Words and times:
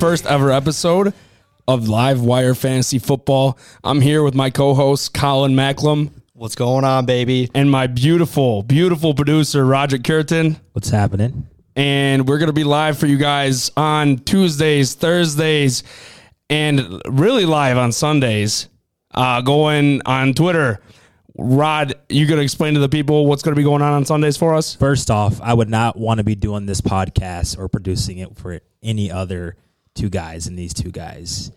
First 0.00 0.24
ever 0.24 0.50
episode 0.50 1.12
of 1.68 1.88
Live 1.88 2.22
Wire 2.22 2.54
Fantasy 2.54 2.98
Football. 2.98 3.58
I'm 3.84 4.00
here 4.00 4.22
with 4.22 4.34
my 4.34 4.48
co-host 4.48 5.12
Colin 5.12 5.54
Macklem 5.54 6.10
What's 6.40 6.54
going 6.54 6.84
on, 6.84 7.04
baby? 7.04 7.50
and 7.54 7.70
my 7.70 7.86
beautiful, 7.86 8.62
beautiful 8.62 9.12
producer 9.12 9.62
Roger 9.62 9.98
Curtin. 9.98 10.56
What's 10.72 10.88
happening? 10.88 11.46
and 11.76 12.26
we're 12.26 12.38
going 12.38 12.46
to 12.46 12.54
be 12.54 12.64
live 12.64 12.96
for 12.96 13.04
you 13.04 13.18
guys 13.18 13.70
on 13.76 14.16
Tuesdays, 14.16 14.94
Thursdays, 14.94 15.82
and 16.48 16.98
really 17.06 17.44
live 17.44 17.76
on 17.76 17.92
Sundays. 17.92 18.70
Uh, 19.10 19.42
going 19.42 20.00
on 20.06 20.32
Twitter. 20.32 20.80
Rod, 21.36 21.92
you 22.08 22.26
going 22.26 22.38
to 22.38 22.42
explain 22.42 22.72
to 22.72 22.80
the 22.80 22.88
people 22.88 23.26
what's 23.26 23.42
going 23.42 23.54
to 23.54 23.60
be 23.60 23.62
going 23.62 23.82
on 23.82 23.92
on 23.92 24.06
Sundays 24.06 24.38
for 24.38 24.54
us? 24.54 24.74
First 24.76 25.10
off, 25.10 25.42
I 25.42 25.52
would 25.52 25.68
not 25.68 25.98
want 25.98 26.18
to 26.18 26.24
be 26.24 26.36
doing 26.36 26.64
this 26.64 26.80
podcast 26.80 27.58
or 27.58 27.68
producing 27.68 28.16
it 28.16 28.34
for 28.38 28.60
any 28.82 29.10
other 29.10 29.56
two 29.94 30.08
guys 30.08 30.46
and 30.46 30.58
these 30.58 30.72
two 30.72 30.90
guys. 30.90 31.52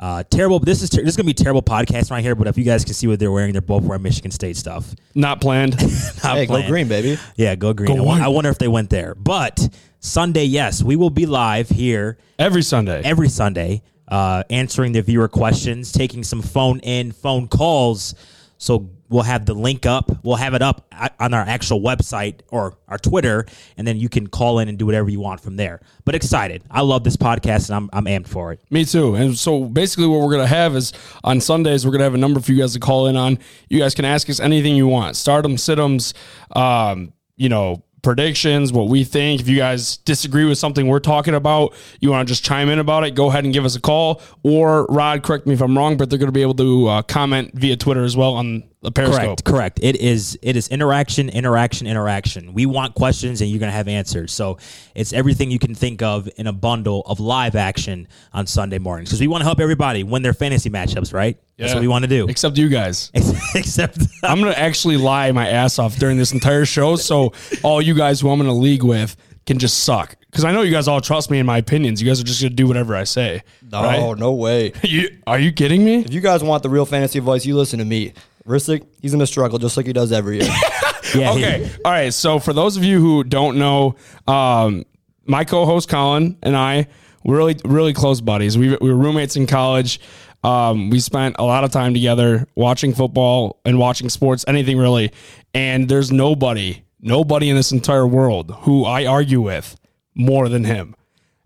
Uh, 0.00 0.22
terrible. 0.30 0.60
This 0.60 0.82
is 0.82 0.90
ter- 0.90 1.00
this 1.02 1.10
is 1.10 1.16
gonna 1.16 1.26
be 1.26 1.32
a 1.32 1.34
terrible 1.34 1.62
podcast 1.62 2.10
right 2.10 2.22
here. 2.22 2.34
But 2.36 2.46
if 2.46 2.56
you 2.56 2.64
guys 2.64 2.84
can 2.84 2.94
see 2.94 3.06
what 3.08 3.18
they're 3.18 3.32
wearing, 3.32 3.52
they're 3.52 3.60
both 3.60 3.82
wearing 3.82 4.02
Michigan 4.02 4.30
State 4.30 4.56
stuff. 4.56 4.94
Not 5.14 5.40
planned. 5.40 5.76
Not 6.22 6.36
Hey, 6.36 6.46
go 6.46 6.64
green, 6.66 6.86
baby. 6.88 7.18
Yeah, 7.36 7.56
go 7.56 7.72
green. 7.72 7.96
Go 7.96 8.08
I. 8.08 8.20
I 8.24 8.28
wonder 8.28 8.50
if 8.50 8.58
they 8.58 8.68
went 8.68 8.90
there. 8.90 9.14
But 9.16 9.68
Sunday, 9.98 10.44
yes, 10.44 10.82
we 10.84 10.94
will 10.94 11.10
be 11.10 11.26
live 11.26 11.68
here 11.68 12.16
Every 12.38 12.62
Sunday. 12.62 13.02
every 13.04 13.28
Sunday, 13.28 13.82
uh, 14.06 14.44
answering 14.50 14.92
the 14.92 15.02
viewer 15.02 15.26
questions, 15.28 15.90
taking 15.90 16.22
some 16.22 16.42
phone 16.42 16.78
in, 16.80 17.10
phone 17.10 17.48
calls. 17.48 18.14
So 18.56 18.90
we'll 19.08 19.22
have 19.22 19.46
the 19.46 19.54
link 19.54 19.86
up. 19.86 20.10
We'll 20.22 20.36
have 20.36 20.54
it 20.54 20.62
up 20.62 20.92
on 21.18 21.34
our 21.34 21.42
actual 21.42 21.80
website 21.80 22.40
or 22.50 22.76
our 22.88 22.98
Twitter, 22.98 23.46
and 23.76 23.86
then 23.86 23.98
you 23.98 24.08
can 24.08 24.26
call 24.26 24.58
in 24.58 24.68
and 24.68 24.78
do 24.78 24.86
whatever 24.86 25.08
you 25.08 25.20
want 25.20 25.40
from 25.40 25.56
there. 25.56 25.80
But 26.04 26.14
excited. 26.14 26.62
I 26.70 26.82
love 26.82 27.04
this 27.04 27.16
podcast, 27.16 27.68
and 27.68 27.76
I'm, 27.76 27.90
I'm 27.92 28.04
amped 28.04 28.28
for 28.28 28.52
it. 28.52 28.60
Me 28.70 28.84
too. 28.84 29.14
And 29.14 29.36
so 29.36 29.64
basically, 29.64 30.06
what 30.06 30.20
we're 30.20 30.32
going 30.32 30.46
to 30.46 30.46
have 30.46 30.76
is 30.76 30.92
on 31.24 31.40
Sundays, 31.40 31.84
we're 31.84 31.92
going 31.92 32.00
to 32.00 32.04
have 32.04 32.14
a 32.14 32.18
number 32.18 32.40
for 32.40 32.52
you 32.52 32.58
guys 32.58 32.74
to 32.74 32.80
call 32.80 33.06
in 33.06 33.16
on. 33.16 33.38
You 33.68 33.78
guys 33.78 33.94
can 33.94 34.04
ask 34.04 34.28
us 34.30 34.40
anything 34.40 34.76
you 34.76 34.86
want 34.86 35.16
stardom, 35.16 35.56
situms, 35.56 36.14
um, 36.56 37.12
you 37.36 37.48
know, 37.48 37.82
predictions, 38.02 38.72
what 38.72 38.88
we 38.88 39.04
think. 39.04 39.40
If 39.40 39.48
you 39.48 39.56
guys 39.56 39.96
disagree 39.98 40.44
with 40.44 40.58
something 40.58 40.86
we're 40.86 41.00
talking 41.00 41.34
about, 41.34 41.74
you 42.00 42.10
want 42.10 42.26
to 42.26 42.30
just 42.30 42.44
chime 42.44 42.68
in 42.68 42.78
about 42.78 43.04
it, 43.04 43.14
go 43.14 43.28
ahead 43.28 43.44
and 43.44 43.52
give 43.52 43.64
us 43.64 43.76
a 43.76 43.80
call. 43.80 44.22
Or, 44.42 44.86
Rod, 44.86 45.22
correct 45.22 45.46
me 45.46 45.54
if 45.54 45.60
I'm 45.60 45.76
wrong, 45.76 45.96
but 45.96 46.08
they're 46.10 46.18
going 46.18 46.28
to 46.28 46.32
be 46.32 46.42
able 46.42 46.54
to 46.54 46.86
uh, 46.88 47.02
comment 47.02 47.50
via 47.54 47.76
Twitter 47.76 48.04
as 48.04 48.16
well 48.16 48.34
on 48.34 48.64
the 48.80 48.92
Periscope. 48.92 49.44
Correct, 49.44 49.44
correct. 49.44 49.80
It 49.82 49.96
is 49.96 50.38
it 50.40 50.56
is 50.56 50.68
interaction, 50.68 51.28
interaction, 51.28 51.86
interaction. 51.86 52.54
We 52.54 52.66
want 52.66 52.94
questions 52.94 53.40
and 53.40 53.50
you're 53.50 53.58
gonna 53.58 53.72
have 53.72 53.88
answers. 53.88 54.32
So 54.32 54.58
it's 54.94 55.12
everything 55.12 55.50
you 55.50 55.58
can 55.58 55.74
think 55.74 56.00
of 56.00 56.28
in 56.36 56.46
a 56.46 56.52
bundle 56.52 57.02
of 57.06 57.18
live 57.18 57.56
action 57.56 58.06
on 58.32 58.46
Sunday 58.46 58.78
mornings. 58.78 59.08
Because 59.08 59.20
we 59.20 59.26
want 59.26 59.40
to 59.40 59.46
help 59.46 59.58
everybody 59.58 60.04
win 60.04 60.22
their 60.22 60.34
fantasy 60.34 60.70
matchups, 60.70 61.12
right? 61.12 61.38
That's 61.56 61.74
what 61.74 61.80
we 61.80 61.88
want 61.88 62.04
to 62.04 62.08
do. 62.08 62.28
Except 62.28 62.56
you 62.56 62.68
guys. 62.68 63.10
Except 63.54 63.98
I'm 64.22 64.38
gonna 64.38 64.52
actually 64.52 64.96
lie 64.96 65.32
my 65.32 65.48
ass 65.48 65.80
off 65.80 65.96
during 65.96 66.16
this 66.16 66.32
entire 66.32 66.64
show, 66.64 66.94
so 66.94 67.32
all 67.64 67.82
you 67.82 67.94
guys 67.94 68.20
who 68.20 68.30
I'm 68.30 68.40
in 68.40 68.46
a 68.46 68.54
league 68.54 68.84
with 68.84 69.16
can 69.44 69.58
just 69.58 69.82
suck. 69.82 70.14
Because 70.30 70.44
I 70.44 70.52
know 70.52 70.60
you 70.62 70.70
guys 70.70 70.86
all 70.86 71.00
trust 71.00 71.30
me 71.30 71.38
in 71.38 71.46
my 71.46 71.58
opinions. 71.58 72.00
You 72.00 72.06
guys 72.06 72.20
are 72.20 72.24
just 72.24 72.40
gonna 72.40 72.54
do 72.54 72.68
whatever 72.68 72.94
I 72.94 73.04
say. 73.04 73.42
No, 73.62 73.82
right? 73.82 74.18
no 74.18 74.34
way. 74.34 74.72
You, 74.82 75.08
are 75.26 75.38
you 75.38 75.52
kidding 75.52 75.84
me? 75.84 76.00
If 76.00 76.14
you 76.14 76.20
guys 76.20 76.42
want 76.44 76.62
the 76.62 76.70
real 76.70 76.86
fantasy 76.86 77.18
advice, 77.18 77.44
you 77.44 77.56
listen 77.56 77.78
to 77.78 77.84
me. 77.84 78.12
Ristic, 78.48 78.86
he's 79.00 79.12
gonna 79.12 79.26
struggle 79.26 79.58
just 79.58 79.76
like 79.76 79.86
he 79.86 79.92
does 79.92 80.10
every 80.12 80.40
year. 80.40 80.48
yeah, 81.14 81.32
he- 81.34 81.44
Okay. 81.44 81.70
All 81.84 81.92
right. 81.92 82.12
So 82.12 82.38
for 82.38 82.52
those 82.52 82.76
of 82.76 82.84
you 82.84 83.00
who 83.00 83.24
don't 83.24 83.58
know, 83.58 83.96
um, 84.26 84.84
my 85.26 85.44
co-host 85.44 85.88
Colin 85.88 86.36
and 86.42 86.56
I, 86.56 86.88
we're 87.24 87.36
really 87.36 87.56
really 87.64 87.92
close 87.92 88.20
buddies. 88.20 88.56
We, 88.58 88.76
we 88.80 88.88
were 88.90 88.96
roommates 88.96 89.36
in 89.36 89.46
college. 89.46 90.00
Um, 90.44 90.88
we 90.90 91.00
spent 91.00 91.36
a 91.38 91.44
lot 91.44 91.64
of 91.64 91.72
time 91.72 91.92
together 91.94 92.46
watching 92.54 92.94
football 92.94 93.60
and 93.64 93.78
watching 93.78 94.08
sports, 94.08 94.44
anything 94.46 94.78
really. 94.78 95.10
And 95.52 95.88
there's 95.88 96.12
nobody, 96.12 96.84
nobody 97.00 97.50
in 97.50 97.56
this 97.56 97.72
entire 97.72 98.06
world 98.06 98.54
who 98.60 98.84
I 98.84 99.04
argue 99.06 99.40
with 99.40 99.76
more 100.14 100.48
than 100.48 100.62
him. 100.64 100.94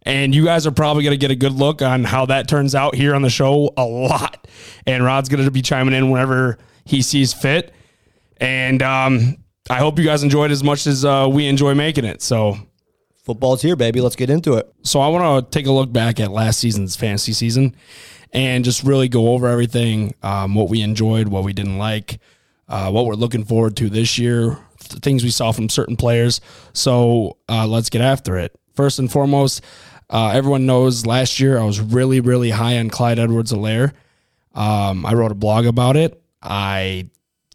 And 0.04 0.34
you 0.34 0.44
guys 0.44 0.66
are 0.66 0.72
probably 0.72 1.04
going 1.04 1.12
to 1.12 1.18
get 1.18 1.30
a 1.30 1.34
good 1.36 1.52
look 1.52 1.80
on 1.80 2.04
how 2.04 2.26
that 2.26 2.48
turns 2.48 2.74
out 2.74 2.94
here 2.94 3.14
on 3.14 3.22
the 3.22 3.30
show 3.30 3.72
a 3.76 3.84
lot. 3.84 4.46
And 4.86 5.02
Rod's 5.04 5.28
going 5.30 5.42
to 5.44 5.50
be 5.50 5.62
chiming 5.62 5.94
in 5.94 6.10
whenever 6.10 6.58
he 6.84 7.02
sees 7.02 7.32
fit. 7.32 7.72
And 8.38 8.82
um, 8.82 9.36
I 9.70 9.78
hope 9.78 9.98
you 9.98 10.04
guys 10.04 10.22
enjoyed 10.22 10.50
as 10.50 10.64
much 10.64 10.86
as 10.86 11.04
uh, 11.04 11.28
we 11.30 11.46
enjoy 11.46 11.74
making 11.74 12.04
it. 12.04 12.22
So, 12.22 12.56
Football's 13.22 13.62
here, 13.62 13.76
baby. 13.76 14.00
Let's 14.00 14.16
get 14.16 14.30
into 14.30 14.54
it. 14.54 14.72
so 14.82 15.00
I 15.00 15.06
want 15.06 15.46
to 15.46 15.56
take 15.56 15.66
a 15.66 15.72
look 15.72 15.92
back 15.92 16.18
at 16.18 16.32
last 16.32 16.58
season's 16.58 16.96
fantasy 16.96 17.32
season 17.32 17.76
and 18.32 18.64
just 18.64 18.82
really 18.82 19.08
go 19.08 19.28
over 19.28 19.46
everything, 19.46 20.14
um, 20.24 20.56
what 20.56 20.68
we 20.68 20.82
enjoyed, 20.82 21.28
what 21.28 21.44
we 21.44 21.52
didn't 21.52 21.78
like, 21.78 22.18
uh, 22.68 22.90
what 22.90 23.06
we're 23.06 23.14
looking 23.14 23.44
forward 23.44 23.76
to 23.76 23.88
this 23.88 24.18
year, 24.18 24.58
th- 24.80 25.00
things 25.02 25.22
we 25.22 25.30
saw 25.30 25.52
from 25.52 25.68
certain 25.68 25.96
players. 25.96 26.40
So 26.72 27.36
uh, 27.48 27.66
let's 27.66 27.90
get 27.90 28.02
after 28.02 28.38
it. 28.38 28.58
First 28.74 28.98
and 28.98 29.12
foremost, 29.12 29.62
uh, 30.10 30.32
everyone 30.34 30.66
knows 30.66 31.06
last 31.06 31.38
year 31.38 31.58
I 31.58 31.64
was 31.64 31.80
really, 31.80 32.20
really 32.20 32.50
high 32.50 32.78
on 32.78 32.90
Clyde 32.90 33.20
Edwards-Helaire. 33.20 33.92
Um, 34.54 35.06
I 35.06 35.14
wrote 35.14 35.30
a 35.30 35.36
blog 35.36 35.66
about 35.66 35.96
it. 35.96 36.21
I 36.42 37.10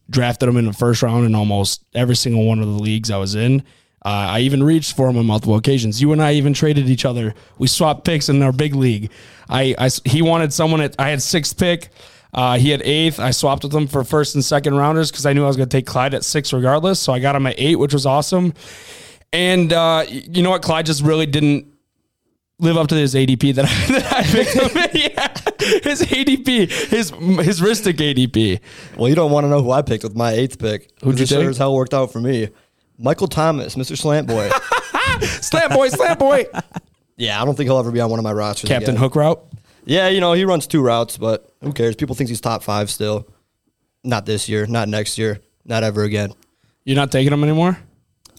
drafted 0.10 0.48
him 0.48 0.58
in 0.58 0.66
the 0.66 0.74
first 0.74 1.02
round 1.02 1.26
in 1.26 1.36
almost 1.36 1.84
every 1.94 2.16
single 2.16 2.46
one 2.46 2.60
of 2.60 2.66
the 2.66 2.82
leagues 2.82 3.12
I 3.12 3.18
was 3.18 3.36
in. 3.36 3.62
Uh, 4.06 4.32
I 4.32 4.40
even 4.42 4.64
reached 4.64 4.96
for 4.96 5.10
him 5.10 5.18
on 5.18 5.26
multiple 5.26 5.56
occasions. 5.56 6.02
You 6.02 6.14
and 6.14 6.22
I 6.22 6.34
even 6.34 6.54
traded 6.54 6.90
each 6.90 7.04
other. 7.04 7.34
We 7.58 7.68
swapped 7.68 8.06
picks 8.06 8.30
in 8.30 8.42
our 8.42 8.54
big 8.54 8.74
league. 8.74 9.12
I, 9.50 9.76
I 9.78 9.90
he 10.06 10.22
wanted 10.22 10.54
someone 10.54 10.82
at 10.82 10.96
I 10.98 11.10
had 11.10 11.22
sixth 11.22 11.58
pick. 11.58 11.90
Uh, 12.34 12.58
he 12.58 12.70
had 12.70 12.82
eighth. 12.84 13.20
I 13.20 13.32
swapped 13.32 13.64
with 13.64 13.74
him 13.74 13.88
for 13.88 14.04
first 14.04 14.36
and 14.36 14.46
second 14.46 14.76
rounders 14.76 15.12
because 15.12 15.26
I 15.26 15.34
knew 15.34 15.44
I 15.44 15.48
was 15.48 15.58
going 15.58 15.68
to 15.68 15.78
take 15.78 15.88
Clyde 15.88 16.14
at 16.14 16.24
six 16.24 16.54
regardless. 16.54 17.00
So 17.00 17.12
I 17.12 17.20
got 17.20 17.36
him 17.36 17.48
at 17.48 17.56
eight, 17.58 17.78
which 17.78 17.94
was 17.94 18.06
awesome. 18.06 18.54
And 19.34 19.74
uh, 19.74 20.06
you 20.08 20.42
know 20.42 20.52
what? 20.52 20.62
Clyde 20.62 20.86
just 20.86 21.04
really 21.04 21.26
didn't 21.26 21.68
live 22.60 22.78
up 22.78 22.88
to 22.88 22.96
his 22.96 23.14
ADP 23.14 23.56
that 23.56 23.66
I, 23.66 23.92
that 24.00 24.14
I 24.14 24.24
picked 24.24 24.54
him. 24.54 24.70
yeah, 24.94 25.28
his 25.84 26.02
ADP, 26.02 26.70
his 26.90 27.10
his 27.10 27.62
Ristic 27.62 27.96
ADP. 27.96 28.60
Well, 28.98 29.10
you 29.10 29.16
don't 29.16 29.32
want 29.32 29.46
to 29.46 29.50
know 29.50 29.62
who 29.62 29.72
I 29.72 29.82
picked 29.82 30.04
with 30.04 30.16
my 30.16 30.32
eighth 30.32 30.60
pick. 30.60 30.90
Who'd 31.02 31.20
you 31.20 31.26
This 31.26 31.30
sure 31.30 31.50
as 31.50 31.58
hell 31.58 31.76
worked 31.76 31.94
out 31.94 32.12
for 32.12 32.20
me. 32.20 32.50
Michael 32.98 33.28
Thomas, 33.28 33.76
Mr. 33.76 33.98
Slant 33.98 34.28
Boy. 34.28 34.50
Slam 35.42 35.72
boy, 35.72 35.90
slam 35.90 36.18
boy. 36.18 36.46
yeah, 37.16 37.42
I 37.42 37.46
don't 37.46 37.56
think 37.56 37.68
he'll 37.68 37.80
ever 37.80 37.92
be 37.92 38.00
on 38.00 38.10
one 38.10 38.20
of 38.20 38.24
my 38.24 38.32
rosters. 38.32 38.68
Captain 38.68 38.92
again. 38.92 39.02
Hook 39.02 39.16
route. 39.16 39.44
Yeah, 39.86 40.10
you 40.10 40.20
know 40.20 40.34
he 40.34 40.46
runs 40.46 40.68
two 40.68 40.82
routes, 40.82 41.18
but 41.18 41.50
who 41.62 41.74
cares? 41.74 41.96
People 41.96 42.14
think 42.14 42.30
he's 42.30 42.42
top 42.42 42.62
five 42.62 42.90
still. 42.90 43.28
Not 44.04 44.26
this 44.26 44.48
year, 44.48 44.68
not 44.68 44.90
next 44.90 45.18
year, 45.18 45.40
not 45.66 45.84
ever 45.84 46.04
again. 46.04 46.34
You're 46.86 46.98
not 46.98 47.12
taking 47.12 47.34
him 47.34 47.44
anymore? 47.44 47.80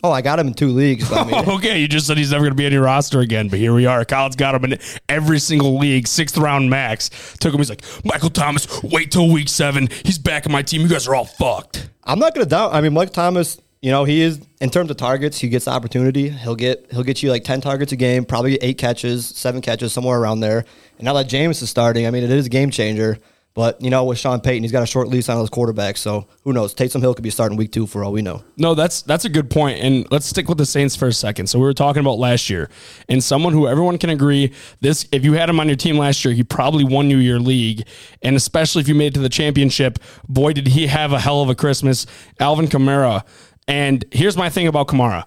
Oh, 0.04 0.12
I 0.12 0.22
got 0.22 0.38
him 0.38 0.46
in 0.48 0.54
two 0.54 0.68
leagues. 0.68 1.10
I 1.12 1.24
mean, 1.24 1.48
okay, 1.56 1.80
you 1.80 1.88
just 1.88 2.06
said 2.06 2.16
he's 2.16 2.30
never 2.30 2.42
going 2.42 2.52
to 2.52 2.56
be 2.56 2.66
on 2.66 2.72
your 2.72 2.82
roster 2.82 3.20
again, 3.20 3.48
but 3.48 3.58
here 3.58 3.74
we 3.74 3.86
are. 3.86 4.04
Kyle's 4.04 4.36
got 4.36 4.54
him 4.54 4.72
in 4.72 4.78
every 5.08 5.40
single 5.40 5.76
league, 5.78 6.06
sixth 6.06 6.36
round 6.36 6.70
max. 6.70 7.10
Took 7.40 7.52
him. 7.52 7.58
He's 7.58 7.70
like, 7.70 7.82
Michael 8.04 8.30
Thomas, 8.30 8.82
wait 8.82 9.10
till 9.10 9.32
week 9.32 9.48
seven. 9.48 9.88
He's 10.04 10.18
back 10.18 10.46
in 10.46 10.52
my 10.52 10.62
team. 10.62 10.82
You 10.82 10.88
guys 10.88 11.08
are 11.08 11.14
all 11.14 11.24
fucked. 11.24 11.90
I'm 12.04 12.18
not 12.18 12.34
gonna 12.34 12.46
doubt. 12.46 12.74
I 12.74 12.80
mean, 12.80 12.92
Michael 12.92 13.14
Thomas. 13.14 13.60
You 13.80 13.92
know, 13.92 14.02
he 14.02 14.22
is 14.22 14.40
in 14.60 14.70
terms 14.70 14.90
of 14.90 14.96
targets. 14.96 15.38
He 15.38 15.48
gets 15.48 15.66
the 15.66 15.70
opportunity. 15.70 16.28
He'll 16.28 16.56
get 16.56 16.88
he'll 16.90 17.04
get 17.04 17.22
you 17.22 17.30
like 17.30 17.44
ten 17.44 17.60
targets 17.60 17.92
a 17.92 17.96
game, 17.96 18.24
probably 18.24 18.56
eight 18.56 18.76
catches, 18.76 19.26
seven 19.26 19.60
catches, 19.60 19.92
somewhere 19.92 20.18
around 20.18 20.40
there. 20.40 20.64
And 20.98 21.04
now 21.04 21.12
that 21.14 21.28
James 21.28 21.62
is 21.62 21.70
starting, 21.70 22.04
I 22.04 22.10
mean, 22.10 22.24
it 22.24 22.30
is 22.30 22.46
a 22.46 22.48
game 22.48 22.70
changer. 22.70 23.18
But 23.54 23.80
you 23.80 23.90
know, 23.90 24.04
with 24.04 24.18
Sean 24.18 24.40
Payton, 24.40 24.62
he's 24.62 24.70
got 24.70 24.84
a 24.84 24.86
short 24.86 25.08
lease 25.08 25.28
on 25.28 25.40
his 25.40 25.50
quarterback, 25.50 25.96
so 25.96 26.28
who 26.44 26.52
knows? 26.52 26.74
Taysom 26.74 27.00
Hill 27.00 27.14
could 27.14 27.24
be 27.24 27.30
starting 27.30 27.58
week 27.58 27.72
two 27.72 27.86
for 27.86 28.04
all 28.04 28.12
we 28.12 28.22
know. 28.22 28.44
No, 28.56 28.74
that's 28.74 29.02
that's 29.02 29.24
a 29.24 29.28
good 29.28 29.50
point. 29.50 29.80
And 29.80 30.06
let's 30.12 30.26
stick 30.26 30.48
with 30.48 30.58
the 30.58 30.66
Saints 30.66 30.94
for 30.94 31.08
a 31.08 31.12
second. 31.12 31.48
So 31.48 31.58
we 31.58 31.64
were 31.64 31.74
talking 31.74 32.00
about 32.00 32.18
last 32.18 32.48
year, 32.48 32.70
and 33.08 33.22
someone 33.22 33.52
who 33.52 33.66
everyone 33.66 33.98
can 33.98 34.10
agree 34.10 34.52
this: 34.80 35.08
if 35.10 35.24
you 35.24 35.32
had 35.32 35.48
him 35.48 35.58
on 35.58 35.66
your 35.66 35.76
team 35.76 35.98
last 35.98 36.24
year, 36.24 36.34
he 36.34 36.44
probably 36.44 36.84
won 36.84 37.10
you 37.10 37.16
your 37.16 37.40
league, 37.40 37.86
and 38.22 38.36
especially 38.36 38.80
if 38.80 38.88
you 38.88 38.94
made 38.94 39.08
it 39.08 39.14
to 39.14 39.20
the 39.20 39.28
championship. 39.28 39.98
Boy, 40.28 40.52
did 40.52 40.68
he 40.68 40.86
have 40.86 41.12
a 41.12 41.18
hell 41.18 41.42
of 41.42 41.48
a 41.48 41.54
Christmas, 41.54 42.06
Alvin 42.38 42.68
Kamara. 42.68 43.24
And 43.66 44.04
here's 44.12 44.36
my 44.36 44.48
thing 44.48 44.66
about 44.66 44.88
Kamara. 44.88 45.24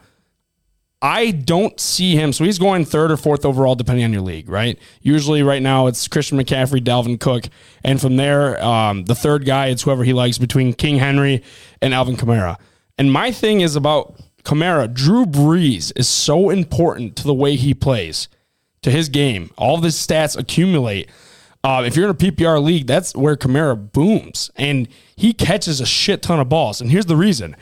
I 1.01 1.31
don't 1.31 1.79
see 1.79 2.15
him. 2.15 2.31
So 2.31 2.43
he's 2.43 2.59
going 2.59 2.85
third 2.85 3.11
or 3.11 3.17
fourth 3.17 3.43
overall, 3.43 3.73
depending 3.73 4.05
on 4.05 4.13
your 4.13 4.21
league, 4.21 4.47
right? 4.47 4.77
Usually, 5.01 5.41
right 5.41 5.61
now, 5.61 5.87
it's 5.87 6.07
Christian 6.07 6.37
McCaffrey, 6.37 6.79
Dalvin 6.79 7.19
Cook. 7.19 7.45
And 7.83 7.99
from 7.99 8.17
there, 8.17 8.63
um, 8.63 9.05
the 9.05 9.15
third 9.15 9.45
guy, 9.45 9.67
it's 9.67 9.81
whoever 9.81 10.03
he 10.03 10.13
likes 10.13 10.37
between 10.37 10.73
King 10.73 10.97
Henry 10.97 11.43
and 11.81 11.93
Alvin 11.93 12.17
Kamara. 12.17 12.57
And 12.99 13.11
my 13.11 13.31
thing 13.31 13.61
is 13.61 13.75
about 13.75 14.15
Kamara, 14.43 14.91
Drew 14.93 15.25
Brees 15.25 15.91
is 15.95 16.07
so 16.07 16.49
important 16.49 17.15
to 17.17 17.23
the 17.23 17.33
way 17.33 17.55
he 17.55 17.73
plays, 17.73 18.27
to 18.83 18.91
his 18.91 19.09
game. 19.09 19.51
All 19.57 19.75
of 19.77 19.83
his 19.83 19.95
stats 19.95 20.37
accumulate. 20.37 21.09
Uh, 21.63 21.83
if 21.85 21.95
you're 21.95 22.05
in 22.05 22.11
a 22.11 22.15
PPR 22.15 22.61
league, 22.61 22.87
that's 22.87 23.15
where 23.15 23.35
Kamara 23.35 23.91
booms, 23.91 24.49
and 24.55 24.87
he 25.15 25.33
catches 25.33 25.79
a 25.79 25.85
shit 25.85 26.23
ton 26.23 26.39
of 26.39 26.49
balls. 26.49 26.81
And 26.81 26.89
here's 26.89 27.05
the 27.05 27.15
reason: 27.15 27.55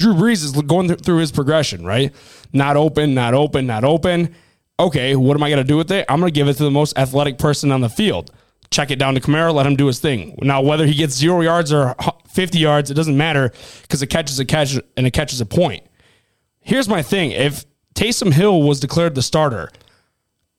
Drew 0.00 0.14
Brees 0.14 0.42
is 0.42 0.52
going 0.52 0.88
th- 0.88 1.00
through 1.00 1.18
his 1.18 1.30
progression, 1.30 1.84
right? 1.84 2.12
Not 2.52 2.76
open, 2.76 3.14
not 3.14 3.34
open, 3.34 3.66
not 3.66 3.84
open. 3.84 4.34
Okay, 4.80 5.14
what 5.14 5.36
am 5.36 5.42
I 5.42 5.50
going 5.50 5.62
to 5.62 5.68
do 5.68 5.76
with 5.76 5.92
it? 5.92 6.06
I'm 6.08 6.20
going 6.20 6.32
to 6.32 6.34
give 6.34 6.48
it 6.48 6.54
to 6.54 6.64
the 6.64 6.70
most 6.70 6.96
athletic 6.98 7.38
person 7.38 7.70
on 7.70 7.82
the 7.82 7.90
field. 7.90 8.32
Check 8.70 8.90
it 8.90 8.98
down 8.98 9.14
to 9.14 9.20
Kamara, 9.20 9.52
let 9.52 9.66
him 9.66 9.76
do 9.76 9.86
his 9.86 9.98
thing. 9.98 10.38
Now, 10.40 10.62
whether 10.62 10.86
he 10.86 10.94
gets 10.94 11.14
zero 11.14 11.42
yards 11.42 11.70
or 11.70 11.94
50 12.28 12.58
yards, 12.58 12.90
it 12.90 12.94
doesn't 12.94 13.16
matter 13.16 13.52
because 13.82 14.00
a 14.00 14.06
catch 14.06 14.30
is 14.30 14.38
a 14.38 14.44
catch 14.44 14.78
and 14.96 15.06
a 15.06 15.10
catch 15.10 15.32
is 15.32 15.40
a 15.40 15.46
point. 15.46 15.84
Here's 16.60 16.88
my 16.88 17.02
thing: 17.02 17.32
if 17.32 17.66
Taysom 17.94 18.32
Hill 18.32 18.62
was 18.62 18.80
declared 18.80 19.14
the 19.14 19.22
starter, 19.22 19.70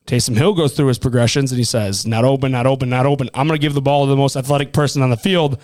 Taysom 0.06 0.36
Hill 0.36 0.54
goes 0.54 0.74
through 0.74 0.88
his 0.88 1.00
progressions 1.00 1.52
and 1.52 1.58
he 1.58 1.64
says, 1.64 2.06
"Not 2.06 2.26
open, 2.26 2.52
not 2.52 2.68
open, 2.68 2.90
not 2.90 3.06
open." 3.06 3.30
I'm 3.34 3.48
going 3.48 3.58
to 3.58 3.62
give 3.62 3.74
the 3.74 3.82
ball 3.82 4.06
to 4.06 4.10
the 4.10 4.18
most 4.18 4.36
athletic 4.36 4.74
person 4.74 5.02
on 5.02 5.10
the 5.10 5.18
field. 5.18 5.60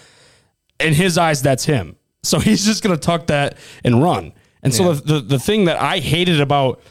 In 0.80 0.94
his 0.94 1.18
eyes, 1.18 1.42
that's 1.42 1.66
him. 1.66 1.98
So 2.28 2.40
he's 2.48 2.66
just 2.66 2.84
going 2.84 2.96
to 2.96 3.02
tuck 3.02 3.28
that 3.28 3.58
and 3.84 4.02
run. 4.02 4.34
And 4.64 4.74
so 4.74 4.94
the, 4.94 5.14
the 5.14 5.20
the 5.22 5.40
thing 5.40 5.66
that 5.66 5.80
I 5.80 6.00
hated 6.00 6.42
about 6.42 6.82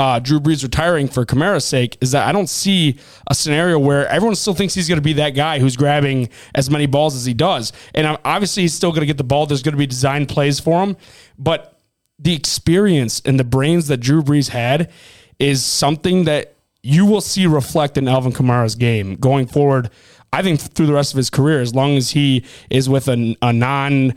uh, 0.00 0.18
Drew 0.18 0.40
Brees 0.40 0.62
retiring 0.62 1.08
for 1.08 1.26
Kamara's 1.26 1.64
sake 1.64 1.98
is 2.00 2.12
that 2.12 2.26
I 2.26 2.32
don't 2.32 2.48
see 2.48 2.98
a 3.26 3.34
scenario 3.34 3.78
where 3.78 4.08
everyone 4.08 4.34
still 4.34 4.54
thinks 4.54 4.72
he's 4.72 4.88
going 4.88 4.98
to 4.98 5.02
be 5.02 5.12
that 5.14 5.30
guy 5.30 5.58
who's 5.58 5.76
grabbing 5.76 6.30
as 6.54 6.70
many 6.70 6.86
balls 6.86 7.14
as 7.14 7.26
he 7.26 7.34
does. 7.34 7.72
And 7.94 8.18
obviously, 8.24 8.62
he's 8.62 8.72
still 8.72 8.90
going 8.90 9.02
to 9.02 9.06
get 9.06 9.18
the 9.18 9.24
ball. 9.24 9.44
There's 9.46 9.62
going 9.62 9.74
to 9.74 9.78
be 9.78 9.86
design 9.86 10.24
plays 10.24 10.58
for 10.58 10.82
him, 10.82 10.96
but 11.38 11.78
the 12.18 12.34
experience 12.34 13.20
and 13.24 13.38
the 13.38 13.44
brains 13.44 13.88
that 13.88 13.98
Drew 13.98 14.22
Brees 14.22 14.48
had 14.48 14.90
is 15.38 15.64
something 15.64 16.24
that 16.24 16.54
you 16.82 17.04
will 17.04 17.20
see 17.20 17.46
reflect 17.46 17.98
in 17.98 18.08
Alvin 18.08 18.32
Kamara's 18.32 18.74
game 18.74 19.16
going 19.16 19.46
forward. 19.46 19.90
I 20.32 20.42
think 20.42 20.60
through 20.60 20.86
the 20.86 20.92
rest 20.94 21.12
of 21.12 21.16
his 21.18 21.28
career, 21.28 21.60
as 21.60 21.74
long 21.74 21.96
as 21.96 22.10
he 22.10 22.44
is 22.70 22.88
with 22.88 23.08
a, 23.08 23.36
a 23.42 23.52
non 23.52 24.14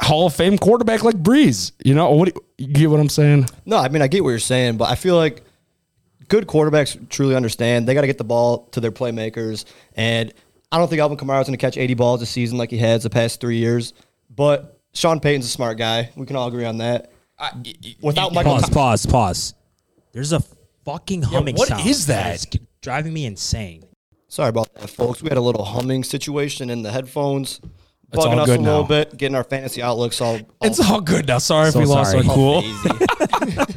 Hall 0.00 0.26
of 0.26 0.34
Fame 0.34 0.58
quarterback 0.58 1.02
like 1.04 1.16
Brees. 1.16 1.72
you 1.84 1.94
know, 1.94 2.10
what 2.12 2.28
you, 2.34 2.44
you 2.58 2.66
get 2.74 2.90
what 2.90 3.00
I'm 3.00 3.08
saying? 3.08 3.46
No, 3.64 3.76
I 3.76 3.88
mean 3.88 4.02
I 4.02 4.08
get 4.08 4.22
what 4.24 4.30
you're 4.30 4.38
saying, 4.38 4.76
but 4.76 4.88
I 4.90 4.94
feel 4.96 5.16
like 5.16 5.42
good 6.28 6.46
quarterbacks 6.46 7.08
truly 7.08 7.36
understand 7.36 7.86
they 7.86 7.94
got 7.94 8.00
to 8.00 8.06
get 8.06 8.18
the 8.18 8.24
ball 8.24 8.66
to 8.72 8.80
their 8.80 8.90
playmakers, 8.92 9.64
and 9.94 10.32
I 10.72 10.78
don't 10.78 10.88
think 10.88 11.00
Alvin 11.00 11.16
Kamara 11.16 11.40
is 11.42 11.46
going 11.46 11.56
to 11.56 11.60
catch 11.60 11.76
80 11.76 11.94
balls 11.94 12.22
a 12.22 12.26
season 12.26 12.58
like 12.58 12.70
he 12.70 12.78
has 12.78 13.04
the 13.04 13.10
past 13.10 13.40
three 13.40 13.58
years. 13.58 13.92
But 14.34 14.80
Sean 14.92 15.20
Payton's 15.20 15.44
a 15.46 15.48
smart 15.48 15.78
guy. 15.78 16.10
We 16.16 16.26
can 16.26 16.34
all 16.34 16.48
agree 16.48 16.64
on 16.64 16.78
that. 16.78 17.12
Without 18.00 18.32
Michael, 18.32 18.52
Pause, 18.54 18.62
Tom- 18.62 18.72
pause, 18.72 19.06
pause. 19.06 19.54
There's 20.12 20.32
a 20.32 20.40
fucking 20.84 21.22
humming 21.22 21.54
what 21.56 21.68
sound. 21.68 21.86
is 21.86 22.06
that? 22.06 22.34
is 22.36 22.46
driving 22.80 23.12
me 23.12 23.24
insane. 23.26 23.84
sorry 24.28 24.48
about 24.48 24.72
that, 24.74 24.90
folks. 24.90 25.22
We 25.22 25.28
had 25.28 25.38
a 25.38 25.42
little 25.42 25.64
humming 25.64 26.02
situation 26.04 26.70
in 26.70 26.82
the 26.82 26.90
headphones, 26.90 27.60
It's 28.14 28.24
bugging 28.24 28.32
all 28.32 28.40
us 28.40 28.46
good 28.46 28.60
a 28.60 28.62
little 28.62 28.82
now. 28.82 28.88
bit, 28.88 29.16
getting 29.16 29.34
our 29.34 29.44
fantasy 29.44 29.82
outlooks 29.82 30.20
all. 30.20 30.34
all 30.36 30.40
It's 30.62 30.80
all 30.80 31.00
good 31.00 31.26
now. 31.28 31.38
Sorry 31.38 31.70
So 31.70 31.80
if 31.80 31.86
we 31.86 31.92
lost 31.92 32.12
sorry. 32.12 32.26
our 32.26 32.34
cool. 32.34 32.62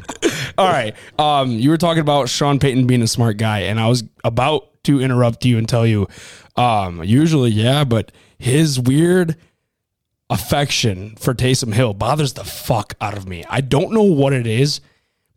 All 0.57 0.67
right. 0.69 0.95
Um, 1.19 1.51
you 1.51 1.69
were 1.69 1.77
talking 1.77 2.01
about 2.01 2.29
Sean 2.29 2.57
Payton 2.57 2.87
being 2.87 3.03
a 3.03 3.07
smart 3.07 3.37
guy, 3.37 3.59
and 3.59 3.79
I 3.79 3.87
was 3.87 4.03
about 4.23 4.83
to 4.85 4.99
interrupt 5.01 5.45
you 5.45 5.59
and 5.59 5.69
tell 5.69 5.85
you, 5.85 6.07
um, 6.55 7.03
usually, 7.03 7.51
yeah, 7.51 7.83
but 7.83 8.11
his 8.39 8.79
weird 8.79 9.35
affection 10.29 11.15
for 11.17 11.33
Taysom 11.35 11.73
Hill 11.73 11.93
bothers 11.93 12.33
the 12.33 12.43
fuck 12.43 12.95
out 12.99 13.15
of 13.15 13.27
me. 13.27 13.45
I 13.49 13.61
don't 13.61 13.91
know 13.91 14.01
what 14.03 14.33
it 14.33 14.47
is, 14.47 14.81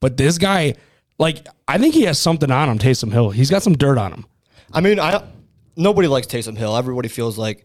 but 0.00 0.16
this 0.16 0.38
guy, 0.38 0.74
like, 1.18 1.46
I 1.68 1.76
think 1.76 1.94
he 1.94 2.02
has 2.04 2.18
something 2.18 2.50
on 2.50 2.68
him, 2.70 2.78
Taysom 2.78 3.12
Hill. 3.12 3.30
He's 3.30 3.50
got 3.50 3.62
some 3.62 3.74
dirt 3.76 3.98
on 3.98 4.12
him. 4.12 4.26
I 4.72 4.80
mean, 4.80 4.98
I 4.98 5.22
nobody 5.76 6.08
likes 6.08 6.26
Taysom 6.26 6.56
Hill. 6.56 6.76
Everybody 6.76 7.08
feels 7.08 7.36
like 7.36 7.64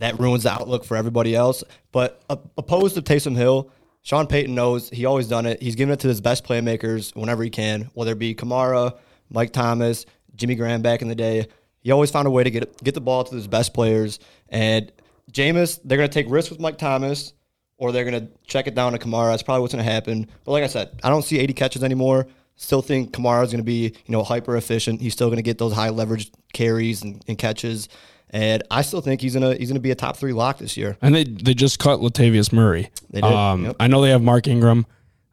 that 0.00 0.18
ruins 0.18 0.42
the 0.42 0.50
outlook 0.50 0.84
for 0.84 0.96
everybody 0.96 1.34
else. 1.34 1.62
But 1.92 2.22
opposed 2.28 2.96
to 2.96 3.02
Taysom 3.02 3.36
Hill, 3.36 3.70
Sean 4.02 4.26
Payton 4.26 4.54
knows 4.54 4.88
he 4.90 5.04
always 5.04 5.28
done 5.28 5.46
it. 5.46 5.62
He's 5.62 5.76
given 5.76 5.92
it 5.92 6.00
to 6.00 6.08
his 6.08 6.20
best 6.20 6.44
playmakers 6.44 7.14
whenever 7.14 7.42
he 7.42 7.50
can, 7.50 7.90
whether 7.94 8.12
it 8.12 8.18
be 8.18 8.34
Kamara, 8.34 8.96
Mike 9.28 9.52
Thomas, 9.52 10.06
Jimmy 10.34 10.54
Graham 10.54 10.82
back 10.82 11.02
in 11.02 11.08
the 11.08 11.14
day. 11.14 11.46
He 11.82 11.90
always 11.90 12.10
found 12.10 12.26
a 12.26 12.30
way 12.30 12.42
to 12.42 12.50
get 12.50 12.82
get 12.82 12.94
the 12.94 13.00
ball 13.00 13.24
to 13.24 13.34
his 13.34 13.46
best 13.46 13.74
players. 13.74 14.18
And 14.48 14.90
Jameis, 15.32 15.78
they're 15.84 15.98
going 15.98 16.08
to 16.08 16.12
take 16.12 16.30
risks 16.30 16.50
with 16.50 16.60
Mike 16.60 16.78
Thomas, 16.78 17.34
or 17.76 17.92
they're 17.92 18.04
going 18.04 18.26
to 18.26 18.32
check 18.46 18.66
it 18.66 18.74
down 18.74 18.92
to 18.92 18.98
Kamara. 18.98 19.32
That's 19.32 19.42
probably 19.42 19.62
what's 19.62 19.74
going 19.74 19.84
to 19.84 19.90
happen. 19.90 20.28
But 20.44 20.52
like 20.52 20.64
I 20.64 20.66
said, 20.66 20.98
I 21.02 21.10
don't 21.10 21.22
see 21.22 21.38
80 21.38 21.52
catches 21.52 21.84
anymore. 21.84 22.26
Still 22.56 22.82
think 22.82 23.12
Kamara 23.12 23.44
is 23.44 23.50
going 23.52 23.60
to 23.60 23.64
be, 23.64 23.84
you 23.84 24.12
know, 24.12 24.22
hyper 24.22 24.56
efficient. 24.56 25.00
He's 25.00 25.14
still 25.14 25.28
going 25.28 25.38
to 25.38 25.42
get 25.42 25.56
those 25.58 25.72
high 25.72 25.88
leverage 25.88 26.30
carries 26.52 27.02
and, 27.02 27.22
and 27.26 27.38
catches, 27.38 27.88
and 28.30 28.62
I 28.70 28.82
still 28.82 29.00
think 29.00 29.20
he's 29.20 29.34
gonna 29.34 29.54
he's 29.54 29.68
gonna 29.68 29.80
be 29.80 29.90
a 29.90 29.94
top 29.96 30.16
three 30.16 30.32
lock 30.32 30.58
this 30.58 30.76
year. 30.76 30.96
And 31.02 31.14
they 31.14 31.24
they 31.24 31.54
just 31.54 31.78
cut 31.78 32.00
Latavius 32.00 32.52
Murray. 32.52 32.90
They 33.10 33.20
did, 33.20 33.32
Um, 33.32 33.64
yep. 33.66 33.76
I 33.80 33.86
know 33.88 34.00
they 34.02 34.10
have 34.10 34.22
Mark 34.22 34.46
Ingram, 34.46 34.86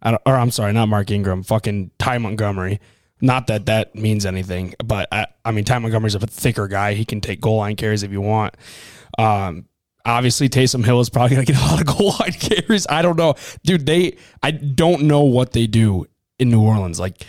or 0.04 0.20
I'm 0.26 0.52
sorry, 0.52 0.74
not 0.74 0.88
Mark 0.88 1.12
Ingram. 1.12 1.44
Fucking 1.44 1.92
Ty 2.00 2.18
Montgomery. 2.18 2.80
Not 3.22 3.48
that 3.48 3.66
that 3.68 3.96
means 3.96 4.26
anything, 4.26 4.74
but 4.84 5.08
I, 5.12 5.28
I 5.44 5.52
mean 5.52 5.64
Ty 5.64 5.80
Montgomery's 5.80 6.16
a 6.16 6.20
thicker 6.20 6.68
guy. 6.68 6.94
He 6.94 7.06
can 7.06 7.22
take 7.22 7.42
goal 7.42 7.58
line 7.58 7.76
carries 7.76 8.04
if 8.04 8.12
you 8.12 8.22
want. 8.22 8.56
Um, 9.18 9.66
obviously 10.06 10.48
Taysom 10.50 10.86
Hill 10.86 11.00
is 11.00 11.10
probably 11.10 11.36
gonna 11.36 11.46
get 11.46 11.58
a 11.58 11.66
lot 11.66 11.82
of 11.82 11.88
goal 11.98 12.14
line 12.20 12.32
carries. 12.34 12.86
I 12.90 13.02
don't 13.02 13.18
know, 13.18 13.34
dude. 13.64 13.86
They 13.86 14.18
I 14.44 14.52
don't 14.52 15.04
know 15.04 15.22
what 15.22 15.54
they 15.54 15.68
do 15.68 16.06
in 16.40 16.50
New 16.50 16.62
Orleans. 16.62 17.00
Like 17.00 17.24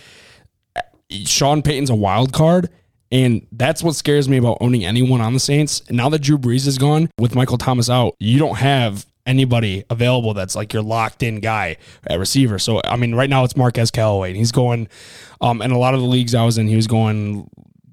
Sean 1.11 1.63
Payton's 1.63 1.91
a 1.91 1.95
wild 1.95 2.33
card. 2.33 2.69
And 3.11 3.47
that's 3.53 3.83
what 3.83 3.95
scares 3.95 4.29
me 4.29 4.37
about 4.37 4.59
owning 4.61 4.85
anyone 4.85 5.21
on 5.21 5.35
the 5.35 5.41
Saints. 5.41 5.83
Now 5.91 6.09
that 6.11 6.21
Drew 6.21 6.39
Brees 6.39 6.67
is 6.67 6.79
gone, 6.79 7.11
with 7.19 7.35
Michael 7.35 7.59
Thomas 7.59 7.89
out, 7.89 8.15
you 8.19 8.39
don't 8.39 8.57
have 8.57 9.07
anybody 9.27 9.85
available 9.91 10.35
that's 10.35 10.57
like 10.57 10.73
your 10.73 10.83
locked 10.83 11.23
in 11.23 11.41
guy 11.41 11.77
at 12.07 12.19
receiver. 12.19 12.59
So 12.59 12.81
I 12.85 12.97
mean, 12.97 13.15
right 13.15 13.31
now 13.31 13.45
it's 13.45 13.57
Marquez 13.57 13.91
Callaway, 13.91 14.31
and 14.31 14.37
he's 14.37 14.53
going. 14.53 14.89
Um, 15.41 15.63
in 15.63 15.71
a 15.71 15.79
lot 15.79 15.95
of 15.95 16.01
the 16.01 16.07
leagues 16.07 16.35
I 16.35 16.45
was 16.45 16.59
in, 16.59 16.67
he 16.67 16.75
was 16.75 16.89
going 16.89 17.49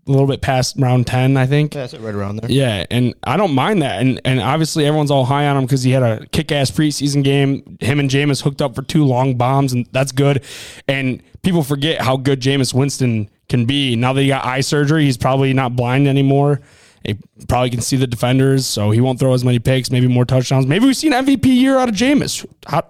a 0.08 0.12
little 0.12 0.28
bit 0.28 0.42
past 0.42 0.76
round 0.80 1.06
ten, 1.08 1.38
I 1.38 1.46
think. 1.46 1.74
Yeah, 1.74 1.82
that's 1.82 1.94
it 1.94 2.02
right 2.02 2.14
around 2.14 2.38
there. 2.38 2.50
Yeah, 2.50 2.86
and 2.90 3.14
I 3.24 3.38
don't 3.38 3.54
mind 3.54 3.82
that. 3.82 4.02
And 4.02 4.20
and 4.26 4.40
obviously 4.40 4.86
everyone's 4.86 5.12
all 5.12 5.26
high 5.26 5.48
on 5.48 5.58
him 5.58 5.66
because 5.66 5.84
he 5.84 5.92
had 5.92 6.04
a 6.04 6.26
kick 6.28 6.52
ass 6.52 6.72
preseason 6.72 7.24
game. 7.24 7.78
Him 7.80 8.00
and 8.00 8.10
Jameis 8.10 8.42
hooked 8.42 8.62
up 8.62 8.76
for 8.76 8.82
two 8.82 9.06
long 9.06 9.36
bombs, 9.36 9.74
and 9.74 9.88
that's 9.92 10.12
good. 10.12 10.44
And 10.88 11.22
people 11.44 11.64
forget 11.64 12.02
how 12.02 12.18
good 12.18 12.42
Jameis 12.42 12.74
Winston 12.74 13.30
can 13.56 13.66
be. 13.66 13.96
Now 13.96 14.14
that 14.14 14.22
he 14.22 14.28
got 14.28 14.46
eye 14.46 14.62
surgery, 14.62 15.06
he's 15.06 15.18
probably 15.18 15.54
not 15.54 15.76
blind 15.76 16.08
anymore. 16.08 16.62
He 17.04 17.18
probably 17.48 17.70
can 17.70 17.82
see 17.82 17.98
the 17.98 18.08
defenders, 18.08 18.66
so 18.66 18.92
he 18.92 19.00
won't 19.00 19.20
throw 19.20 19.34
as 19.34 19.44
many 19.46 19.60
picks, 19.60 19.92
maybe 19.92 20.08
more 20.08 20.26
touchdowns. 20.26 20.66
Maybe 20.66 20.86
we've 20.86 20.98
seen 20.98 21.12
MVP 21.14 21.46
year 21.46 21.78
out 21.78 21.88
of 21.90 21.96
Jameis. 21.96 22.46
How, 22.66 22.84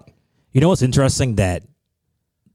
You 0.52 0.60
know 0.60 0.68
what's 0.70 0.82
interesting? 0.82 1.36
That 1.36 1.62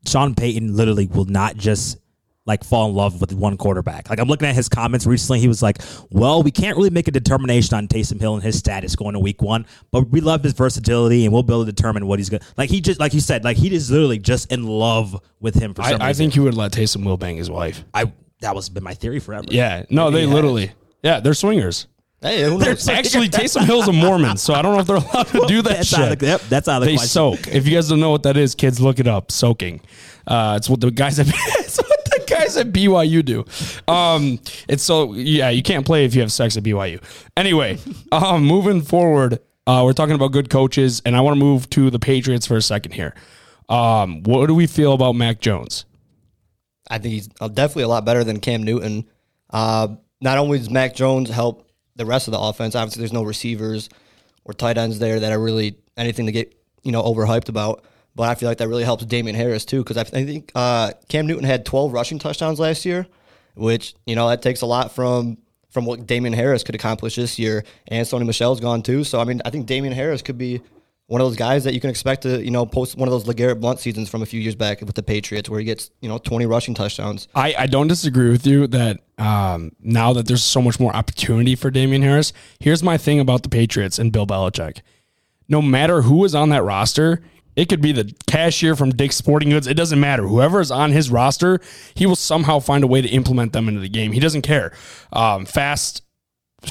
Sean 0.07 0.33
Payton 0.33 0.75
literally 0.75 1.05
will 1.07 1.25
not 1.25 1.55
just 1.55 1.99
like 2.45 2.63
fall 2.63 2.89
in 2.89 2.95
love 2.95 3.21
with 3.21 3.33
one 3.33 3.55
quarterback. 3.55 4.09
Like 4.09 4.19
I'm 4.19 4.27
looking 4.27 4.47
at 4.47 4.55
his 4.55 4.67
comments 4.67 5.05
recently. 5.05 5.39
He 5.39 5.47
was 5.47 5.61
like, 5.61 5.79
"Well, 6.09 6.41
we 6.43 6.51
can't 6.51 6.75
really 6.75 6.89
make 6.89 7.07
a 7.07 7.11
determination 7.11 7.77
on 7.77 7.87
Taysom 7.87 8.19
Hill 8.19 8.35
and 8.35 8.43
his 8.43 8.57
status 8.57 8.95
going 8.95 9.13
to 9.13 9.19
Week 9.19 9.41
One, 9.41 9.65
but 9.91 10.09
we 10.09 10.21
love 10.21 10.43
his 10.43 10.53
versatility 10.53 11.25
and 11.25 11.33
we'll 11.33 11.43
be 11.43 11.53
able 11.53 11.65
to 11.65 11.71
determine 11.71 12.07
what 12.07 12.19
he's 12.19 12.29
good." 12.29 12.43
Like 12.57 12.69
he 12.69 12.81
just, 12.81 12.99
like 12.99 13.13
you 13.13 13.19
said, 13.19 13.43
like 13.43 13.57
he 13.57 13.73
is 13.73 13.91
literally 13.91 14.19
just 14.19 14.51
in 14.51 14.65
love 14.65 15.15
with 15.39 15.55
him 15.55 15.73
for 15.73 15.83
some 15.83 16.01
I, 16.01 16.09
I 16.09 16.13
think 16.13 16.33
he 16.33 16.39
would 16.39 16.55
let 16.55 16.71
Taysom 16.71 17.05
Will 17.05 17.17
bang 17.17 17.37
his 17.37 17.49
wife. 17.49 17.83
I 17.93 18.11
that 18.41 18.55
was 18.55 18.69
been 18.69 18.83
my 18.83 18.93
theory 18.93 19.19
forever. 19.19 19.45
Yeah, 19.49 19.85
no, 19.89 20.09
they 20.09 20.21
has. 20.21 20.29
literally. 20.29 20.71
Yeah, 21.03 21.19
they're 21.19 21.33
swingers. 21.33 21.87
Hey, 22.21 22.43
who 22.43 22.59
knows? 22.59 22.87
Actually, 22.87 23.29
Taysom 23.29 23.65
Hill's 23.65 23.87
a 23.87 23.93
Mormon, 23.93 24.37
so 24.37 24.53
I 24.53 24.61
don't 24.61 24.75
know 24.75 24.81
if 24.81 24.87
they're 24.87 24.97
allowed 24.97 25.27
to 25.29 25.45
do 25.47 25.63
that 25.63 25.77
that's 25.77 25.87
shit. 25.89 25.99
out 25.99 26.11
of 26.11 26.21
yep, 26.21 26.41
that's 26.41 26.67
out 26.67 26.81
of 26.81 26.85
the 26.85 26.91
they 26.91 26.97
question. 26.97 27.09
soak. 27.09 27.47
If 27.47 27.67
you 27.67 27.73
guys 27.73 27.89
don't 27.89 27.99
know 27.99 28.11
what 28.11 28.23
that 28.23 28.37
is, 28.37 28.53
kids, 28.53 28.79
look 28.79 28.99
it 28.99 29.07
up. 29.07 29.31
Soaking. 29.31 29.81
Uh, 30.27 30.53
it's 30.55 30.69
what 30.69 30.79
the 30.79 30.91
guys 30.91 31.17
have. 31.17 31.27
it's 31.33 31.77
what 31.77 31.80
the 31.80 31.80
guys 32.31 32.57
at 32.57 32.71
BYU 32.71 33.23
do. 33.23 33.45
Um, 33.91 34.39
it's 34.67 34.83
so 34.83 35.13
yeah, 35.13 35.49
you 35.49 35.61
can't 35.61 35.85
play 35.85 36.05
if 36.05 36.15
you 36.15 36.21
have 36.21 36.31
sex 36.31 36.57
at 36.57 36.63
BYU. 36.63 37.01
Anyway, 37.37 37.77
um, 38.11 38.45
moving 38.45 38.81
forward, 38.81 39.39
uh, 39.67 39.81
we're 39.83 39.93
talking 39.93 40.15
about 40.15 40.31
good 40.31 40.49
coaches, 40.49 41.01
and 41.05 41.15
I 41.15 41.21
want 41.21 41.35
to 41.35 41.39
move 41.39 41.69
to 41.71 41.89
the 41.89 41.99
Patriots 41.99 42.45
for 42.47 42.57
a 42.57 42.61
second 42.61 42.93
here. 42.93 43.13
Um, 43.69 44.23
what 44.23 44.47
do 44.47 44.55
we 44.55 44.67
feel 44.67 44.93
about 44.93 45.13
Mac 45.13 45.39
Jones? 45.39 45.85
I 46.89 46.97
think 46.97 47.13
he's 47.13 47.29
uh, 47.39 47.47
definitely 47.47 47.83
a 47.83 47.87
lot 47.87 48.03
better 48.03 48.23
than 48.23 48.39
Cam 48.39 48.63
Newton. 48.63 49.07
Uh, 49.49 49.95
not 50.19 50.37
only 50.37 50.57
does 50.57 50.69
Mac 50.69 50.95
Jones 50.95 51.29
help 51.29 51.69
the 51.95 52.05
rest 52.05 52.27
of 52.27 52.31
the 52.31 52.39
offense, 52.39 52.75
obviously 52.75 53.01
there's 53.01 53.13
no 53.13 53.23
receivers 53.23 53.89
or 54.43 54.53
tight 54.53 54.77
ends 54.77 54.99
there 54.99 55.19
that 55.19 55.31
are 55.31 55.39
really 55.39 55.77
anything 55.97 56.25
to 56.25 56.31
get 56.31 56.53
you 56.83 56.91
know 56.91 57.01
overhyped 57.03 57.49
about. 57.49 57.85
But 58.15 58.29
I 58.29 58.35
feel 58.35 58.49
like 58.49 58.57
that 58.57 58.67
really 58.67 58.83
helps 58.83 59.05
Damien 59.05 59.35
Harris 59.35 59.65
too 59.65 59.83
because 59.83 59.97
I, 59.97 60.03
think 60.03 60.51
uh, 60.53 60.91
Cam 61.07 61.27
Newton 61.27 61.45
had 61.45 61.65
12 61.65 61.93
rushing 61.93 62.19
touchdowns 62.19 62.59
last 62.59 62.85
year, 62.85 63.07
which 63.55 63.95
you 64.05 64.15
know 64.15 64.27
that 64.29 64.41
takes 64.41 64.61
a 64.61 64.65
lot 64.65 64.93
from 64.93 65.37
from 65.69 65.85
what 65.85 66.05
Damien 66.05 66.33
Harris 66.33 66.63
could 66.63 66.75
accomplish 66.75 67.15
this 67.15 67.39
year. 67.39 67.63
And 67.87 68.05
Sony 68.05 68.25
Michel's 68.25 68.59
gone 68.59 68.81
too, 68.81 69.03
so 69.03 69.19
I 69.19 69.23
mean 69.23 69.41
I 69.45 69.49
think 69.49 69.65
Damien 69.65 69.93
Harris 69.93 70.21
could 70.21 70.37
be 70.37 70.61
one 71.11 71.19
of 71.19 71.27
those 71.27 71.35
guys 71.35 71.65
that 71.65 71.73
you 71.73 71.81
can 71.81 71.89
expect 71.89 72.21
to, 72.21 72.41
you 72.41 72.51
know, 72.51 72.65
post 72.65 72.95
one 72.95 73.05
of 73.05 73.11
those 73.11 73.25
LeGarrette 73.25 73.59
Blunt 73.59 73.79
seasons 73.79 74.07
from 74.07 74.21
a 74.21 74.25
few 74.25 74.39
years 74.39 74.55
back 74.55 74.79
with 74.79 74.95
the 74.95 75.03
Patriots 75.03 75.49
where 75.49 75.59
he 75.59 75.65
gets, 75.65 75.91
you 75.99 76.07
know, 76.07 76.17
20 76.17 76.45
rushing 76.45 76.73
touchdowns. 76.73 77.27
I, 77.35 77.53
I 77.59 77.67
don't 77.67 77.89
disagree 77.89 78.29
with 78.29 78.47
you 78.47 78.65
that 78.67 79.01
um, 79.17 79.73
now 79.81 80.13
that 80.13 80.27
there's 80.27 80.41
so 80.41 80.61
much 80.61 80.79
more 80.79 80.95
opportunity 80.95 81.53
for 81.57 81.69
Damian 81.69 82.01
Harris, 82.01 82.31
here's 82.61 82.81
my 82.81 82.97
thing 82.97 83.19
about 83.19 83.43
the 83.43 83.49
Patriots 83.49 83.99
and 83.99 84.13
Bill 84.13 84.25
Belichick. 84.25 84.79
No 85.49 85.61
matter 85.61 86.03
who 86.03 86.23
is 86.23 86.33
on 86.33 86.47
that 86.47 86.63
roster, 86.63 87.21
it 87.55 87.69
could 87.69 87.81
be 87.81 87.91
the 87.91 88.13
cashier 88.27 88.75
from 88.75 88.91
Dick's 88.91 89.15
Sporting 89.15 89.49
Goods. 89.49 89.67
It 89.67 89.75
doesn't 89.75 89.99
matter. 89.99 90.27
Whoever 90.27 90.61
is 90.61 90.71
on 90.71 90.91
his 90.91 91.09
roster, 91.09 91.59
he 91.95 92.05
will 92.05 92.15
somehow 92.15 92.59
find 92.59 92.83
a 92.83 92.87
way 92.87 93.01
to 93.01 93.09
implement 93.09 93.53
them 93.53 93.67
into 93.67 93.81
the 93.81 93.89
game. 93.89 94.11
He 94.11 94.19
doesn't 94.19 94.43
care. 94.43 94.71
Um, 95.11 95.45
fast 95.45 96.03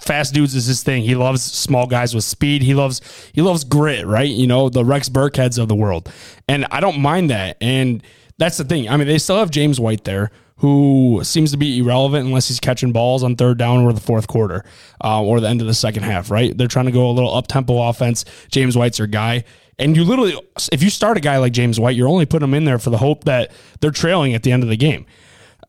fast 0.02 0.32
dudes 0.32 0.54
is 0.54 0.66
his 0.66 0.82
thing. 0.82 1.02
He 1.02 1.14
loves 1.14 1.42
small 1.42 1.86
guys 1.86 2.14
with 2.14 2.24
speed. 2.24 2.62
He 2.62 2.74
loves 2.74 3.00
he 3.34 3.42
loves 3.42 3.64
grit, 3.64 4.06
right? 4.06 4.28
You 4.28 4.46
know, 4.46 4.68
the 4.68 4.84
Rex 4.84 5.08
Burkheads 5.08 5.58
of 5.58 5.68
the 5.68 5.74
world. 5.74 6.10
And 6.48 6.66
I 6.70 6.80
don't 6.80 7.00
mind 7.00 7.30
that. 7.30 7.56
And 7.60 8.02
that's 8.38 8.56
the 8.56 8.64
thing. 8.64 8.88
I 8.88 8.96
mean, 8.96 9.06
they 9.06 9.18
still 9.18 9.38
have 9.38 9.50
James 9.50 9.78
White 9.78 10.04
there, 10.04 10.30
who 10.56 11.20
seems 11.24 11.50
to 11.50 11.56
be 11.56 11.78
irrelevant 11.78 12.26
unless 12.26 12.48
he's 12.48 12.60
catching 12.60 12.92
balls 12.92 13.22
on 13.22 13.36
third 13.36 13.58
down 13.58 13.84
or 13.84 13.92
the 13.92 14.00
fourth 14.00 14.28
quarter 14.28 14.64
uh, 15.04 15.22
or 15.22 15.40
the 15.40 15.48
end 15.48 15.60
of 15.60 15.66
the 15.66 15.74
second 15.74 16.04
half, 16.04 16.30
right? 16.30 16.56
They're 16.56 16.68
trying 16.68 16.86
to 16.86 16.92
go 16.92 17.10
a 17.10 17.12
little 17.12 17.34
up 17.34 17.48
tempo 17.48 17.82
offense. 17.82 18.24
James 18.50 18.76
White's 18.76 18.98
their 18.98 19.06
guy. 19.06 19.44
And 19.80 19.96
you 19.96 20.04
literally, 20.04 20.38
if 20.72 20.82
you 20.82 20.90
start 20.90 21.16
a 21.16 21.20
guy 21.20 21.38
like 21.38 21.52
James 21.52 21.80
White, 21.80 21.96
you're 21.96 22.08
only 22.08 22.26
putting 22.26 22.48
him 22.48 22.54
in 22.54 22.64
there 22.64 22.78
for 22.78 22.90
the 22.90 22.98
hope 22.98 23.24
that 23.24 23.50
they're 23.80 23.90
trailing 23.90 24.34
at 24.34 24.42
the 24.44 24.52
end 24.52 24.62
of 24.62 24.68
the 24.68 24.76
game 24.76 25.06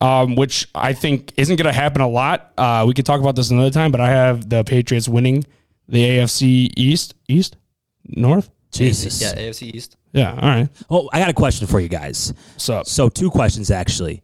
um, 0.02 0.34
which 0.34 0.68
I 0.74 0.92
think 0.94 1.32
isn't 1.36 1.56
going 1.56 1.72
to 1.72 1.72
happen 1.72 2.00
a 2.00 2.08
lot. 2.08 2.52
Uh, 2.58 2.84
we 2.86 2.92
could 2.92 3.06
talk 3.06 3.20
about 3.20 3.36
this 3.36 3.50
another 3.50 3.70
time, 3.70 3.92
but 3.92 4.00
I 4.00 4.10
have 4.10 4.48
the 4.48 4.64
Patriots 4.64 5.08
winning 5.08 5.44
the 5.88 6.02
AFC 6.02 6.70
East, 6.76 7.14
East, 7.28 7.56
North. 8.04 8.50
Jesus. 8.72 9.22
Yeah, 9.22 9.34
AFC 9.34 9.74
East. 9.74 9.96
Yeah. 10.12 10.32
All 10.32 10.48
right. 10.48 10.68
Oh, 10.90 11.08
I 11.12 11.20
got 11.20 11.28
a 11.28 11.34
question 11.34 11.68
for 11.68 11.78
you 11.78 11.88
guys. 11.88 12.34
So, 12.56 12.82
So 12.84 13.08
two 13.08 13.30
questions 13.30 13.70
actually. 13.70 14.22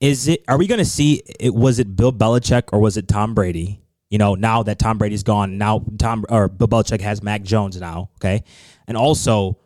Is 0.00 0.28
it 0.28 0.44
are 0.48 0.58
we 0.58 0.66
going 0.66 0.78
to 0.78 0.84
see 0.84 1.22
it 1.38 1.54
was 1.54 1.78
it 1.78 1.94
Bill 1.94 2.12
Belichick 2.12 2.64
or 2.72 2.80
was 2.80 2.96
it 2.96 3.06
Tom 3.06 3.34
Brady? 3.34 3.80
You 4.10 4.18
know, 4.18 4.34
now 4.34 4.62
that 4.62 4.78
Tom 4.78 4.98
Brady's 4.98 5.22
gone, 5.22 5.58
now 5.58 5.84
Tom 5.98 6.24
or 6.30 6.48
Bill 6.48 6.68
Belichick 6.68 7.00
has 7.00 7.22
Mac 7.22 7.42
Jones 7.42 7.78
now, 7.80 8.10
okay? 8.16 8.44
And 8.86 8.96
also, 8.96 9.58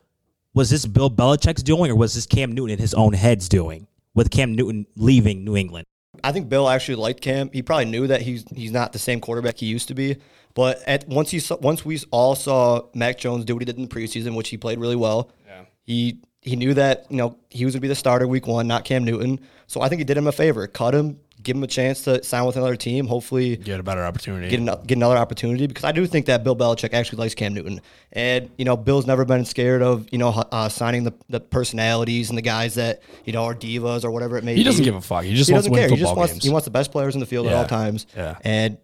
was 0.55 0.71
this 0.71 0.87
Bill 0.87 1.11
Belichick's 1.11 1.63
doing 1.63 1.91
or 1.91 1.97
was 1.97 2.15
this 2.15 2.27
Cam 2.27 2.53
Newton 2.53 2.75
in 2.75 2.79
his 2.79 2.95
own 2.95 3.13
head's 3.13 3.49
doing 3.49 3.87
with 4.15 4.31
Cam 4.31 4.55
Newton 4.55 4.87
leaving 4.97 5.45
New 5.45 5.57
England? 5.57 5.87
I 6.25 6.33
think 6.33 6.49
Bill 6.49 6.69
actually 6.69 6.97
liked 6.97 7.21
Cam. 7.21 7.51
He 7.53 7.63
probably 7.63 7.87
knew 7.87 8.07
that 8.07 8.23
he's 8.23 8.45
he's 8.55 8.73
not 8.73 8.93
the 8.93 8.99
same 8.99 9.21
quarterback 9.21 9.59
he 9.59 9.67
used 9.67 9.89
to 9.89 9.95
be. 9.95 10.17
But 10.55 10.83
at 10.87 11.07
once 11.09 11.31
he 11.31 11.39
saw, 11.39 11.57
once 11.59 11.85
we 11.85 12.01
all 12.11 12.35
saw 12.35 12.83
Mac 12.95 13.19
Jones 13.19 13.45
do 13.45 13.55
what 13.55 13.63
he 13.63 13.65
did 13.65 13.77
in 13.77 13.83
the 13.83 13.89
preseason, 13.89 14.35
which 14.35 14.49
he 14.49 14.57
played 14.57 14.81
really 14.81 14.97
well. 14.97 15.31
Yeah. 15.47 15.63
He 15.85 16.19
he 16.43 16.57
knew 16.57 16.75
that 16.75 17.07
you 17.11 17.17
know 17.17 17.39
he 17.49 17.65
was 17.65 17.75
going 17.75 17.81
to 17.81 17.83
be 17.83 17.89
the 17.89 17.95
starter 17.95 18.27
week 18.27 18.47
one, 18.47 18.67
not 18.67 18.85
Cam 18.85 19.05
Newton. 19.05 19.41
So 19.67 19.81
I 19.81 19.89
think 19.89 20.01
he 20.01 20.05
did 20.05 20.17
him 20.17 20.27
a 20.27 20.33
favor, 20.33 20.67
cut 20.67 20.95
him, 20.95 21.21
give 21.43 21.57
him 21.57 21.63
a 21.63 21.67
chance 21.67 22.03
to 22.05 22.23
sign 22.23 22.45
with 22.45 22.57
another 22.57 22.77
team. 22.77 23.07
Hopefully, 23.07 23.57
get 23.57 23.81
a 23.81 23.83
better 23.83 24.05
opportunity. 24.05 24.49
get, 24.49 24.61
an, 24.61 24.67
get 24.87 24.97
another 24.97 25.17
opportunity 25.17 25.67
because 25.67 25.85
I 25.85 25.93
do 25.93 26.07
think 26.07 26.27
that 26.27 26.45
Bill 26.45 26.57
Belichick 26.57 26.93
actually 26.95 27.19
likes 27.19 27.35
Cam 27.35 27.55
Newton, 27.55 27.81
and 28.13 28.51
you 28.59 28.65
know 28.65 28.77
Bill's 28.77 29.07
never 29.07 29.25
been 29.25 29.45
scared 29.45 29.83
of 29.83 30.07
you 30.13 30.19
know 30.19 30.29
uh, 30.31 30.69
signing 30.69 31.05
the, 31.05 31.15
the 31.29 31.41
personalities 31.41 32.29
and 32.29 32.39
the 32.39 32.43
guys 32.43 32.75
that 32.75 33.03
you 33.25 33.33
know 33.33 33.45
are 33.45 33.55
divas 33.55 34.05
or 34.05 34.11
whatever 34.11 34.37
it 34.37 34.45
may 34.45 34.55
be. 34.55 34.59
he 34.59 34.65
doesn't 34.65 34.85
give 34.85 34.95
a 34.95 35.01
fuck. 35.01 35.25
He 35.25 35.35
just 35.35 35.49
He 35.49 35.55
wants 35.55 35.67
to 35.67 35.71
doesn't 35.71 35.89
care. 35.89 35.97
He 35.97 36.03
just 36.03 36.17
wants 36.17 36.33
games. 36.35 36.45
he 36.45 36.51
wants 36.51 36.65
the 36.65 36.71
best 36.71 36.93
players 36.93 37.15
in 37.15 37.21
the 37.21 37.27
field 37.27 37.47
at 37.47 37.55
all 37.55 37.67
times. 37.67 38.07
Yeah. 38.17 38.37
and 38.43 38.79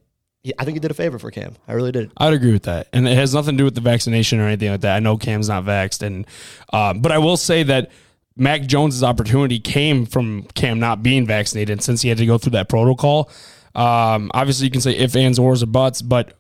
I 0.59 0.65
think 0.65 0.77
he 0.77 0.81
did 0.81 0.93
a 0.93 0.95
favor 0.95 1.19
for 1.19 1.33
Cam. 1.33 1.57
I 1.67 1.73
really 1.73 1.91
did. 1.91 2.13
I'd 2.17 2.33
agree 2.33 2.53
with 2.53 2.63
that, 2.65 2.87
and 2.93 3.09
it 3.09 3.17
has 3.17 3.35
nothing 3.35 3.55
to 3.57 3.59
do 3.59 3.65
with 3.65 3.75
the 3.75 3.81
vaccination 3.81 4.39
or 4.39 4.47
anything 4.47 4.71
like 4.71 4.83
that. 4.83 4.95
I 4.95 5.01
know 5.01 5.17
Cam's 5.17 5.49
not 5.49 5.65
vaxxed, 5.65 6.03
and 6.03 6.25
um, 6.73 7.01
but 7.01 7.11
I 7.11 7.19
will 7.19 7.37
say 7.37 7.65
that 7.65 7.91
Mac 8.37 8.63
Jones's 8.63 9.03
opportunity 9.03 9.59
came 9.59 10.05
from 10.05 10.43
Cam 10.55 10.79
not 10.79 11.03
being 11.03 11.27
vaccinated, 11.27 11.83
since 11.83 12.03
he 12.03 12.09
had 12.09 12.19
to 12.19 12.27
go 12.27 12.37
through 12.39 12.53
that 12.53 12.69
protocol. 12.69 13.31
Um, 13.75 14.31
obviously, 14.35 14.67
you 14.67 14.71
can 14.71 14.81
say 14.81 14.93
if, 14.93 15.17
ands, 15.17 15.39
ors, 15.39 15.63
or 15.63 15.67
buts, 15.67 16.03
but 16.03 16.35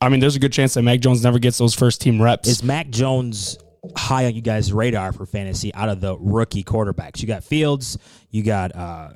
I 0.00 0.08
mean, 0.08 0.20
there's 0.20 0.36
a 0.36 0.40
good 0.40 0.52
chance 0.52 0.74
that 0.74 0.82
Mac 0.82 1.00
Jones 1.00 1.22
never 1.22 1.38
gets 1.38 1.58
those 1.58 1.74
first 1.74 2.00
team 2.00 2.20
reps. 2.20 2.48
Is 2.48 2.62
Mac 2.62 2.90
Jones 2.90 3.58
high 3.96 4.26
on 4.26 4.34
you 4.34 4.42
guys' 4.42 4.72
radar 4.72 5.12
for 5.12 5.26
fantasy 5.26 5.72
out 5.74 5.88
of 5.88 6.00
the 6.00 6.16
rookie 6.18 6.64
quarterbacks? 6.64 7.20
You 7.20 7.28
got 7.28 7.44
Fields, 7.44 7.98
you 8.30 8.42
got 8.42 8.74
uh, 8.74 9.10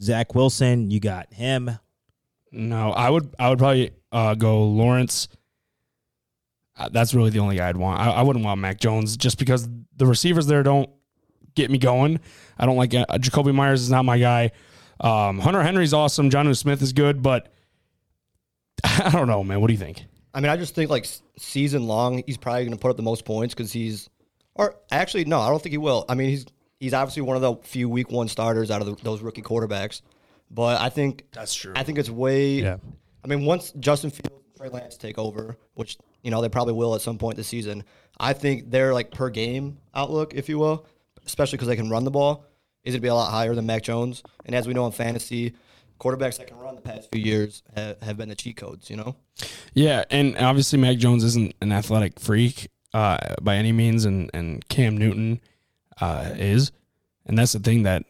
Zach 0.00 0.34
Wilson, 0.34 0.90
you 0.90 0.98
got 0.98 1.32
him. 1.32 1.70
no, 2.52 2.90
I 2.90 3.10
would 3.10 3.34
I 3.38 3.48
would 3.50 3.58
probably 3.58 3.92
uh, 4.12 4.34
go 4.34 4.64
Lawrence. 4.64 5.28
Uh, 6.76 6.88
that's 6.88 7.12
really 7.12 7.30
the 7.30 7.40
only 7.40 7.56
guy 7.56 7.68
I'd 7.68 7.76
want. 7.76 8.00
I, 8.00 8.10
I 8.10 8.22
wouldn't 8.22 8.44
want 8.44 8.60
Mac 8.60 8.80
Jones 8.80 9.16
just 9.16 9.38
because 9.38 9.68
the 9.96 10.06
receivers 10.06 10.46
there 10.46 10.62
don't 10.62 10.88
get 11.60 11.70
me 11.70 11.78
going. 11.78 12.20
I 12.58 12.66
don't 12.66 12.76
like 12.76 12.94
uh, 12.94 13.06
Jakobi 13.12 13.54
Meyers 13.54 13.82
is 13.82 13.90
not 13.90 14.04
my 14.04 14.18
guy. 14.18 14.52
Um, 15.00 15.38
Hunter 15.38 15.62
Henry's 15.62 15.94
awesome. 15.94 16.30
John 16.30 16.52
Smith 16.54 16.82
is 16.82 16.92
good, 16.92 17.22
but 17.22 17.52
I 18.84 19.10
don't 19.10 19.28
know, 19.28 19.42
man. 19.42 19.60
What 19.60 19.68
do 19.68 19.72
you 19.72 19.78
think? 19.78 20.04
I 20.34 20.40
mean, 20.40 20.50
I 20.50 20.56
just 20.56 20.74
think 20.74 20.90
like 20.90 21.06
season 21.38 21.86
long, 21.86 22.22
he's 22.26 22.36
probably 22.36 22.64
going 22.64 22.76
to 22.76 22.80
put 22.80 22.90
up 22.90 22.96
the 22.96 23.02
most 23.02 23.24
points 23.24 23.54
because 23.54 23.72
he's, 23.72 24.08
or 24.54 24.76
actually, 24.90 25.24
no, 25.24 25.40
I 25.40 25.48
don't 25.48 25.62
think 25.62 25.72
he 25.72 25.78
will. 25.78 26.04
I 26.08 26.14
mean, 26.14 26.28
he's 26.28 26.46
he's 26.78 26.94
obviously 26.94 27.22
one 27.22 27.36
of 27.36 27.42
the 27.42 27.56
few 27.56 27.88
week 27.88 28.10
one 28.10 28.28
starters 28.28 28.70
out 28.70 28.80
of 28.80 28.86
the, 28.86 29.02
those 29.02 29.22
rookie 29.22 29.42
quarterbacks. 29.42 30.02
But 30.50 30.80
I 30.80 30.88
think 30.88 31.26
That's 31.32 31.54
true. 31.54 31.72
I 31.76 31.82
think 31.82 31.98
it's 31.98 32.10
way. 32.10 32.62
Yeah. 32.62 32.76
I 33.24 33.28
mean, 33.28 33.44
once 33.44 33.72
Justin 33.78 34.10
Fields 34.10 34.44
and 34.44 34.56
Trey 34.56 34.68
Lance 34.68 34.96
take 34.96 35.18
over, 35.18 35.56
which 35.74 35.98
you 36.22 36.30
know 36.30 36.40
they 36.40 36.48
probably 36.48 36.74
will 36.74 36.94
at 36.94 37.00
some 37.00 37.18
point 37.18 37.36
this 37.36 37.48
season, 37.48 37.84
I 38.18 38.32
think 38.32 38.70
their 38.70 38.92
like 38.92 39.10
per 39.10 39.30
game 39.30 39.78
outlook, 39.94 40.34
if 40.34 40.48
you 40.48 40.58
will, 40.58 40.86
especially 41.30 41.56
because 41.56 41.68
they 41.68 41.76
can 41.76 41.88
run 41.88 42.04
the 42.04 42.10
ball, 42.10 42.44
is 42.84 42.94
to 42.94 43.00
be 43.00 43.08
a 43.08 43.14
lot 43.14 43.30
higher 43.30 43.54
than 43.54 43.66
Mac 43.66 43.82
Jones. 43.82 44.22
And 44.44 44.54
as 44.54 44.66
we 44.66 44.74
know 44.74 44.84
in 44.86 44.92
fantasy, 44.92 45.54
quarterbacks 46.00 46.38
that 46.38 46.48
can 46.48 46.58
run 46.58 46.74
the 46.74 46.80
past 46.80 47.08
few 47.12 47.22
years 47.22 47.62
have, 47.76 48.02
have 48.02 48.16
been 48.16 48.28
the 48.28 48.34
cheat 48.34 48.56
codes. 48.56 48.90
You 48.90 48.96
know. 48.96 49.16
Yeah, 49.72 50.04
and 50.10 50.36
obviously 50.38 50.78
Mac 50.78 50.98
Jones 50.98 51.22
isn't 51.24 51.54
an 51.62 51.72
athletic 51.72 52.18
freak 52.18 52.68
uh, 52.92 53.18
by 53.40 53.56
any 53.56 53.72
means, 53.72 54.04
and 54.04 54.30
and 54.34 54.66
Cam 54.68 54.96
Newton 54.96 55.40
uh, 56.00 56.30
is, 56.34 56.72
and 57.26 57.38
that's 57.38 57.52
the 57.52 57.60
thing 57.60 57.84
that 57.84 58.04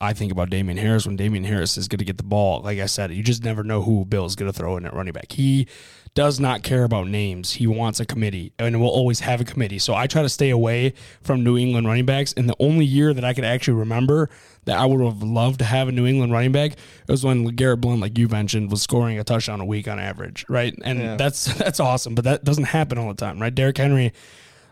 I 0.00 0.12
think 0.12 0.30
about 0.30 0.50
Damien 0.50 0.76
Harris. 0.76 1.06
When 1.06 1.16
Damien 1.16 1.44
Harris 1.44 1.78
is 1.78 1.88
going 1.88 1.98
to 1.98 2.04
get 2.04 2.18
the 2.18 2.24
ball, 2.24 2.60
like 2.60 2.78
I 2.78 2.86
said, 2.86 3.12
you 3.12 3.22
just 3.22 3.44
never 3.44 3.64
know 3.64 3.82
who 3.82 4.04
Bill 4.04 4.26
is 4.26 4.36
going 4.36 4.52
to 4.52 4.56
throw 4.56 4.76
in 4.76 4.84
at 4.84 4.92
running 4.92 5.14
back. 5.14 5.32
He 5.32 5.68
does 6.16 6.40
not 6.40 6.62
care 6.64 6.82
about 6.82 7.06
names. 7.06 7.52
He 7.52 7.66
wants 7.68 8.00
a 8.00 8.06
committee, 8.06 8.52
and 8.58 8.80
will 8.80 8.88
always 8.88 9.20
have 9.20 9.40
a 9.40 9.44
committee. 9.44 9.78
So 9.78 9.94
I 9.94 10.06
try 10.08 10.22
to 10.22 10.28
stay 10.28 10.50
away 10.50 10.94
from 11.22 11.44
New 11.44 11.56
England 11.56 11.86
running 11.86 12.06
backs. 12.06 12.32
And 12.36 12.48
the 12.48 12.56
only 12.58 12.84
year 12.86 13.14
that 13.14 13.22
I 13.24 13.34
could 13.34 13.44
actually 13.44 13.74
remember 13.74 14.28
that 14.64 14.78
I 14.78 14.86
would 14.86 15.00
have 15.02 15.22
loved 15.22 15.58
to 15.60 15.64
have 15.66 15.86
a 15.88 15.92
New 15.92 16.06
England 16.06 16.32
running 16.32 16.52
back 16.52 16.72
was 17.06 17.22
when 17.22 17.44
Garrett 17.48 17.80
Blunt, 17.82 18.00
like 18.00 18.18
you 18.18 18.26
mentioned, 18.28 18.70
was 18.70 18.82
scoring 18.82 19.18
a 19.18 19.24
touchdown 19.24 19.60
a 19.60 19.64
week 19.64 19.86
on 19.86 20.00
average, 20.00 20.44
right? 20.48 20.74
And 20.82 20.98
Yeah. 20.98 21.16
that's 21.16 21.44
that's 21.58 21.78
awesome, 21.78 22.14
but 22.16 22.24
that 22.24 22.42
doesn't 22.44 22.64
happen 22.64 22.98
all 22.98 23.08
the 23.08 23.14
time, 23.14 23.38
right? 23.38 23.54
Derrick 23.54 23.76
Henry, 23.76 24.12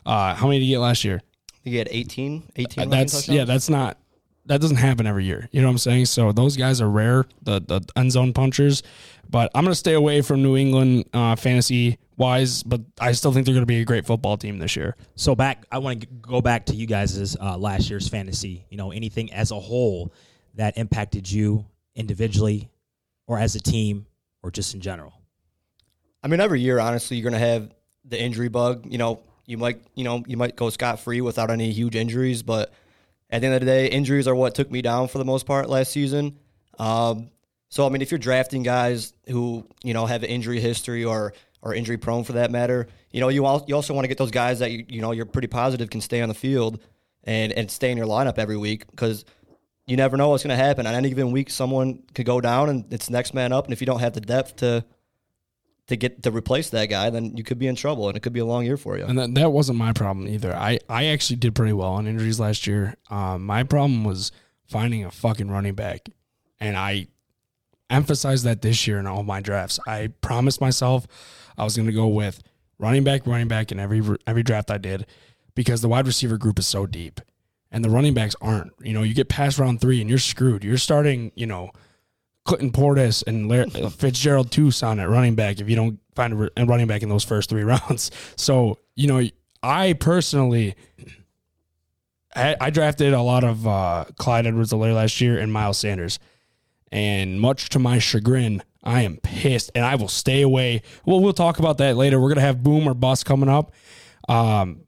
uh, 0.06 0.34
how 0.34 0.46
many 0.46 0.58
did 0.60 0.64
he 0.64 0.70
get 0.72 0.78
last 0.80 1.04
year? 1.04 1.20
He 1.62 1.76
had 1.76 1.88
18, 1.90 2.42
18 2.56 2.66
rushing 2.78 2.90
that's 2.90 3.12
touchdowns? 3.12 3.36
yeah, 3.36 3.44
that's 3.44 3.68
not 3.68 3.98
that 4.46 4.60
doesn't 4.60 4.76
happen 4.76 5.06
every 5.06 5.24
year. 5.24 5.48
You 5.52 5.60
know 5.60 5.68
what 5.68 5.72
I'm 5.72 5.78
saying? 5.78 6.06
So 6.06 6.32
those 6.32 6.56
guys 6.56 6.80
are 6.80 6.90
rare, 6.90 7.26
the 7.42 7.60
the 7.60 7.80
end 7.96 8.12
zone 8.12 8.32
punchers. 8.32 8.82
But 9.28 9.50
I'm 9.54 9.64
gonna 9.64 9.74
stay 9.74 9.94
away 9.94 10.22
from 10.22 10.42
New 10.42 10.56
England 10.56 11.06
uh, 11.12 11.36
fantasy 11.36 11.98
wise, 12.16 12.62
but 12.62 12.82
I 13.00 13.12
still 13.12 13.32
think 13.32 13.46
they're 13.46 13.54
gonna 13.54 13.66
be 13.66 13.80
a 13.80 13.84
great 13.84 14.06
football 14.06 14.36
team 14.36 14.58
this 14.58 14.76
year. 14.76 14.96
So 15.16 15.34
back, 15.34 15.64
I 15.72 15.78
want 15.78 16.02
to 16.02 16.06
go 16.06 16.40
back 16.40 16.66
to 16.66 16.74
you 16.74 16.86
guys' 16.86 17.36
uh, 17.40 17.56
last 17.56 17.90
year's 17.90 18.08
fantasy. 18.08 18.66
You 18.70 18.76
know, 18.76 18.92
anything 18.92 19.32
as 19.32 19.50
a 19.50 19.58
whole 19.58 20.12
that 20.54 20.76
impacted 20.76 21.30
you 21.30 21.64
individually, 21.94 22.70
or 23.26 23.38
as 23.38 23.54
a 23.54 23.60
team, 23.60 24.06
or 24.42 24.50
just 24.50 24.74
in 24.74 24.80
general. 24.80 25.12
I 26.22 26.28
mean, 26.28 26.40
every 26.40 26.60
year, 26.60 26.78
honestly, 26.78 27.16
you're 27.16 27.30
going 27.30 27.40
to 27.40 27.46
have 27.46 27.70
the 28.04 28.20
injury 28.20 28.48
bug. 28.48 28.86
You 28.88 28.98
know, 28.98 29.20
you 29.46 29.58
might, 29.58 29.82
you 29.94 30.04
know, 30.04 30.22
you 30.26 30.36
might 30.36 30.56
go 30.56 30.70
scot 30.70 31.00
free 31.00 31.20
without 31.20 31.50
any 31.50 31.70
huge 31.70 31.96
injuries, 31.96 32.42
but 32.42 32.72
at 33.31 33.40
the 33.40 33.47
end 33.47 33.54
of 33.54 33.61
the 33.61 33.66
day, 33.66 33.88
injuries 33.88 34.28
are 34.28 34.35
what 34.35 34.54
took 34.54 34.71
me 34.71 34.83
down 34.83 35.09
for 35.09 35.19
the 35.19 35.25
most 35.25 35.47
part 35.47 35.69
last 35.69 35.93
season. 35.93 36.38
Um, 36.78 37.31
so, 37.69 37.87
I 37.87 37.88
mean, 37.88 38.02
if 38.02 38.11
you're 38.11 38.19
drafting 38.19 38.62
guys 38.62 39.12
who 39.28 39.66
you 39.83 39.95
know 39.95 40.07
have 40.07 40.23
injury 40.23 40.61
history 40.61 41.04
or 41.04 41.33
or 41.62 41.75
injury 41.75 41.97
prone 41.97 42.25
for 42.25 42.35
that 42.35 42.50
matter, 42.50 42.87
you 43.11 43.21
know, 43.21 43.28
you 43.28 43.47
al- 43.47 43.64
you 43.66 43.75
also 43.75 43.95
want 43.95 44.04
to 44.04 44.09
get 44.09 44.19
those 44.19 44.31
guys 44.31 44.59
that 44.61 44.71
you, 44.71 44.85
you 44.88 45.00
know 45.00 45.12
you're 45.12 45.26
pretty 45.26 45.49
positive 45.49 45.90
can 45.90 46.00
stay 46.00 46.21
on 46.21 46.28
the 46.28 46.35
field 46.35 46.81
and 47.25 47.52
and 47.52 47.71
stay 47.71 47.90
in 47.90 47.97
your 47.97 48.07
lineup 48.07 48.38
every 48.38 48.57
week 48.57 48.88
because 48.90 49.25
you 49.87 49.97
never 49.97 50.16
know 50.16 50.28
what's 50.28 50.45
going 50.45 50.57
to 50.57 50.62
happen. 50.62 50.87
On 50.87 50.95
any 50.95 51.09
given 51.09 51.33
week, 51.33 51.50
someone 51.50 52.02
could 52.14 52.26
go 52.26 52.40
down 52.40 52.69
and 52.69 52.93
it's 52.93 53.11
next 53.11 53.35
man 53.35 53.52
up, 53.52 53.64
and 53.64 53.73
if 53.73 53.81
you 53.81 53.87
don't 53.87 54.00
have 54.00 54.12
the 54.12 54.21
depth 54.21 54.57
to 54.57 54.85
to 55.88 55.97
get 55.97 56.23
to 56.23 56.31
replace 56.31 56.71
that 56.71 56.87
guy, 56.87 57.11
then 57.11 57.37
you 57.37 57.45
could 57.45 57.59
be 57.59 57.67
in 57.67 57.76
trouble, 57.76 58.09
and 58.09 58.17
it 58.17 58.21
could 58.21 58.33
be 58.33 58.41
a 58.41 58.45
long 58.45 58.64
year 58.64 58.76
for 58.76 58.97
you. 58.97 59.05
And 59.05 59.19
that, 59.19 59.35
that 59.35 59.53
wasn't 59.53 59.79
my 59.79 59.93
problem 59.93 60.29
either. 60.29 60.55
I, 60.55 60.79
I 60.88 61.07
actually 61.07 61.37
did 61.37 61.55
pretty 61.55 61.75
well 61.75 61.93
on 61.93 62.07
injuries 62.07 62.41
last 62.41 62.67
year. 62.67 62.95
Um, 63.11 63.45
my 63.45 63.64
problem 63.64 64.05
was 64.05 64.33
finding 64.67 65.05
a 65.05 65.11
fucking 65.11 65.50
running 65.50 65.75
back. 65.75 66.09
And 66.59 66.76
I 66.76 67.09
emphasized 67.91 68.45
that 68.45 68.62
this 68.62 68.87
year 68.87 68.99
in 68.99 69.07
all 69.07 69.23
my 69.23 69.41
drafts. 69.41 69.79
I 69.87 70.09
promised 70.21 70.61
myself 70.61 71.07
I 71.59 71.64
was 71.64 71.76
going 71.76 71.87
to 71.87 71.93
go 71.93 72.09
with 72.09 72.43
running 72.79 73.05
back, 73.05 73.26
running 73.26 73.49
back 73.49 73.71
in 73.71 73.79
every 73.79 74.03
every 74.26 74.43
draft 74.43 74.71
I 74.71 74.79
did 74.79 75.07
because 75.55 75.83
the 75.83 75.88
wide 75.88 76.07
receiver 76.07 76.38
group 76.38 76.59
is 76.59 76.67
so 76.67 76.87
deep 76.87 77.21
and 77.71 77.85
the 77.85 77.91
running 77.91 78.14
backs 78.14 78.35
aren't. 78.41 78.73
You 78.81 78.95
know, 78.95 79.03
you 79.03 79.14
get 79.14 79.29
past 79.29 79.59
round 79.59 79.81
three 79.81 80.00
and 80.00 80.09
you're 80.09 80.19
screwed. 80.19 80.64
You're 80.64 80.79
starting, 80.79 81.33
you 81.35 81.47
know, 81.47 81.71
Clinton 82.44 82.72
Portis 82.72 83.24
and 83.26 83.48
Larry, 83.48 83.70
Fitzgerald 83.98 84.50
Tucson 84.50 85.00
at 85.00 85.08
running 85.08 85.34
back 85.34 85.60
if 85.60 85.68
you 85.68 85.76
don't 85.76 85.98
find 86.14 86.32
a 86.32 86.64
running 86.66 86.86
back 86.86 87.02
in 87.02 87.08
those 87.08 87.24
first 87.24 87.48
three 87.50 87.62
rounds. 87.64 88.10
So, 88.36 88.78
you 88.94 89.06
know, 89.06 89.22
I 89.62 89.94
personally, 89.94 90.74
I, 92.36 92.56
I 92.60 92.70
drafted 92.70 93.12
a 93.14 93.22
lot 93.22 93.44
of 93.44 93.66
uh, 93.66 94.04
Clyde 94.18 94.46
Edwards-Helaire 94.46 94.94
last 94.94 95.20
year 95.20 95.38
and 95.38 95.52
Miles 95.52 95.78
Sanders. 95.78 96.18
And 96.92 97.40
much 97.40 97.70
to 97.70 97.78
my 97.78 97.98
chagrin, 97.98 98.62
I 98.84 99.02
am 99.02 99.16
pissed 99.16 99.70
and 99.74 99.84
I 99.84 99.96
will 99.96 100.08
stay 100.08 100.42
away. 100.42 100.82
Well, 101.04 101.20
we'll 101.20 101.32
talk 101.32 101.58
about 101.58 101.78
that 101.78 101.96
later. 101.96 102.20
We're 102.20 102.28
going 102.28 102.36
to 102.36 102.42
have 102.42 102.62
boom 102.62 102.86
or 102.86 102.94
bust 102.94 103.24
coming 103.26 103.48
up. 103.48 103.72
Um, 104.28 104.82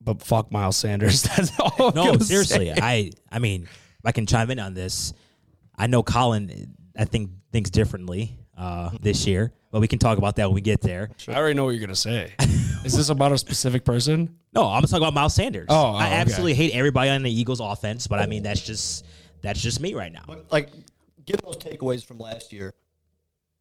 but 0.00 0.22
fuck 0.22 0.52
Miles 0.52 0.76
Sanders. 0.76 1.22
That's 1.36 1.58
all. 1.58 1.88
I'm 1.88 1.94
No, 1.94 2.18
seriously. 2.18 2.66
say. 2.66 2.74
I 2.80 3.10
I 3.32 3.40
mean, 3.40 3.66
I 4.04 4.12
can 4.12 4.26
chime 4.26 4.50
in 4.50 4.60
on 4.60 4.74
this. 4.74 5.12
I 5.78 5.86
know 5.86 6.02
Colin. 6.02 6.74
I 6.98 7.04
think 7.04 7.30
thinks 7.52 7.70
differently 7.70 8.38
uh, 8.56 8.90
this 9.00 9.26
year, 9.26 9.52
but 9.70 9.80
we 9.80 9.88
can 9.88 9.98
talk 9.98 10.18
about 10.18 10.36
that 10.36 10.48
when 10.48 10.54
we 10.54 10.60
get 10.60 10.80
there. 10.80 11.10
I 11.28 11.34
already 11.34 11.54
know 11.54 11.64
what 11.64 11.70
you're 11.70 11.80
going 11.80 11.90
to 11.90 11.96
say. 11.96 12.34
Is 12.84 12.96
this 12.96 13.08
about 13.08 13.32
a 13.32 13.38
specific 13.38 13.84
person? 13.84 14.36
No, 14.54 14.66
I'm 14.66 14.82
talking 14.82 14.98
about 14.98 15.14
Miles 15.14 15.34
Sanders. 15.34 15.66
Oh, 15.68 15.74
oh, 15.74 15.94
I 15.94 16.06
okay. 16.06 16.14
absolutely 16.14 16.54
hate 16.54 16.72
everybody 16.72 17.10
on 17.10 17.22
the 17.22 17.30
Eagles 17.30 17.60
offense, 17.60 18.06
but 18.06 18.18
I 18.18 18.26
mean 18.26 18.42
that's 18.42 18.62
just 18.62 19.04
that's 19.42 19.60
just 19.60 19.80
me 19.80 19.94
right 19.94 20.12
now. 20.12 20.24
like 20.50 20.70
given 21.26 21.44
those 21.44 21.58
takeaways 21.58 22.04
from 22.04 22.18
last 22.18 22.52
year, 22.52 22.72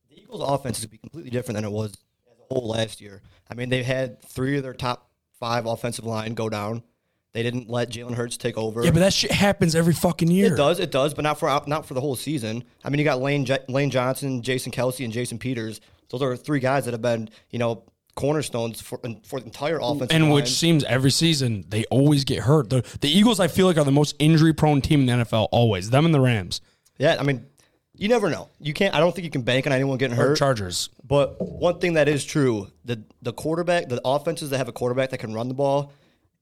the 0.10 0.22
Eagles' 0.22 0.42
offense 0.42 0.78
is 0.78 0.84
to 0.84 0.90
be 0.90 0.98
completely 0.98 1.32
different 1.32 1.56
than 1.56 1.66
it 1.66 1.72
was 1.72 1.92
as 2.32 2.38
a 2.40 2.54
whole 2.54 2.70
last 2.70 3.02
year. 3.02 3.22
I 3.50 3.56
mean, 3.56 3.70
they 3.70 3.84
had 3.84 4.22
three 4.22 4.58
of 4.58 4.64
their 4.64 4.74
top 4.74 5.10
five 5.40 5.66
offensive 5.66 6.06
line 6.06 6.34
go 6.34 6.50
down. 6.50 6.84
They 7.36 7.44
didn't 7.44 7.70
let 7.70 7.90
Jalen 7.90 8.14
Hurts 8.14 8.38
take 8.38 8.58
over. 8.58 8.82
Yeah, 8.82 8.92
but 8.92 9.02
that 9.02 9.12
shit 9.12 9.30
happens 9.30 9.76
every 9.76 9.94
fucking 9.94 10.32
year. 10.32 10.54
it 10.54 10.56
does, 10.56 10.80
it 10.80 10.90
does, 10.90 11.14
but 11.14 11.24
not 11.24 11.38
for 11.38 11.50
not 11.68 11.86
for 11.86 11.94
the 11.94 12.00
whole 12.00 12.16
season. 12.16 12.64
I 12.82 12.90
mean, 12.90 13.00
you 13.00 13.04
got 13.04 13.20
Lane 13.20 13.44
J- 13.44 13.60
Lane 13.68 13.90
Johnson, 13.90 14.42
Jason 14.42 14.72
Kelce, 14.72 15.04
and 15.04 15.12
Jason 15.12 15.38
Peters. 15.38 15.82
Those 16.10 16.22
are 16.22 16.38
three 16.38 16.62
guys 16.62 16.86
that 16.86 16.94
have 16.94 17.02
been, 17.02 17.30
you 17.50 17.60
know, 17.60 17.84
cornerstones 18.16 18.80
for 18.80 19.02
for 19.26 19.42
the 19.42 19.48
entire 19.48 19.80
offense. 19.82 20.14
and 20.14 20.24
line. 20.24 20.34
which 20.34 20.48
seems 20.48 20.86
every 20.86 21.12
season 21.12 21.66
they 21.68 21.84
always 21.92 22.24
get 22.24 22.40
hurt. 22.40 22.70
The, 22.70 22.86
the 23.02 23.10
Eagles, 23.10 23.42
I 23.42 23.50
feel 23.50 23.68
like, 23.68 23.78
are 23.78 23.84
the 23.84 23.92
most 23.92 24.16
injury 24.18 24.54
prone 24.54 24.80
team 24.80 25.02
in 25.02 25.06
the 25.20 25.26
NFL. 25.26 25.50
Always 25.52 25.90
them 25.90 26.06
and 26.06 26.14
the 26.14 26.22
Rams 26.22 26.62
yeah, 26.98 27.18
I 27.20 27.24
mean, 27.24 27.46
you 27.94 28.08
never 28.08 28.30
know. 28.30 28.50
You 28.60 28.74
can't. 28.74 28.94
I 28.96 29.00
don't 29.00 29.14
think 29.14 29.26
you 29.26 29.32
can 29.32 29.42
bank 29.42 29.68
on 29.68 29.74
anyone 29.74 29.98
getting 29.98 30.18
or 30.18 30.30
hurt. 30.30 30.38
Chargers. 30.38 30.90
But 31.04 31.42
one 31.42 31.80
thing 31.80 31.94
that 31.94 32.08
is 32.08 32.26
true, 32.26 32.70
the 32.84 33.04
the 33.22 33.34
quarterback, 33.34 33.90
the 33.90 34.02
offenses 34.06 34.50
that 34.50 34.58
have 34.58 34.68
a 34.68 34.74
quarterback 34.74 35.10
that 35.12 35.18
can 35.18 35.34
run 35.34 35.48
the 35.48 35.54
ball 35.54 35.92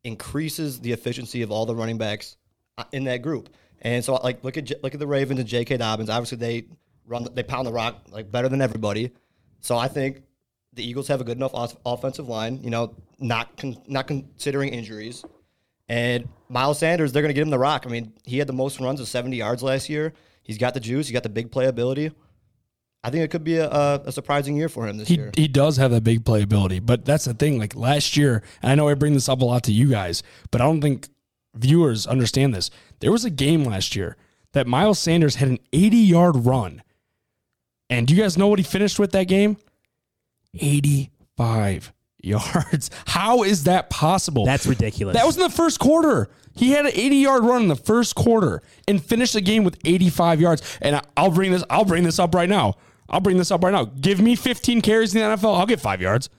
increases 0.04 0.80
the 0.80 0.92
efficiency 0.92 1.42
of 1.42 1.52
all 1.52 1.66
the 1.66 1.76
running 1.76 1.98
backs 1.98 2.38
uh, 2.78 2.84
in 2.92 3.06
that 3.06 3.22
group. 3.22 3.50
And 3.82 4.04
so 4.04 4.16
like 4.16 4.44
look 4.44 4.58
at 4.58 4.72
look 4.84 4.94
at 4.94 5.00
the 5.00 5.08
Ravens 5.08 5.40
and 5.40 5.48
J.K. 5.48 5.78
Dobbins. 5.78 6.10
Obviously 6.10 6.38
they 6.38 6.66
run 7.06 7.28
they 7.34 7.44
pound 7.44 7.68
the 7.68 7.74
rock 7.74 8.04
like 8.10 8.32
better 8.32 8.50
than 8.50 8.62
everybody. 8.62 9.12
So 9.60 9.78
I 9.78 9.88
think 9.88 10.24
the 10.74 10.88
Eagles 10.88 11.08
have 11.08 11.22
a 11.22 11.24
good 11.24 11.38
enough 11.38 11.54
off- 11.54 11.76
offensive 11.86 12.28
line, 12.28 12.60
you 12.64 12.70
know, 12.70 12.96
not 13.20 13.58
con- 13.58 13.82
not 13.88 14.08
considering 14.08 14.70
injuries. 14.70 15.24
And 15.90 16.30
Miles 16.50 16.80
Sanders, 16.80 17.12
they're 17.12 17.22
going 17.22 17.30
to 17.30 17.34
get 17.34 17.42
him 17.42 17.50
the 17.50 17.60
rock. 17.60 17.84
I 17.86 17.90
mean, 17.90 18.14
he 18.24 18.38
had 18.38 18.48
the 18.48 18.54
most 18.54 18.80
runs 18.80 19.00
of 19.00 19.08
70 19.08 19.36
yards 19.36 19.62
last 19.62 19.90
year. 19.90 20.14
He's 20.42 20.58
got 20.58 20.74
the 20.74 20.80
juice. 20.80 21.08
He's 21.08 21.14
got 21.14 21.24
the 21.24 21.30
big 21.30 21.52
playability. 21.52 22.14
I 23.04 23.10
think 23.10 23.24
it 23.24 23.32
could 23.32 23.44
be 23.44 23.58
a, 23.58 23.70
a, 23.70 24.02
a 24.06 24.12
surprising 24.12 24.56
year 24.56 24.70
for 24.70 24.88
him 24.88 24.98
this 24.98 25.10
He, 25.10 25.16
year. 25.16 25.32
he 25.36 25.48
does 25.48 25.76
have 25.78 25.92
that 25.92 26.04
big 26.04 26.24
playability, 26.24 26.84
but 26.84 27.04
that's 27.04 27.26
the 27.26 27.34
thing. 27.34 27.60
Like 27.60 27.76
last 27.76 28.16
year, 28.16 28.42
and 28.62 28.72
I 28.72 28.76
know 28.76 28.88
I 28.88 28.94
bring 28.94 29.14
this 29.14 29.28
up 29.28 29.42
a 29.42 29.46
lot 29.46 29.64
to 29.66 29.74
you 29.74 29.90
guys, 29.90 30.24
but 30.52 30.62
I 30.62 30.64
don't 30.64 30.80
think 30.82 31.10
viewers 31.56 32.08
understand 32.08 32.54
this. 32.56 32.70
There 33.02 33.12
was 33.12 33.26
a 33.26 33.30
game 33.30 33.66
last 33.66 33.96
year 33.96 34.16
that 34.54 34.68
Miles 34.68 35.00
Sanders 35.00 35.36
had 35.36 35.50
an 35.50 35.60
80 35.74 35.98
yard 35.98 36.36
run. 36.46 36.82
And 37.90 38.08
do 38.08 38.16
you 38.16 38.22
guys 38.22 38.38
know 38.38 38.48
what 38.48 38.60
he 38.60 38.64
finished 38.64 38.98
with 39.00 39.12
that 39.12 39.26
game? 39.28 39.58
85 40.56 41.92
yards. 42.24 42.90
How 43.08 43.44
is 43.44 43.66
that 43.66 43.90
possible? 43.90 44.46
That's 44.46 44.66
ridiculous. 44.66 45.16
That 45.16 45.26
was 45.26 45.36
in 45.36 45.44
the 45.44 45.50
first 45.50 45.80
quarter. 45.80 46.30
He 46.56 46.72
had 46.72 46.86
an 46.86 46.92
80 46.94 47.16
yard 47.18 47.44
run 47.44 47.64
in 47.64 47.68
the 47.68 47.76
first 47.76 48.16
quarter 48.16 48.62
and 48.88 49.04
finished 49.04 49.34
the 49.34 49.42
game 49.42 49.64
with 49.64 49.78
85 49.86 50.40
yards. 50.40 50.78
And 50.82 51.02
I'll 51.18 51.32
bring 51.32 51.52
this. 51.52 51.64
I'll 51.70 51.86
bring 51.86 52.04
this 52.04 52.20
up 52.20 52.34
right 52.34 52.50
now. 52.50 52.76
I'll 53.14 53.20
bring 53.22 53.38
this 53.38 53.52
up 53.52 53.64
right 53.64 53.72
now. 53.72 53.86
Give 53.86 54.20
me 54.20 54.36
15 54.36 54.82
carries 54.82 55.14
in 55.16 55.22
the 55.22 55.38
NFL. 55.38 55.58
I'll 55.58 55.66
get 55.66 55.80
five 55.80 56.02
yards. 56.02 56.30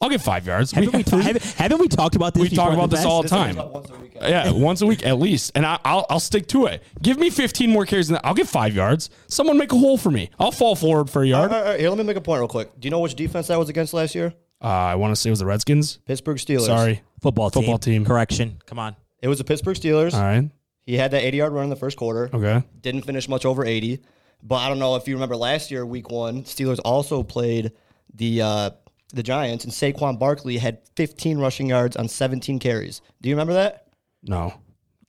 I'll 0.00 0.10
get 0.10 0.20
five 0.20 0.46
yards. 0.46 0.72
haven't, 0.72 0.92
we, 0.94 1.02
ta- 1.02 1.18
haven't, 1.18 1.42
haven't 1.44 1.80
we 1.80 1.88
talked 1.88 2.16
about 2.16 2.34
this? 2.34 2.42
we 2.50 2.56
talk 2.56 2.72
about 2.74 2.90
this 2.90 2.98
past? 3.00 3.08
all 3.08 3.22
the 3.22 3.28
time. 3.28 3.56
Once 3.56 3.90
a. 3.90 4.28
Yeah, 4.28 4.50
once 4.52 4.82
a 4.82 4.86
week 4.86 5.04
at 5.06 5.18
least, 5.18 5.52
and 5.54 5.64
I, 5.64 5.78
I'll 5.84 6.04
I'll 6.10 6.20
stick 6.20 6.46
to 6.48 6.66
it. 6.66 6.82
Give 7.02 7.18
me 7.18 7.30
15 7.30 7.70
more 7.70 7.84
carries, 7.86 8.10
and 8.10 8.18
I'll 8.24 8.34
get 8.34 8.48
five 8.48 8.74
yards. 8.74 9.08
Someone 9.28 9.56
make 9.58 9.72
a 9.72 9.76
hole 9.78 9.96
for 9.98 10.10
me. 10.10 10.30
I'll 10.38 10.52
fall 10.52 10.76
forward 10.76 11.08
for 11.10 11.22
a 11.22 11.26
yard. 11.26 11.50
right, 11.50 11.58
all 11.58 11.64
right, 11.70 11.80
here, 11.80 11.88
let 11.88 11.98
me 11.98 12.04
make 12.04 12.16
a 12.16 12.20
point 12.20 12.40
real 12.40 12.48
quick. 12.48 12.78
Do 12.78 12.86
you 12.86 12.90
know 12.90 13.00
which 13.00 13.14
defense 13.14 13.46
that 13.48 13.58
was 13.58 13.68
against 13.68 13.92
last 13.94 14.14
year? 14.14 14.34
Uh, 14.62 14.66
I 14.66 14.94
want 14.96 15.12
to 15.12 15.16
say 15.16 15.30
it 15.30 15.32
was 15.32 15.40
the 15.40 15.46
Redskins. 15.46 15.98
Pittsburgh 16.06 16.36
Steelers. 16.38 16.66
Sorry, 16.66 17.02
Football 17.20 17.50
team. 17.50 17.62
Football 17.62 17.78
team. 17.78 18.04
Correction. 18.04 18.60
Come 18.66 18.78
on. 18.78 18.96
It 19.22 19.28
was 19.28 19.38
the 19.38 19.44
Pittsburgh 19.44 19.76
Steelers. 19.76 20.14
all 20.14 20.20
right, 20.22 20.50
He 20.86 20.96
had 20.96 21.10
that 21.12 21.22
80 21.22 21.36
yard 21.38 21.52
run 21.52 21.64
in 21.64 21.70
the 21.70 21.76
first 21.76 21.96
quarter. 21.96 22.30
okay. 22.32 22.62
Didn't 22.80 23.02
finish 23.02 23.28
much 23.28 23.44
over 23.44 23.64
80. 23.64 24.00
But 24.42 24.56
I 24.56 24.68
don't 24.68 24.78
know 24.78 24.96
if 24.96 25.08
you 25.08 25.14
remember 25.14 25.36
last 25.36 25.70
year, 25.70 25.86
week 25.86 26.10
one, 26.10 26.42
Steelers 26.44 26.80
also 26.84 27.22
played 27.22 27.72
the 28.14 28.42
uh, 28.42 28.70
the 29.12 29.22
Giants, 29.22 29.64
and 29.64 29.72
Saquon 29.72 30.18
Barkley 30.18 30.58
had 30.58 30.78
15 30.96 31.38
rushing 31.38 31.68
yards 31.68 31.96
on 31.96 32.08
17 32.08 32.58
carries. 32.58 33.00
Do 33.22 33.28
you 33.28 33.34
remember 33.34 33.52
that? 33.54 33.86
No, 34.22 34.54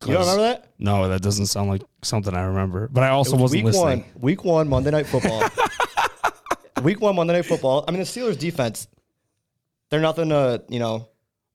You 0.06 0.14
don't 0.14 0.22
remember 0.22 0.42
that? 0.44 0.70
No, 0.78 1.08
that 1.10 1.22
doesn't 1.22 1.48
sound 1.48 1.70
like 1.70 1.82
something 2.04 2.34
I 2.36 2.44
remember. 2.44 2.88
But 2.88 3.04
I 3.04 3.10
also 3.10 3.32
It 3.32 3.34
was 3.36 3.42
wasn't 3.44 3.58
week 3.58 3.66
listening. 3.74 3.84
one, 3.84 4.06
week 4.22 4.44
one, 4.44 4.68
Monday 4.70 4.92
Night 4.92 5.08
Football. 5.08 5.42
week 6.84 7.02
one, 7.02 7.16
Monday 7.16 7.34
Night 7.34 7.46
Football. 7.46 7.84
I 7.88 7.92
mean, 7.92 8.00
the 8.00 8.06
Steelers 8.06 8.38
defense, 8.38 8.88
they're 9.90 10.02
nothing 10.02 10.30
to, 10.30 10.64
you 10.70 10.80
know, 10.80 11.08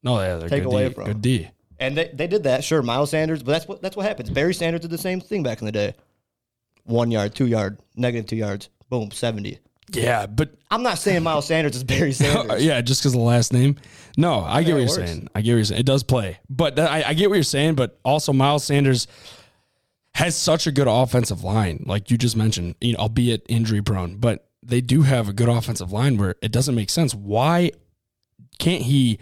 No, 0.02 0.18
yeah, 0.20 0.36
they're 0.36 0.48
Take 0.48 0.62
good 0.64 0.72
away 0.72 0.88
D. 0.88 0.94
from. 0.94 1.04
Good 1.04 1.22
D. 1.22 1.48
And 1.78 1.96
they, 1.96 2.10
they 2.12 2.26
did 2.26 2.42
that, 2.44 2.62
sure. 2.64 2.82
Miles 2.82 3.10
Sanders, 3.10 3.42
but 3.42 3.52
that's 3.52 3.66
what 3.68 3.80
that's 3.80 3.96
what 3.96 4.04
happens. 4.06 4.28
Barry 4.28 4.52
Sanders 4.54 4.82
did 4.82 4.90
the 4.90 4.98
same 4.98 5.20
thing 5.20 5.42
back 5.42 5.60
in 5.60 5.66
the 5.66 5.72
day. 5.72 5.94
One 6.90 7.10
yard, 7.10 7.34
two 7.34 7.46
yard, 7.46 7.78
negative 7.96 8.26
two 8.28 8.36
yards, 8.36 8.68
boom, 8.88 9.10
seventy. 9.10 9.58
Yeah, 9.92 10.26
but 10.26 10.54
I'm 10.70 10.82
not 10.84 10.98
saying 10.98 11.22
Miles 11.22 11.46
Sanders 11.46 11.74
is 11.76 11.84
Barry 11.84 12.12
Sanders. 12.12 12.62
yeah, 12.64 12.80
just 12.80 13.00
because 13.00 13.14
of 13.14 13.20
the 13.20 13.24
last 13.26 13.52
name. 13.52 13.76
No, 14.16 14.40
I 14.40 14.62
get 14.62 14.72
what 14.74 14.78
you're 14.78 14.88
works. 14.88 14.94
saying. 14.94 15.28
I 15.34 15.40
get 15.40 15.52
what 15.52 15.56
you're 15.56 15.64
saying. 15.64 15.80
It 15.80 15.86
does 15.86 16.02
play, 16.02 16.38
but 16.48 16.76
that, 16.76 16.90
I, 16.90 17.02
I 17.08 17.14
get 17.14 17.28
what 17.28 17.36
you're 17.36 17.42
saying. 17.44 17.74
But 17.74 17.98
also, 18.04 18.32
Miles 18.32 18.64
Sanders 18.64 19.06
has 20.14 20.36
such 20.36 20.66
a 20.66 20.72
good 20.72 20.88
offensive 20.88 21.42
line, 21.44 21.84
like 21.86 22.10
you 22.10 22.18
just 22.18 22.36
mentioned. 22.36 22.74
You 22.80 22.92
know, 22.94 23.00
albeit 23.00 23.46
injury 23.48 23.82
prone, 23.82 24.16
but 24.16 24.48
they 24.62 24.80
do 24.80 25.02
have 25.02 25.28
a 25.28 25.32
good 25.32 25.48
offensive 25.48 25.90
line 25.92 26.16
where 26.18 26.34
it 26.42 26.52
doesn't 26.52 26.74
make 26.74 26.90
sense. 26.90 27.14
Why 27.14 27.70
can't 28.58 28.82
he 28.82 29.18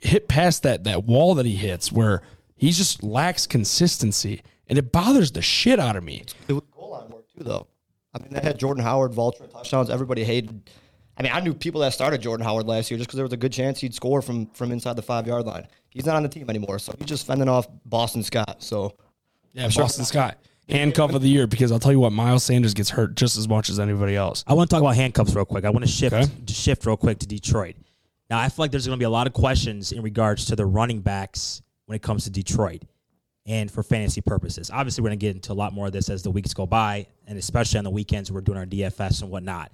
hit 0.00 0.28
past 0.28 0.62
that 0.62 0.84
that 0.84 1.04
wall 1.04 1.34
that 1.34 1.46
he 1.46 1.54
hits 1.56 1.92
where 1.92 2.22
he 2.56 2.70
just 2.72 3.02
lacks 3.02 3.46
consistency, 3.46 4.42
and 4.68 4.78
it 4.78 4.92
bothers 4.92 5.32
the 5.32 5.42
shit 5.42 5.78
out 5.80 5.96
of 5.96 6.04
me. 6.04 6.24
It 6.48 6.52
was 6.52 6.62
goal 6.74 6.90
line 6.92 7.08
work 7.10 7.24
too, 7.36 7.44
though. 7.44 7.66
I 8.14 8.18
mean, 8.20 8.32
they 8.32 8.40
had 8.40 8.58
Jordan 8.58 8.82
Howard 8.82 9.12
vulture 9.14 9.46
touchdowns. 9.46 9.90
Everybody 9.90 10.24
hated. 10.24 10.70
I 11.16 11.22
mean, 11.22 11.32
I 11.32 11.40
knew 11.40 11.52
people 11.52 11.80
that 11.82 11.92
started 11.92 12.20
Jordan 12.22 12.44
Howard 12.46 12.66
last 12.66 12.90
year 12.90 12.98
just 12.98 13.08
because 13.08 13.16
there 13.16 13.24
was 13.24 13.32
a 13.32 13.36
good 13.36 13.52
chance 13.52 13.80
he'd 13.80 13.94
score 13.94 14.22
from 14.22 14.46
from 14.48 14.72
inside 14.72 14.94
the 14.96 15.02
five 15.02 15.26
yard 15.26 15.46
line. 15.46 15.66
He's 15.90 16.06
not 16.06 16.16
on 16.16 16.22
the 16.22 16.28
team 16.28 16.48
anymore, 16.48 16.78
so 16.78 16.94
he's 16.98 17.08
just 17.08 17.26
fending 17.26 17.48
off 17.48 17.66
Boston 17.84 18.22
Scott. 18.22 18.56
So 18.62 18.94
Yeah, 19.52 19.68
Boston 19.74 20.04
Scott. 20.04 20.38
Handcuff 20.68 21.14
of 21.14 21.22
the 21.22 21.28
year 21.30 21.46
because 21.46 21.72
I'll 21.72 21.78
tell 21.78 21.92
you 21.92 22.00
what, 22.00 22.12
Miles 22.12 22.44
Sanders 22.44 22.74
gets 22.74 22.90
hurt 22.90 23.14
just 23.16 23.38
as 23.38 23.48
much 23.48 23.70
as 23.70 23.80
anybody 23.80 24.14
else. 24.16 24.44
I 24.46 24.52
want 24.52 24.68
to 24.68 24.74
talk 24.74 24.82
about 24.82 24.96
handcuffs 24.96 25.34
real 25.34 25.46
quick. 25.46 25.64
I 25.64 25.70
want 25.70 25.84
to 25.86 25.90
shift 25.90 26.14
Okay. 26.14 26.30
to 26.46 26.52
shift 26.52 26.84
real 26.84 26.98
quick 26.98 27.18
to 27.20 27.26
Detroit. 27.26 27.74
Now, 28.28 28.38
I 28.38 28.50
feel 28.50 28.64
like 28.64 28.70
there's 28.70 28.86
going 28.86 28.98
to 28.98 29.00
be 29.00 29.06
a 29.06 29.10
lot 29.10 29.26
of 29.26 29.32
questions 29.32 29.92
in 29.92 30.02
regards 30.02 30.44
to 30.46 30.56
the 30.56 30.66
running 30.66 31.00
backs 31.00 31.62
when 31.86 31.96
it 31.96 32.02
comes 32.02 32.24
to 32.24 32.30
Detroit 32.30 32.82
and 33.48 33.70
for 33.70 33.82
fantasy 33.82 34.20
purposes. 34.20 34.70
Obviously, 34.70 35.02
we're 35.02 35.08
going 35.08 35.18
to 35.18 35.26
get 35.26 35.34
into 35.34 35.52
a 35.52 35.54
lot 35.54 35.72
more 35.72 35.86
of 35.86 35.92
this 35.92 36.10
as 36.10 36.22
the 36.22 36.30
weeks 36.30 36.52
go 36.54 36.66
by, 36.66 37.06
and 37.26 37.38
especially 37.38 37.78
on 37.78 37.84
the 37.84 37.90
weekends 37.90 38.30
we're 38.30 38.42
doing 38.42 38.58
our 38.58 38.66
DFS 38.66 39.22
and 39.22 39.30
whatnot. 39.30 39.72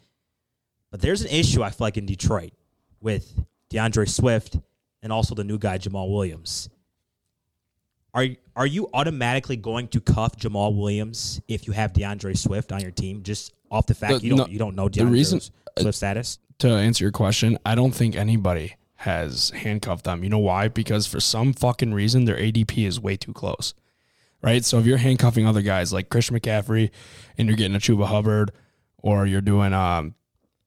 But 0.91 1.01
there's 1.01 1.23
an 1.23 1.29
issue 1.29 1.63
I 1.63 1.71
feel 1.71 1.85
like 1.87 1.97
in 1.97 2.07
Detroit 2.07 2.53
with 3.01 3.35
D'Andre 3.69 4.07
Swift 4.07 4.57
and 5.03 5.13
also 5.13 5.35
the 5.35 5.43
new 5.45 5.59
guy 5.59 5.77
Jamaal 5.77 6.11
Williams. 6.15 6.71
Are 8.15 8.27
are 8.55 8.67
you 8.67 8.89
automatically 8.95 9.57
going 9.57 9.89
to 9.89 10.01
cuff 10.01 10.37
Jamaal 10.37 10.79
Williams 10.79 11.41
if 11.49 11.67
you 11.67 11.73
have 11.73 11.93
D'Andre 11.93 12.35
Swift 12.35 12.71
on 12.71 12.81
your 12.81 12.93
team 12.93 13.25
just 13.25 13.53
off 13.73 13.87
the 13.87 13.95
fact 13.95 14.21
The- 14.21 14.29
you 14.29 14.37
don't 14.37 14.39
no, 14.39 14.47
you 14.47 14.59
don't 14.59 14.77
know 14.77 14.85
the 14.89 15.01
D'Andre 15.01 15.13
reason- 15.13 15.41
Swift 15.41 15.61
uh, 15.85 15.91
status? 15.91 16.39
To 16.61 16.69
answer 16.69 17.03
your 17.05 17.11
question, 17.11 17.59
I 17.67 17.75
don't 17.75 17.91
think 17.91 18.15
anybody 18.15 18.77
has 19.05 19.51
handcuffed 19.51 20.05
them. 20.05 20.25
You 20.25 20.31
know 20.31 20.39
why? 20.39 20.69
Because 20.69 21.07
for 21.07 21.21
some 21.21 21.53
fucking 21.53 21.95
reason, 21.95 22.25
their 22.25 22.37
ADP 22.37 22.87
is 22.87 22.99
way 23.01 23.17
too 23.17 23.33
close. 23.33 23.75
Right? 24.43 24.65
So 24.65 24.79
if 24.79 24.87
you're 24.87 24.99
handcuffing 24.99 25.47
other 25.47 25.63
guys 25.63 25.93
like 25.93 26.11
Christian 26.11 26.39
McCaffrey 26.39 26.91
and 27.39 27.49
you're 27.49 27.57
getting 27.57 27.77
a 27.77 27.79
Chuba 27.79 28.07
Hubbard 28.07 28.53
or 28.99 29.27
you're 29.27 29.41
doing 29.41 29.73
um 29.73 30.15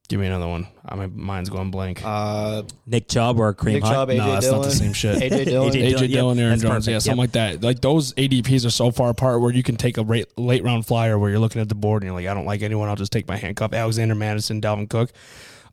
Give 0.09 0.21
me 0.21 0.27
another 0.27 0.47
one. 0.47 0.67
Uh, 0.87 0.95
My 0.95 1.07
mind's 1.07 1.49
going 1.49 1.69
blank. 1.69 2.01
Uh, 2.01 2.63
Nick 2.85 3.09
Chubb 3.09 3.39
or 3.41 3.53
Kareem 3.53 3.73
Nick 3.73 3.83
Hunt? 3.83 3.93
Chubb, 3.93 4.09
AJ 4.09 4.17
no, 4.17 4.31
that's 4.31 4.45
Dillon. 4.45 4.61
not 4.61 4.69
the 4.69 4.75
same 4.75 4.93
shit. 4.93 5.17
AJ 5.17 5.45
Dillon. 5.45 5.73
AJ 5.73 5.73
AJ 5.73 5.97
Dillon, 5.97 6.09
Dillon, 6.09 6.37
yep, 6.37 6.45
Aaron 6.45 6.59
Jones, 6.59 6.71
perfect, 6.71 6.87
yeah, 6.87 6.99
something 6.99 7.17
like 7.17 7.31
that. 7.33 7.61
Like 7.61 7.81
those 7.81 8.13
ADPs 8.13 8.65
are 8.65 8.69
so 8.69 8.89
far 8.91 9.09
apart 9.09 9.41
where 9.41 9.51
you 9.51 9.63
can 9.63 9.75
take 9.75 9.97
a 9.97 10.03
rate, 10.05 10.27
late 10.37 10.63
round 10.63 10.85
flyer 10.85 11.19
where 11.19 11.29
you're 11.29 11.39
looking 11.39 11.61
at 11.61 11.67
the 11.67 11.75
board 11.75 12.03
and 12.03 12.07
you're 12.07 12.17
like, 12.17 12.27
I 12.27 12.33
don't 12.33 12.45
like 12.45 12.61
anyone. 12.61 12.87
I'll 12.87 12.95
just 12.95 13.11
take 13.11 13.27
my 13.27 13.35
handcuff. 13.35 13.73
Alexander 13.73 14.15
Mattison, 14.15 14.61
Dalvin 14.61 14.89
Cook, 14.89 15.11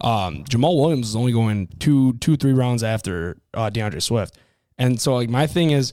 um, 0.04 0.44
Jamaal 0.44 0.80
Williams 0.80 1.08
is 1.08 1.16
only 1.16 1.32
going 1.32 1.68
two, 1.80 2.12
two, 2.14 2.36
three 2.36 2.52
rounds 2.52 2.82
after 2.82 3.38
uh, 3.54 3.70
D'Andre 3.70 4.00
Swift, 4.00 4.38
and 4.78 5.00
so 5.00 5.14
like 5.14 5.28
my 5.28 5.46
thing 5.46 5.70
is, 5.70 5.92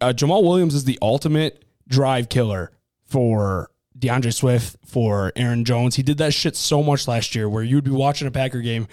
uh, 0.00 0.12
Jamaal 0.12 0.42
Williams 0.42 0.74
is 0.74 0.84
the 0.84 0.98
ultimate 1.00 1.64
drive 1.88 2.28
killer 2.28 2.72
for 3.04 3.70
D'Andre 3.98 4.30
Swift, 4.30 4.76
for 4.86 5.32
Aaron 5.36 5.64
Jones. 5.64 5.96
He 5.96 6.02
did 6.02 6.18
that 6.18 6.34
shit 6.34 6.56
so 6.56 6.82
much 6.82 7.08
last 7.08 7.34
year 7.34 7.48
where 7.48 7.62
you'd 7.62 7.84
be 7.84 7.90
watching 7.90 8.28
a 8.28 8.30
Packer 8.30 8.60
game 8.60 8.86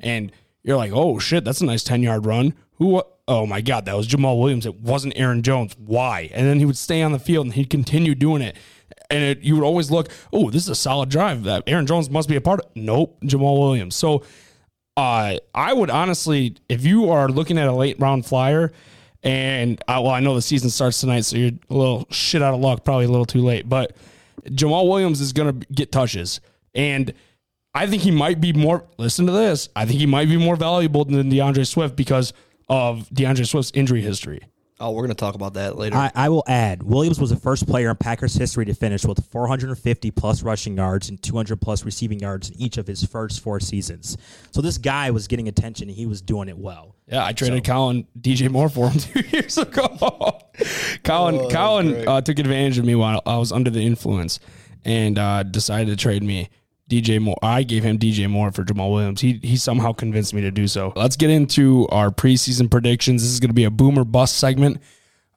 and 0.00 0.32
you're 0.62 0.76
like, 0.76 0.92
oh 0.92 1.18
shit, 1.18 1.44
that's 1.44 1.60
a 1.60 1.66
nice 1.66 1.82
10 1.82 2.02
yard 2.02 2.26
run. 2.26 2.54
Who, 2.74 3.02
oh 3.26 3.46
my 3.46 3.60
God, 3.60 3.86
that 3.86 3.96
was 3.96 4.08
Jamaal 4.08 4.38
Williams. 4.38 4.66
It 4.66 4.80
wasn't 4.80 5.16
Aaron 5.16 5.42
Jones. 5.42 5.74
Why? 5.78 6.30
And 6.32 6.46
then 6.46 6.58
he 6.58 6.64
would 6.64 6.76
stay 6.76 7.02
on 7.02 7.12
the 7.12 7.18
field 7.18 7.46
and 7.46 7.54
he'd 7.54 7.70
continue 7.70 8.14
doing 8.14 8.42
it. 8.42 8.56
And 9.12 9.22
it, 9.22 9.40
you 9.42 9.54
would 9.54 9.64
always 9.64 9.90
look, 9.90 10.08
oh, 10.32 10.50
this 10.50 10.62
is 10.62 10.70
a 10.70 10.74
solid 10.74 11.10
drive. 11.10 11.44
That 11.44 11.64
Aaron 11.66 11.86
Jones 11.86 12.08
must 12.08 12.30
be 12.30 12.36
a 12.36 12.40
part 12.40 12.60
of. 12.60 12.66
Nope, 12.74 13.20
Jamaal 13.22 13.60
Williams. 13.60 13.94
So 13.94 14.24
uh, 14.96 15.36
I 15.54 15.72
would 15.72 15.90
honestly, 15.90 16.56
if 16.68 16.84
you 16.84 17.10
are 17.10 17.28
looking 17.28 17.58
at 17.58 17.68
a 17.68 17.72
late 17.72 18.00
round 18.00 18.24
flyer, 18.24 18.72
and 19.22 19.82
I, 19.86 19.98
well, 19.98 20.12
I 20.12 20.20
know 20.20 20.34
the 20.34 20.42
season 20.42 20.70
starts 20.70 21.00
tonight, 21.00 21.26
so 21.26 21.36
you're 21.36 21.52
a 21.70 21.74
little 21.74 22.06
shit 22.10 22.42
out 22.42 22.54
of 22.54 22.60
luck, 22.60 22.84
probably 22.84 23.04
a 23.04 23.10
little 23.10 23.26
too 23.26 23.42
late. 23.42 23.68
But 23.68 23.94
Jamaal 24.46 24.88
Williams 24.88 25.20
is 25.20 25.32
going 25.34 25.60
to 25.60 25.66
get 25.68 25.92
touches, 25.92 26.40
and 26.74 27.12
I 27.74 27.86
think 27.86 28.02
he 28.02 28.10
might 28.10 28.40
be 28.40 28.54
more. 28.54 28.86
Listen 28.96 29.26
to 29.26 29.32
this. 29.32 29.68
I 29.76 29.84
think 29.84 30.00
he 30.00 30.06
might 30.06 30.28
be 30.28 30.38
more 30.38 30.56
valuable 30.56 31.04
than 31.04 31.28
D'Andre 31.28 31.64
Swift 31.64 31.96
because 31.96 32.32
of 32.68 33.08
D'Andre 33.10 33.44
Swift's 33.44 33.72
injury 33.74 34.00
history. 34.00 34.40
Oh, 34.82 34.90
we're 34.90 35.02
gonna 35.02 35.14
talk 35.14 35.34
about 35.34 35.54
that 35.54 35.78
later. 35.78 35.96
I, 35.96 36.10
I 36.14 36.28
will 36.28 36.44
add, 36.46 36.82
Williams 36.82 37.20
was 37.20 37.30
the 37.30 37.36
first 37.36 37.66
player 37.66 37.90
in 37.90 37.96
Packers 37.96 38.34
history 38.34 38.64
to 38.66 38.74
finish 38.74 39.04
with 39.04 39.24
450 39.30 40.10
plus 40.10 40.42
rushing 40.42 40.76
yards 40.76 41.08
and 41.08 41.22
200 41.22 41.60
plus 41.60 41.84
receiving 41.84 42.20
yards 42.20 42.50
in 42.50 42.60
each 42.60 42.76
of 42.76 42.86
his 42.86 43.04
first 43.04 43.40
four 43.40 43.60
seasons. 43.60 44.18
So 44.50 44.60
this 44.60 44.78
guy 44.78 45.10
was 45.10 45.28
getting 45.28 45.48
attention 45.48 45.88
and 45.88 45.96
he 45.96 46.06
was 46.06 46.20
doing 46.20 46.48
it 46.48 46.58
well. 46.58 46.96
Yeah, 47.06 47.24
I 47.24 47.32
traded 47.32 47.64
Colin 47.64 48.06
DJ 48.20 48.50
Moore 48.50 48.68
for 48.68 48.90
him 48.90 48.98
two 49.00 49.20
years 49.28 49.56
ago. 49.58 50.38
Colin 51.04 51.50
Colin 51.50 52.08
uh, 52.08 52.20
took 52.20 52.38
advantage 52.38 52.78
of 52.78 52.84
me 52.84 52.94
while 52.94 53.22
I 53.24 53.36
was 53.38 53.52
under 53.52 53.70
the 53.70 53.80
influence 53.80 54.40
and 54.84 55.18
uh, 55.18 55.42
decided 55.44 55.88
to 55.88 55.96
trade 55.96 56.22
me 56.22 56.50
DJ 56.90 57.20
Moore. 57.20 57.38
I 57.42 57.62
gave 57.62 57.82
him 57.84 57.98
DJ 57.98 58.28
Moore 58.28 58.52
for 58.52 58.64
Jamaal 58.64 58.92
Williams. 58.92 59.20
He 59.20 59.40
he 59.42 59.56
somehow 59.56 59.92
convinced 59.92 60.34
me 60.34 60.40
to 60.42 60.50
do 60.50 60.66
so. 60.68 60.92
Let's 60.96 61.16
get 61.16 61.30
into 61.30 61.86
our 61.90 62.10
preseason 62.10 62.70
predictions. 62.70 63.22
This 63.22 63.32
is 63.32 63.40
going 63.40 63.50
to 63.50 63.54
be 63.54 63.64
a 63.64 63.70
boomer 63.70 64.04
bust 64.04 64.36
segment. 64.36 64.78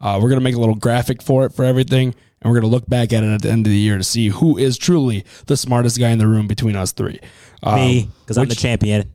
Uh, 0.01 0.19
we're 0.21 0.29
going 0.29 0.39
to 0.39 0.43
make 0.43 0.55
a 0.55 0.59
little 0.59 0.75
graphic 0.75 1.21
for 1.21 1.45
it 1.45 1.53
for 1.53 1.63
everything, 1.63 2.07
and 2.41 2.51
we're 2.51 2.59
going 2.59 2.69
to 2.69 2.75
look 2.75 2.87
back 2.89 3.13
at 3.13 3.23
it 3.23 3.27
at 3.33 3.41
the 3.41 3.49
end 3.49 3.65
of 3.65 3.71
the 3.71 3.77
year 3.77 3.97
to 3.97 4.03
see 4.03 4.27
who 4.27 4.57
is 4.57 4.77
truly 4.77 5.23
the 5.45 5.55
smartest 5.55 5.97
guy 5.99 6.09
in 6.09 6.19
the 6.19 6.27
room 6.27 6.47
between 6.47 6.75
us 6.75 6.91
three. 6.91 7.19
Um, 7.63 7.75
Me, 7.75 8.09
because 8.21 8.37
I'm 8.37 8.49
the 8.49 8.55
champion. 8.55 9.11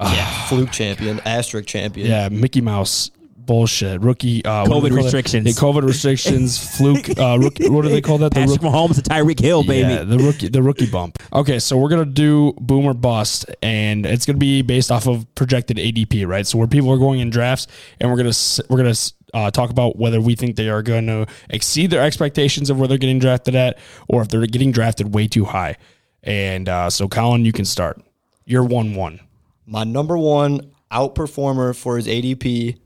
yeah, 0.00 0.46
fluke 0.46 0.70
champion, 0.70 1.20
asterisk 1.24 1.66
champion. 1.68 2.06
Yeah, 2.06 2.28
Mickey 2.28 2.60
Mouse 2.60 3.10
bullshit. 3.46 4.00
Rookie 4.00 4.44
uh, 4.44 4.64
COVID 4.64 4.64
they 4.64 4.70
call 4.70 4.80
that? 4.80 4.92
restrictions. 4.92 5.54
The 5.54 5.60
COVID 5.60 5.82
restrictions. 5.82 6.76
fluke. 6.76 7.18
Uh, 7.18 7.38
rookie, 7.38 7.68
what 7.68 7.82
do 7.82 7.88
they 7.88 8.00
call 8.00 8.18
that? 8.18 8.32
The 8.32 8.40
Patrick 8.40 8.62
rookie, 8.62 8.74
Mahomes 8.74 8.96
and 8.96 9.04
Tyreek 9.04 9.40
Hill, 9.40 9.62
baby. 9.64 9.88
yeah, 9.92 10.04
the 10.04 10.18
rookie. 10.18 10.48
The 10.48 10.62
rookie 10.62 10.90
bump. 10.90 11.18
Okay, 11.32 11.58
so 11.58 11.76
we're 11.76 11.88
gonna 11.88 12.04
do 12.04 12.52
boomer 12.60 12.94
bust, 12.94 13.46
and 13.62 14.06
it's 14.06 14.26
gonna 14.26 14.38
be 14.38 14.62
based 14.62 14.90
off 14.90 15.06
of 15.06 15.32
projected 15.34 15.76
ADP, 15.76 16.26
right? 16.26 16.46
So 16.46 16.58
where 16.58 16.66
people 16.66 16.90
are 16.90 16.98
going 16.98 17.20
in 17.20 17.30
drafts, 17.30 17.66
and 18.00 18.10
we're 18.10 18.16
gonna 18.16 18.32
we're 18.68 18.78
gonna 18.78 18.94
uh, 19.34 19.50
talk 19.50 19.70
about 19.70 19.96
whether 19.96 20.20
we 20.20 20.34
think 20.34 20.56
they 20.56 20.68
are 20.68 20.82
going 20.82 21.06
to 21.06 21.26
exceed 21.50 21.90
their 21.90 22.02
expectations 22.02 22.70
of 22.70 22.78
where 22.78 22.88
they're 22.88 22.98
getting 22.98 23.18
drafted 23.18 23.54
at, 23.54 23.78
or 24.08 24.22
if 24.22 24.28
they're 24.28 24.46
getting 24.46 24.72
drafted 24.72 25.14
way 25.14 25.26
too 25.26 25.44
high. 25.44 25.76
And 26.22 26.68
uh, 26.68 26.90
so, 26.90 27.08
Colin, 27.08 27.44
you 27.44 27.52
can 27.52 27.64
start. 27.64 28.00
You're 28.44 28.64
one 28.64 28.94
one. 28.94 29.20
My 29.66 29.84
number 29.84 30.18
one 30.18 30.72
outperformer 30.90 31.74
for 31.74 31.96
his 31.96 32.06
ADP 32.06 32.78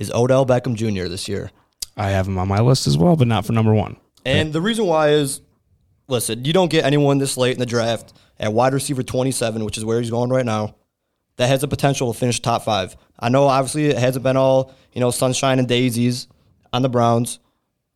is 0.00 0.10
Odell 0.10 0.44
Beckham 0.44 0.74
Jr. 0.74 1.06
this 1.08 1.28
year. 1.28 1.52
I 1.96 2.08
have 2.10 2.26
him 2.26 2.38
on 2.38 2.48
my 2.48 2.60
list 2.60 2.88
as 2.88 2.98
well, 2.98 3.14
but 3.14 3.28
not 3.28 3.44
for 3.44 3.52
number 3.52 3.74
one. 3.74 3.96
And 4.24 4.52
the 4.52 4.60
reason 4.60 4.86
why 4.86 5.10
is, 5.10 5.42
listen, 6.08 6.44
you 6.44 6.52
don't 6.52 6.70
get 6.70 6.84
anyone 6.84 7.18
this 7.18 7.36
late 7.36 7.52
in 7.52 7.60
the 7.60 7.66
draft 7.66 8.14
at 8.38 8.52
wide 8.52 8.72
receiver 8.72 9.02
27, 9.02 9.64
which 9.64 9.76
is 9.76 9.84
where 9.84 10.00
he's 10.00 10.10
going 10.10 10.30
right 10.30 10.44
now, 10.44 10.74
that 11.36 11.48
has 11.48 11.60
the 11.60 11.68
potential 11.68 12.12
to 12.12 12.18
finish 12.18 12.40
top 12.40 12.62
five. 12.62 12.96
I 13.18 13.28
know 13.28 13.44
obviously 13.44 13.86
it 13.86 13.98
hasn't 13.98 14.22
been 14.22 14.36
all, 14.36 14.74
you 14.92 15.00
know, 15.00 15.10
sunshine 15.10 15.58
and 15.58 15.68
daisies 15.68 16.26
on 16.72 16.82
the 16.82 16.88
Browns, 16.88 17.38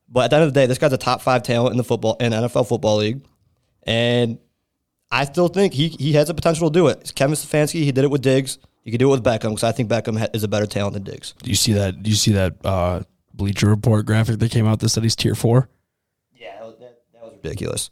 but 0.09 0.25
at 0.25 0.31
the 0.31 0.37
end 0.37 0.45
of 0.45 0.55
the 0.55 0.61
day, 0.61 0.67
this 0.67 0.79
guy's 0.79 0.93
a 0.93 0.99
top 0.99 1.23
five 1.23 1.43
talent 1.43 1.73
in 1.73 1.79
the 1.79 1.85
football 1.85 2.17
in 2.21 2.33
NFL 2.33 2.69
football 2.69 2.99
league. 2.99 3.25
And 3.83 4.39
I 5.11 5.25
still 5.25 5.49
think 5.49 5.73
he 5.73 5.89
he 5.89 6.13
has 6.15 6.29
the 6.29 6.35
potential 6.35 6.71
to 6.71 6.73
do 6.73 6.89
it. 6.89 6.99
It's 7.01 7.13
Kevin 7.13 7.35
Stefanski, 7.35 7.83
he 7.85 7.93
did 7.93 8.05
it 8.05 8.11
with 8.11 8.23
Diggs. 8.23 8.59
You 8.85 8.93
could 8.93 8.99
do 8.99 9.09
it 9.09 9.11
with 9.13 9.25
Beckham 9.25 9.51
because 9.51 9.65
I 9.65 9.73
think 9.73 9.89
Beckham 9.89 10.19
ha- 10.19 10.29
is 10.35 10.43
a 10.45 10.49
better 10.49 10.67
talent 10.67 10.95
than 10.95 11.03
Diggs. 11.05 11.35
Do 11.43 11.49
you 11.51 11.57
see 11.57 11.73
that? 11.73 12.03
Do 12.03 12.11
you 12.11 12.17
see 12.17 12.33
that 12.33 12.55
uh, 12.65 13.03
Bleacher 13.33 13.69
Report 13.69 14.05
graphic 14.07 14.39
that 14.39 14.51
came 14.51 14.67
out 14.67 14.81
that 14.81 14.91
said 14.91 15.03
he's 15.03 15.17
tier 15.17 15.35
four? 15.35 15.69
Yeah, 16.35 16.59
that 16.59 16.67
was, 16.67 16.77
that, 16.81 17.01
that 17.15 17.23
was 17.25 17.33
ridiculous. 17.43 17.91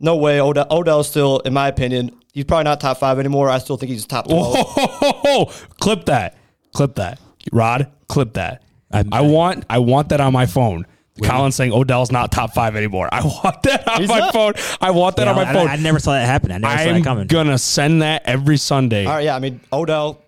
No 0.00 0.16
way. 0.16 0.40
Odell, 0.40 0.66
Odell's 0.70 1.08
still, 1.08 1.38
in 1.40 1.54
my 1.54 1.68
opinion, 1.68 2.10
he's 2.34 2.44
probably 2.44 2.64
not 2.64 2.80
top 2.80 2.98
five 2.98 3.18
anymore. 3.18 3.48
I 3.48 3.58
still 3.58 3.76
think 3.76 3.90
he's 3.92 4.04
top 4.06 4.26
12. 4.26 4.54
Oh, 4.58 5.52
clip 5.80 6.04
that, 6.06 6.36
clip 6.74 6.96
that, 6.96 7.18
Rod, 7.52 7.90
clip 8.08 8.34
that. 8.34 8.62
I, 8.92 9.04
I'm- 9.12 9.30
want, 9.30 9.64
I 9.70 9.78
want 9.78 10.08
that 10.10 10.20
on 10.20 10.32
my 10.32 10.46
phone. 10.46 10.86
Colin 11.22 11.52
saying 11.52 11.72
Odell's 11.72 12.12
not 12.12 12.32
top 12.32 12.52
five 12.54 12.76
anymore. 12.76 13.08
I 13.12 13.22
want 13.24 13.62
that 13.64 13.86
on 13.88 14.00
He's 14.00 14.08
my 14.08 14.18
not? 14.18 14.32
phone. 14.32 14.52
I 14.80 14.90
want 14.90 15.16
that 15.16 15.28
on 15.28 15.36
my 15.36 15.48
I, 15.48 15.52
phone. 15.52 15.68
I 15.68 15.76
never 15.76 15.98
saw 15.98 16.12
that 16.12 16.26
happen. 16.26 16.50
I 16.52 16.58
never 16.58 16.76
saw 16.76 16.84
that 16.84 16.94
I'm 16.96 17.02
coming. 17.02 17.26
gonna 17.26 17.58
send 17.58 18.02
that 18.02 18.22
every 18.26 18.56
Sunday. 18.56 19.06
All 19.06 19.14
right, 19.14 19.24
yeah, 19.24 19.36
I 19.36 19.38
mean, 19.38 19.60
Odell, 19.72 20.22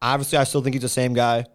obviously, 0.00 0.38
I 0.38 0.44
still 0.44 0.62
think 0.62 0.74
he's 0.74 0.82
the 0.82 0.88
same 0.88 1.14
guy. 1.14 1.46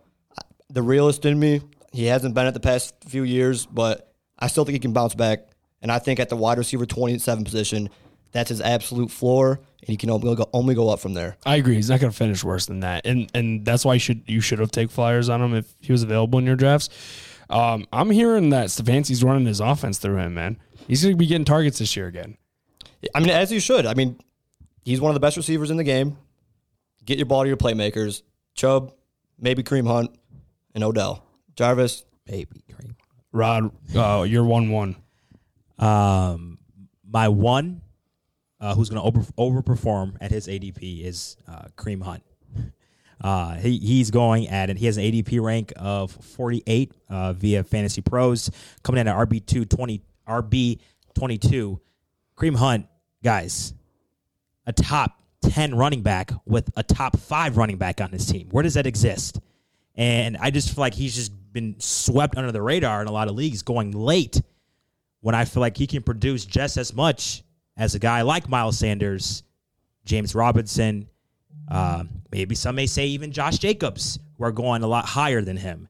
The 0.69 0.81
realist 0.81 1.25
in 1.25 1.39
me, 1.39 1.61
he 1.93 2.05
hasn't 2.05 2.35
been 2.35 2.47
at 2.47 2.53
the 2.53 2.59
past 2.59 2.93
few 3.07 3.23
years, 3.23 3.65
but 3.65 4.11
I 4.37 4.47
still 4.47 4.65
think 4.65 4.73
he 4.73 4.79
can 4.79 4.93
bounce 4.93 5.15
back. 5.15 5.47
And 5.81 5.91
I 5.91 5.99
think 5.99 6.19
at 6.19 6.29
the 6.29 6.35
wide 6.35 6.57
receiver 6.57 6.85
27 6.85 7.43
position, 7.43 7.89
that's 8.31 8.49
his 8.49 8.59
absolute 8.59 9.11
floor, 9.11 9.59
and 9.81 9.87
he 9.89 9.95
can 9.95 10.09
only 10.09 10.35
go, 10.35 10.49
only 10.51 10.73
go 10.75 10.89
up 10.89 10.99
from 10.99 11.13
there. 11.13 11.37
I 11.45 11.55
agree. 11.57 11.75
He's 11.75 11.89
not 11.89 11.99
going 11.99 12.11
to 12.11 12.17
finish 12.17 12.43
worse 12.43 12.65
than 12.65 12.79
that, 12.81 13.05
and 13.05 13.29
and 13.33 13.63
that's 13.63 13.85
why 13.85 13.93
you 13.93 13.99
should 13.99 14.23
you 14.27 14.41
should 14.41 14.59
have 14.59 14.71
taken 14.71 14.89
flyers 14.89 15.29
on 15.29 15.41
him 15.41 15.53
if 15.53 15.73
he 15.79 15.91
was 15.91 16.03
available 16.03 16.39
in 16.39 16.45
your 16.45 16.55
drafts. 16.55 16.89
Um, 17.49 17.85
I'm 17.91 18.09
hearing 18.09 18.49
that 18.49 18.67
Stefanski's 18.67 19.23
running 19.23 19.45
his 19.45 19.59
offense 19.59 19.97
through 19.97 20.17
him, 20.17 20.33
man. 20.33 20.57
He's 20.87 21.03
going 21.03 21.13
to 21.13 21.17
be 21.17 21.27
getting 21.27 21.45
targets 21.45 21.79
this 21.79 21.95
year 21.95 22.07
again. 22.07 22.37
I 23.13 23.19
mean, 23.19 23.29
as 23.29 23.49
he 23.49 23.59
should. 23.59 23.85
I 23.85 23.93
mean, 23.93 24.19
he's 24.83 24.99
one 24.99 25.11
of 25.11 25.13
the 25.13 25.19
best 25.19 25.37
receivers 25.37 25.69
in 25.71 25.77
the 25.77 25.83
game. 25.83 26.17
Get 27.05 27.17
your 27.17 27.25
ball 27.27 27.43
to 27.43 27.47
your 27.47 27.57
playmakers. 27.57 28.23
Chubb, 28.55 28.93
maybe 29.39 29.61
Kareem 29.63 29.87
Hunt, 29.87 30.15
and 30.73 30.83
Odell. 30.83 31.23
Jarvis, 31.55 32.03
Baby 32.25 32.63
cream. 32.73 32.95
Rod, 33.31 33.71
uh, 33.95 34.25
you're 34.27 34.43
one 34.43 34.69
one. 34.69 34.95
Um, 35.77 36.57
my 37.07 37.27
one, 37.27 37.81
uh, 38.59 38.73
who's 38.73 38.89
going 38.89 39.01
to 39.01 39.07
over, 39.07 39.21
overperform 39.37 40.15
at 40.21 40.31
his 40.31 40.47
ADP 40.47 41.05
is 41.05 41.37
uh, 41.47 41.65
Kareem 41.77 42.01
Hunt. 42.01 42.23
Uh, 43.21 43.55
he, 43.55 43.77
he's 43.77 44.11
going 44.11 44.47
at 44.49 44.69
it. 44.69 44.77
He 44.77 44.85
has 44.85 44.97
an 44.97 45.03
ADP 45.03 45.41
rank 45.41 45.73
of 45.77 46.11
48 46.11 46.91
uh, 47.09 47.33
via 47.33 47.63
Fantasy 47.63 48.01
Pros, 48.01 48.51
coming 48.83 49.01
in 49.01 49.07
at 49.07 49.15
RB 49.15 49.45
two 49.45 49.65
twenty 49.65 50.01
RB 50.27 50.79
22. 51.15 51.79
Kareem 52.37 52.55
Hunt, 52.55 52.87
guys, 53.23 53.73
a 54.67 54.73
top 54.73 55.21
10 55.43 55.75
running 55.75 56.01
back 56.01 56.31
with 56.45 56.69
a 56.75 56.83
top 56.83 57.17
five 57.17 57.55
running 57.55 57.77
back 57.77 58.01
on 58.01 58.09
his 58.11 58.25
team. 58.25 58.49
Where 58.51 58.63
does 58.63 58.73
that 58.73 58.85
exist? 58.85 59.39
And 59.95 60.35
I 60.37 60.51
just 60.51 60.73
feel 60.73 60.81
like 60.81 60.93
he's 60.93 61.15
just 61.15 61.31
been 61.53 61.75
swept 61.79 62.35
under 62.35 62.51
the 62.51 62.61
radar 62.61 63.01
in 63.01 63.07
a 63.07 63.11
lot 63.11 63.29
of 63.29 63.35
leagues 63.35 63.61
going 63.61 63.91
late 63.91 64.41
when 65.21 65.33
I 65.33 65.45
feel 65.45 65.61
like 65.61 65.77
he 65.77 65.87
can 65.87 66.03
produce 66.03 66.45
just 66.45 66.75
as 66.77 66.93
much 66.93 67.43
as 67.77 67.95
a 67.95 67.99
guy 67.99 68.21
like 68.21 68.49
Miles 68.49 68.77
Sanders, 68.77 69.43
James 70.03 70.35
Robinson, 70.35 71.07
uh, 71.69 72.03
maybe 72.31 72.55
some 72.55 72.75
may 72.75 72.85
say 72.87 73.05
even 73.07 73.31
Josh 73.31 73.57
Jacobs, 73.57 74.19
who 74.37 74.43
are 74.43 74.51
going 74.51 74.83
a 74.83 74.87
lot 74.87 75.05
higher 75.05 75.41
than 75.41 75.57
him. 75.57 75.87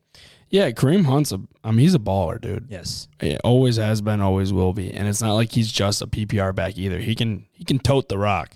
Yeah, 0.49 0.71
Kareem 0.71 1.05
Hunt's 1.05 1.31
a. 1.31 1.41
I 1.63 1.71
mean, 1.71 1.79
he's 1.79 1.95
a 1.95 1.99
baller, 1.99 2.39
dude. 2.39 2.67
Yes. 2.69 3.07
It 3.19 3.41
always 3.43 3.77
has 3.77 4.01
been, 4.01 4.21
always 4.21 4.53
will 4.53 4.73
be, 4.73 4.91
and 4.91 5.07
it's 5.07 5.21
not 5.21 5.33
like 5.33 5.51
he's 5.51 5.71
just 5.71 6.01
a 6.01 6.07
PPR 6.07 6.53
back 6.53 6.77
either. 6.77 6.99
He 6.99 7.15
can 7.15 7.45
he 7.51 7.65
can 7.65 7.79
tote 7.79 8.07
the 8.09 8.17
rock. 8.17 8.55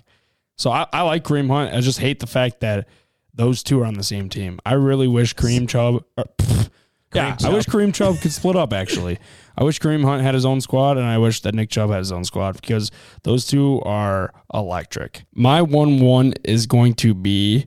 So 0.56 0.70
I, 0.70 0.86
I 0.92 1.02
like 1.02 1.24
Kareem 1.24 1.48
Hunt. 1.48 1.74
I 1.74 1.80
just 1.80 1.98
hate 1.98 2.20
the 2.20 2.26
fact 2.26 2.60
that 2.60 2.86
those 3.34 3.62
two 3.62 3.80
are 3.80 3.86
on 3.86 3.94
the 3.94 4.04
same 4.04 4.28
team. 4.28 4.60
I 4.64 4.74
really 4.74 5.08
wish 5.08 5.34
Kareem 5.34 5.68
Chubb, 5.68 6.04
or, 6.16 6.24
pff, 6.38 6.70
Yeah, 7.12 7.36
Kareem 7.36 7.44
I 7.46 7.48
wish 7.54 7.64
Chubb. 7.66 7.74
Kareem 7.74 7.94
Chubb 7.94 8.20
could 8.20 8.32
split 8.32 8.56
up. 8.56 8.72
Actually, 8.72 9.18
I 9.60 9.64
wish 9.64 9.78
Kareem 9.78 10.02
Hunt 10.02 10.22
had 10.22 10.32
his 10.32 10.46
own 10.46 10.62
squad, 10.62 10.96
and 10.96 11.06
I 11.06 11.18
wish 11.18 11.42
that 11.42 11.54
Nick 11.54 11.68
Chubb 11.68 11.90
had 11.90 11.98
his 11.98 12.10
own 12.10 12.24
squad 12.24 12.58
because 12.62 12.90
those 13.24 13.46
two 13.46 13.82
are 13.82 14.32
electric. 14.54 15.24
My 15.34 15.60
one-one 15.60 16.32
is 16.44 16.66
going 16.66 16.94
to 16.94 17.12
be 17.12 17.66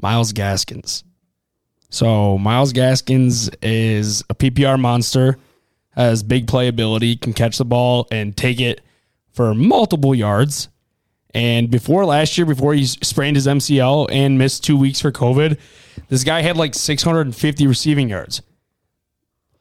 Myles 0.00 0.32
Gaskins. 0.32 1.04
So 1.90 2.38
Myles 2.38 2.72
Gaskins 2.72 3.50
is 3.60 4.22
a 4.30 4.34
PPR 4.34 4.80
monster, 4.80 5.36
has 5.90 6.22
big 6.22 6.46
playability, 6.46 7.20
can 7.20 7.34
catch 7.34 7.58
the 7.58 7.64
ball 7.66 8.08
and 8.10 8.34
take 8.34 8.58
it 8.58 8.80
for 9.30 9.54
multiple 9.54 10.14
yards. 10.14 10.70
And 11.34 11.70
before 11.70 12.06
last 12.06 12.38
year, 12.38 12.46
before 12.46 12.72
he 12.72 12.86
sprained 12.86 13.36
his 13.36 13.46
MCL 13.46 14.08
and 14.10 14.38
missed 14.38 14.64
two 14.64 14.78
weeks 14.78 15.02
for 15.02 15.12
COVID, 15.12 15.58
this 16.08 16.24
guy 16.24 16.40
had 16.40 16.56
like 16.56 16.74
650 16.74 17.66
receiving 17.66 18.08
yards. 18.08 18.40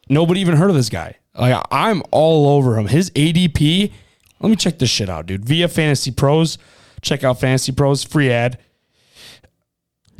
Nobody 0.08 0.39
even 0.39 0.56
heard 0.56 0.69
of 0.69 0.75
this 0.77 0.89
guy. 0.89 1.17
Like 1.38 1.63
I'm 1.71 2.02
all 2.12 2.50
over 2.58 2.78
him. 2.78 2.88
His 2.88 3.10
ADP. 3.12 3.91
Let 4.39 4.50
me 4.50 4.56
check 4.56 4.80
this 4.80 4.89
shit 4.89 5.10
out, 5.10 5.26
dude. 5.26 5.45
Via 5.45 5.67
Fantasy 5.67 6.12
Pros. 6.12 6.58
Check 7.02 7.23
out 7.23 7.39
Fantasy 7.39 7.71
Pros. 7.71 8.04
Free 8.04 8.32
ad. 8.32 8.60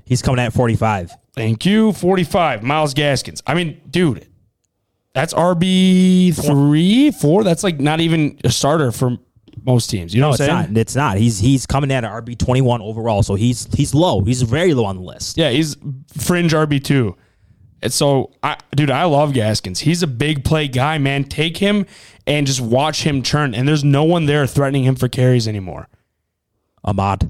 He's 0.06 0.21
coming 0.21 0.39
at 0.39 0.53
45. 0.53 1.12
Thank 1.36 1.65
you. 1.65 1.91
45. 1.91 2.63
Myles 2.63 2.93
Gaskins. 2.93 3.43
I 3.45 3.53
mean, 3.53 3.80
dude, 3.89 4.25
that's 5.13 5.34
RB 5.34 6.34
three, 6.36 7.12
four. 7.12 7.43
That's 7.43 7.63
like 7.63 7.80
not 7.80 7.99
even 7.99 8.39
a 8.43 8.49
starter 8.49 8.91
for 8.91 9.17
most 9.65 9.89
teams. 9.89 10.13
You 10.15 10.21
know 10.21 10.27
No, 10.27 10.30
what 10.32 10.39
it's 10.39 10.49
I'm 10.49 10.63
saying? 10.63 10.73
not. 10.73 10.80
It's 10.80 10.95
not. 10.95 11.17
He's 11.17 11.39
he's 11.39 11.65
coming 11.65 11.91
at 11.91 12.03
an 12.06 12.10
RB 12.12 12.38
21 12.38 12.82
overall, 12.82 13.21
so 13.23 13.36
he's 13.36 13.67
he's 13.75 13.93
low. 13.93 14.21
He's 14.21 14.41
very 14.43 14.73
low 14.73 14.86
on 14.86 14.95
the 14.97 15.01
list. 15.03 15.38
Yeah, 15.38 15.49
he's 15.49 15.75
fringe 16.15 16.53
RB 16.53 16.84
two. 16.84 17.15
And 17.81 17.93
so, 17.93 18.31
I, 18.41 18.57
dude, 18.75 18.89
I 18.89 19.03
love 19.05 19.33
Gaskins. 19.33 19.79
He's 19.81 20.01
a 20.03 20.07
big 20.07 20.43
play 20.43 20.67
guy, 20.67 20.97
man. 20.97 21.23
Take 21.25 21.57
him 21.57 21.85
and 22.25 22.47
just 22.47 22.59
watch 22.59 23.03
him 23.03 23.21
churn. 23.21 23.53
And 23.53 23.67
there's 23.67 23.83
no 23.83 24.03
one 24.03 24.25
there 24.25 24.47
threatening 24.47 24.83
him 24.83 24.95
for 24.95 25.07
carries 25.07 25.47
anymore. 25.47 25.87
Ahmad. 26.83 27.29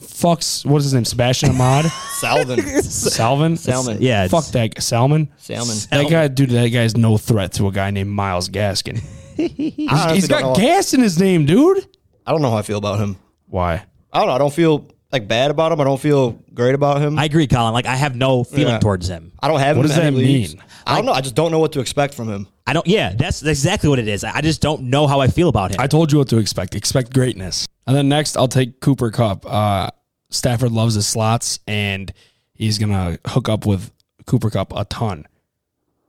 Fucks, 0.00 0.64
what 0.64 0.78
is 0.78 0.84
his 0.84 0.94
name? 0.94 1.04
Sebastian 1.04 1.50
Ahmad? 1.50 1.84
Salvin. 2.20 2.60
Salvin? 2.82 3.56
Salmon. 3.56 3.98
Yeah, 4.00 4.24
it's- 4.24 4.30
Fuck 4.30 4.52
that. 4.52 4.74
guy. 4.74 4.80
Salmon? 4.80 5.30
Salmon. 5.36 5.76
That 5.90 6.08
guy, 6.08 6.28
dude, 6.28 6.50
that 6.50 6.68
guy's 6.68 6.96
no 6.96 7.16
threat 7.18 7.52
to 7.54 7.66
a 7.68 7.72
guy 7.72 7.90
named 7.90 8.10
Myles 8.10 8.48
Gaskin. 8.48 9.00
I 9.38 9.42
honestly 9.90 10.14
He's 10.14 10.28
don't 10.28 10.40
got 10.42 10.56
gas 10.56 10.94
in 10.94 11.00
his 11.00 11.18
name, 11.20 11.46
dude. 11.46 11.84
I 12.26 12.32
don't 12.32 12.42
know 12.42 12.50
how 12.50 12.58
I 12.58 12.62
feel 12.62 12.78
about 12.78 12.98
him. 13.00 13.16
Why? 13.46 13.84
I 14.12 14.18
don't 14.18 14.28
know. 14.28 14.34
I 14.34 14.38
don't 14.38 14.52
feel 14.52 14.88
like 15.12 15.26
bad 15.28 15.50
about 15.50 15.72
him. 15.72 15.80
I 15.80 15.84
don't 15.84 16.00
feel 16.00 16.32
great 16.52 16.74
about 16.74 17.00
him. 17.00 17.18
I 17.18 17.22
I, 17.22 17.24
agree, 17.24 17.46
Colin. 17.46 17.72
Like 17.72 17.86
I 17.86 17.96
have 17.96 18.14
no 18.14 18.44
feeling 18.44 18.74
Yeah. 18.74 18.78
towards 18.78 19.08
him. 19.08 19.32
I 19.40 19.48
don't 19.48 19.60
have 19.60 19.76
What 19.76 19.84
him 19.86 19.88
does 19.88 19.98
in 19.98 20.04
any 20.04 20.16
that 20.16 20.22
leagues. 20.22 20.54
mean? 20.54 20.64
I 20.86 20.96
don't 20.96 21.06
know. 21.06 21.12
I 21.12 21.20
just 21.20 21.34
don't 21.34 21.50
know 21.50 21.58
what 21.58 21.72
to 21.72 21.80
expect 21.80 22.14
from 22.14 22.28
him. 22.28 22.46
I 22.66 22.72
don't. 22.74 22.86
Yeah, 22.86 23.10
that's, 23.14 23.40
that's 23.40 23.58
exactly 23.60 23.88
what 23.88 23.98
it 23.98 24.08
is. 24.08 24.22
I 24.24 24.40
just 24.42 24.60
don't 24.60 24.84
know 24.84 25.06
how 25.06 25.20
I 25.20 25.28
feel 25.28 25.48
about 25.48 25.70
him. 25.72 25.80
I 25.80 25.86
told 25.86 26.12
you 26.12 26.18
what 26.18 26.28
to 26.28 26.38
expect. 26.38 26.74
Expect 26.74 27.12
greatness. 27.14 27.66
And 27.86 27.96
then 27.96 28.08
next, 28.08 28.36
I'll 28.36 28.48
take 28.48 28.80
Cooper 28.80 29.10
Kupp. 29.10 29.46
Uh, 29.46 29.90
Stafford 30.30 30.72
loves 30.72 30.94
his 30.94 31.06
slots, 31.06 31.58
and 31.66 32.12
he's 32.52 32.76
gonna 32.78 33.18
hook 33.26 33.48
up 33.48 33.64
with 33.64 33.90
Cooper 34.26 34.50
Kupp 34.50 34.74
a 34.76 34.84
ton. 34.84 35.26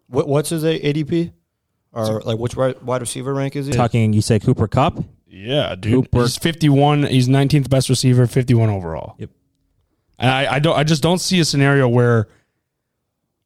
What, 0.08 0.28
what's 0.28 0.50
his 0.50 0.66
A- 0.66 0.80
ADP? 0.80 1.32
Or 1.94 2.22
like 2.22 2.38
which 2.38 2.56
wide 2.56 2.82
wide 2.82 3.02
receiver 3.02 3.34
rank 3.34 3.56
is 3.56 3.66
he? 3.68 3.72
Talking, 3.74 4.12
you 4.14 4.22
say 4.22 4.40
Cooper 4.40 4.68
Kupp. 4.68 5.04
Yeah, 5.30 5.76
dude. 5.76 6.06
Cooper. 6.06 6.22
He's 6.22 6.38
fifty-one. 6.38 7.04
He's 7.04 7.30
nineteenth 7.30 7.70
best 7.70 7.90
receiver, 7.90 8.26
fifty-one 8.28 8.70
overall. 8.70 9.16
Yep. 9.20 9.30
And 10.18 10.30
I, 10.30 10.56
I 10.56 10.60
don't. 10.60 10.78
I 10.78 10.84
just 10.84 11.04
don't 11.04 11.20
see 11.20 11.40
a 11.40 11.46
scenario 11.46 11.88
where, 11.88 12.28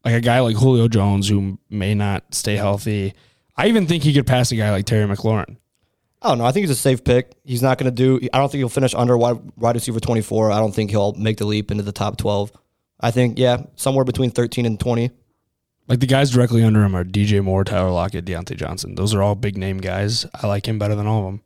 like 0.05 0.15
a 0.15 0.21
guy 0.21 0.39
like 0.39 0.55
Julio 0.55 0.87
Jones, 0.87 1.27
who 1.27 1.59
may 1.69 1.93
not 1.93 2.33
stay 2.33 2.55
healthy. 2.55 3.13
I 3.55 3.67
even 3.67 3.85
think 3.85 4.03
he 4.03 4.13
could 4.13 4.25
pass 4.25 4.51
a 4.51 4.55
guy 4.55 4.71
like 4.71 4.85
Terry 4.85 5.05
McLaurin. 5.05 5.57
I 6.21 6.29
don't 6.29 6.37
know. 6.37 6.45
I 6.45 6.53
think 6.53 6.63
he's 6.63 6.77
a 6.77 6.79
safe 6.79 7.03
pick. 7.03 7.33
He's 7.43 7.61
not 7.61 7.77
going 7.77 7.93
to 7.93 7.95
do. 7.95 8.27
I 8.31 8.37
don't 8.37 8.49
think 8.49 8.59
he'll 8.59 8.69
finish 8.69 8.95
under 8.95 9.17
wide, 9.17 9.39
wide 9.57 9.75
receiver 9.75 9.99
twenty 9.99 10.21
four. 10.21 10.51
I 10.51 10.59
don't 10.59 10.73
think 10.73 10.89
he'll 10.89 11.13
make 11.13 11.37
the 11.37 11.45
leap 11.45 11.69
into 11.69 11.83
the 11.83 11.91
top 11.91 12.17
twelve. 12.17 12.51
I 12.99 13.11
think 13.11 13.37
yeah, 13.37 13.63
somewhere 13.75 14.05
between 14.05 14.31
thirteen 14.31 14.65
and 14.65 14.79
twenty. 14.79 15.11
Like 15.89 15.99
the 15.99 16.07
guys 16.07 16.31
directly 16.31 16.63
under 16.63 16.81
him 16.81 16.95
are 16.95 17.03
DJ 17.03 17.43
Moore, 17.43 17.65
Tyler 17.65 17.91
Lockett, 17.91 18.23
Diontae 18.23 18.55
Johnson. 18.55 18.95
Those 18.95 19.13
are 19.13 19.21
all 19.21 19.35
big 19.35 19.57
name 19.57 19.79
guys. 19.79 20.25
I 20.33 20.47
like 20.47 20.65
him 20.65 20.79
better 20.79 20.95
than 20.95 21.07
all 21.07 21.19
of 21.19 21.25
them. 21.25 21.41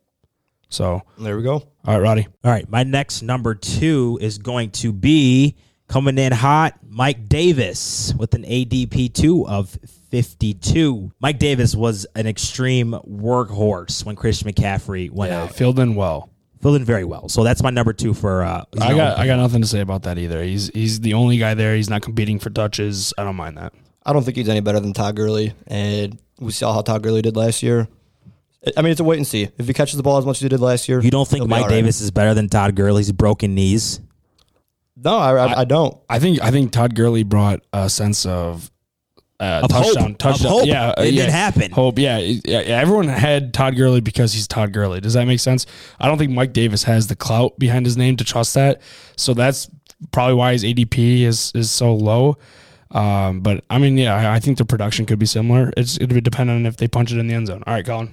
So, 0.68 1.02
There 1.18 1.36
we 1.36 1.42
go. 1.42 1.54
all 1.54 1.64
right, 1.86 1.98
Roddy. 2.00 2.26
All 2.44 2.50
right, 2.50 2.68
my 2.68 2.82
next 2.82 3.22
number 3.22 3.54
two 3.54 4.18
is 4.20 4.38
going 4.38 4.70
to 4.72 4.92
be 4.92 5.56
coming 5.88 6.18
in 6.18 6.32
hot, 6.32 6.74
Mike 6.86 7.28
Davis 7.28 8.12
with 8.18 8.34
an 8.34 8.44
ADP 8.44 9.14
two 9.14 9.46
of 9.48 9.78
52. 10.10 11.10
Mike 11.20 11.38
Davis 11.38 11.74
was 11.74 12.06
an 12.14 12.26
extreme 12.26 12.92
workhorse 13.08 14.04
when 14.04 14.16
Christian 14.16 14.50
McCaffrey 14.52 15.10
went 15.10 15.32
Yeah, 15.32 15.44
out. 15.44 15.54
filled 15.54 15.78
in 15.78 15.94
well. 15.94 16.30
Filled 16.60 16.76
in 16.76 16.84
very 16.84 17.04
well. 17.04 17.28
So 17.28 17.44
that's 17.44 17.62
my 17.62 17.70
number 17.70 17.92
two 17.92 18.12
for. 18.14 18.42
Uh, 18.42 18.64
I 18.80 18.94
got 18.94 19.16
I 19.18 19.26
got 19.26 19.36
nothing 19.36 19.60
to 19.62 19.66
say 19.66 19.80
about 19.80 20.02
that 20.02 20.18
either. 20.18 20.42
He's 20.42 20.68
he's 20.74 21.00
the 21.00 21.14
only 21.14 21.38
guy 21.38 21.54
there. 21.54 21.76
He's 21.76 21.88
not 21.88 22.02
competing 22.02 22.38
for 22.40 22.50
touches. 22.50 23.14
I 23.16 23.22
don't 23.24 23.36
mind 23.36 23.56
that. 23.58 23.72
I 24.04 24.12
don't 24.12 24.24
think 24.24 24.36
he's 24.36 24.48
any 24.48 24.60
better 24.60 24.80
than 24.80 24.92
Todd 24.92 25.14
Gurley, 25.14 25.52
and 25.68 26.18
we 26.40 26.50
saw 26.50 26.72
how 26.72 26.80
Todd 26.82 27.02
Gurley 27.04 27.22
did 27.22 27.36
last 27.36 27.62
year. 27.62 27.86
I 28.76 28.82
mean, 28.82 28.90
it's 28.90 29.00
a 29.00 29.04
wait 29.04 29.16
and 29.18 29.26
see. 29.26 29.48
If 29.56 29.66
he 29.68 29.72
catches 29.72 29.96
the 29.96 30.02
ball 30.02 30.18
as 30.18 30.26
much 30.26 30.38
as 30.38 30.42
he 30.42 30.48
did 30.48 30.60
last 30.60 30.88
year, 30.88 31.00
You 31.00 31.10
don't 31.10 31.26
think 31.28 31.38
he'll 31.40 31.46
be 31.46 31.50
Mike 31.50 31.62
all 31.62 31.68
right. 31.68 31.74
Davis 31.76 32.00
is 32.00 32.10
better 32.10 32.34
than 32.34 32.48
Todd 32.48 32.74
Gurley's 32.74 33.12
broken 33.12 33.54
knees? 33.54 34.00
No, 34.96 35.16
I, 35.16 35.32
I, 35.36 35.60
I 35.60 35.64
don't. 35.64 35.96
I 36.10 36.18
think 36.18 36.42
I 36.42 36.50
think 36.50 36.72
Todd 36.72 36.94
Gurley 36.96 37.22
brought 37.22 37.60
a 37.72 37.88
sense 37.88 38.26
of 38.26 38.68
uh, 39.38 39.60
Of 39.62 39.70
hope. 39.70 39.84
touchdown. 39.84 40.10
Of 40.12 40.18
Touchdown. 40.18 40.50
hope. 40.50 40.66
Yeah, 40.66 40.88
uh, 40.88 41.02
It 41.04 41.14
yeah. 41.14 41.26
did 41.26 41.30
happen. 41.30 41.70
Hope. 41.70 42.00
Yeah, 42.00 42.18
yeah. 42.18 42.38
yeah. 42.44 42.80
Everyone 42.80 43.06
had 43.06 43.54
Todd 43.54 43.76
Gurley 43.76 44.00
because 44.00 44.32
he's 44.32 44.48
Todd 44.48 44.72
Gurley. 44.72 45.00
Does 45.00 45.14
that 45.14 45.24
make 45.28 45.38
sense? 45.38 45.64
I 46.00 46.08
don't 46.08 46.18
think 46.18 46.32
Mike 46.32 46.52
Davis 46.52 46.82
has 46.82 47.06
the 47.06 47.14
clout 47.14 47.56
behind 47.60 47.86
his 47.86 47.96
name 47.96 48.16
to 48.16 48.24
trust 48.24 48.54
that. 48.54 48.82
So 49.16 49.34
that's 49.34 49.70
probably 50.10 50.34
why 50.34 50.50
his 50.52 50.64
ADP 50.64 51.20
is 51.22 51.52
is 51.54 51.70
so 51.70 51.94
low. 51.94 52.36
Um, 52.90 53.40
but 53.40 53.62
I 53.70 53.78
mean, 53.78 53.96
yeah, 53.96 54.16
I, 54.16 54.34
I 54.34 54.40
think 54.40 54.58
the 54.58 54.64
production 54.64 55.06
could 55.06 55.20
be 55.20 55.26
similar. 55.26 55.72
It's 55.76 55.96
it 55.98 56.12
would 56.12 56.24
depend 56.24 56.50
on 56.50 56.66
if 56.66 56.76
they 56.76 56.88
punch 56.88 57.12
it 57.12 57.18
in 57.18 57.28
the 57.28 57.34
end 57.34 57.46
zone. 57.46 57.62
All 57.68 57.74
right, 57.74 57.86
Colin. 57.86 58.10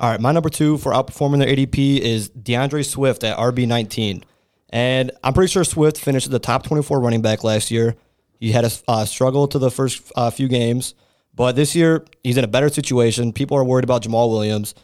All 0.00 0.10
right, 0.10 0.18
my 0.18 0.32
number 0.32 0.48
two 0.48 0.78
for 0.78 0.92
outperforming 0.92 1.40
their 1.40 1.54
ADP 1.54 1.98
is 1.98 2.30
D'Andre 2.30 2.82
Swift 2.82 3.22
at 3.22 3.36
RB 3.36 3.68
nineteen, 3.68 4.24
and 4.70 5.10
I'm 5.22 5.34
pretty 5.34 5.52
sure 5.52 5.62
Swift 5.62 5.98
finished 5.98 6.30
the 6.30 6.38
top 6.38 6.62
twenty 6.62 6.82
four 6.82 7.00
running 7.00 7.20
back 7.20 7.44
last 7.44 7.70
year. 7.70 7.96
He 8.38 8.50
had 8.50 8.64
a 8.64 8.70
uh, 8.88 9.04
struggle 9.04 9.46
to 9.48 9.58
the 9.58 9.70
first 9.70 10.10
uh, 10.16 10.30
few 10.30 10.48
games, 10.48 10.94
but 11.34 11.54
this 11.54 11.76
year 11.76 12.06
he's 12.24 12.38
in 12.38 12.44
a 12.44 12.48
better 12.48 12.70
situation. 12.70 13.34
People 13.34 13.58
are 13.58 13.64
worried 13.64 13.84
about 13.84 14.02
Jamaal 14.02 14.30
Williams. 14.30 14.74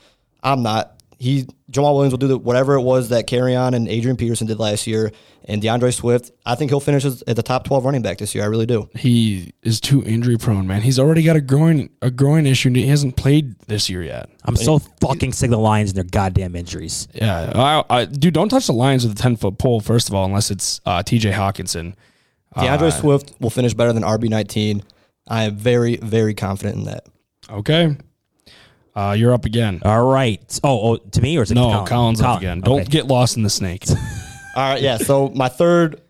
I'm 0.42 0.62
not. 0.62 0.95
He 1.18 1.46
Jamaal 1.70 1.94
Williams 1.94 2.12
will 2.12 2.18
do 2.18 2.28
the, 2.28 2.38
whatever 2.38 2.74
it 2.74 2.82
was 2.82 3.08
that 3.08 3.32
on 3.32 3.74
and 3.74 3.88
Adrian 3.88 4.16
Peterson 4.16 4.46
did 4.46 4.58
last 4.58 4.86
year, 4.86 5.10
and 5.44 5.62
D'Andre 5.62 5.90
Swift. 5.90 6.30
I 6.44 6.54
think 6.54 6.70
he'll 6.70 6.80
finish 6.80 7.04
at 7.04 7.36
the 7.36 7.42
top 7.42 7.64
twelve 7.64 7.84
running 7.84 8.02
back 8.02 8.18
this 8.18 8.34
year. 8.34 8.44
I 8.44 8.48
really 8.48 8.66
do. 8.66 8.88
He 8.94 9.52
is 9.62 9.80
too 9.80 10.04
injury 10.04 10.36
prone, 10.36 10.66
man. 10.66 10.82
He's 10.82 10.98
already 10.98 11.22
got 11.22 11.36
a 11.36 11.40
groin 11.40 11.88
a 12.02 12.10
groin 12.10 12.46
issue. 12.46 12.68
and 12.68 12.76
He 12.76 12.86
hasn't 12.86 13.16
played 13.16 13.58
this 13.60 13.88
year 13.88 14.02
yet. 14.02 14.28
I'm 14.44 14.56
so 14.56 14.78
fucking 15.00 15.32
sick 15.32 15.46
of 15.48 15.52
the 15.52 15.58
Lions 15.58 15.90
and 15.90 15.96
their 15.96 16.04
goddamn 16.04 16.54
injuries. 16.54 17.08
Yeah, 17.14 17.52
I, 17.54 17.84
I, 18.00 18.04
dude, 18.04 18.34
don't 18.34 18.48
touch 18.50 18.66
the 18.66 18.74
Lions 18.74 19.06
with 19.06 19.18
a 19.18 19.22
ten 19.22 19.36
foot 19.36 19.58
pole. 19.58 19.80
First 19.80 20.08
of 20.08 20.14
all, 20.14 20.26
unless 20.26 20.50
it's 20.50 20.80
uh, 20.84 21.02
T.J. 21.02 21.32
Hockenson. 21.32 21.94
D'Andre 22.54 22.90
Swift 22.90 23.34
will 23.40 23.50
finish 23.50 23.74
better 23.74 23.92
than 23.92 24.02
RB 24.02 24.28
nineteen. 24.28 24.82
I 25.28 25.44
am 25.44 25.56
very 25.56 25.96
very 25.96 26.34
confident 26.34 26.76
in 26.76 26.84
that. 26.84 27.06
Okay, 27.50 27.96
uh, 28.96 29.14
you're 29.16 29.32
up 29.32 29.44
again. 29.44 29.80
All 29.84 30.10
right. 30.10 30.40
Oh, 30.64 30.92
oh 30.92 30.96
to 30.96 31.20
me 31.20 31.36
or 31.38 31.42
is 31.42 31.50
it 31.50 31.54
No, 31.54 31.70
Colin? 31.70 31.86
Collins 31.86 32.20
up 32.22 32.38
again. 32.38 32.60
Don't 32.60 32.80
Okay. 32.80 32.90
get 32.90 33.06
lost 33.06 33.36
in 33.36 33.42
the 33.44 33.50
snake. 33.50 33.84
All 34.56 34.72
right, 34.72 34.80
yeah. 34.82 34.96
So 34.96 35.28
my 35.28 35.48
third 35.48 36.00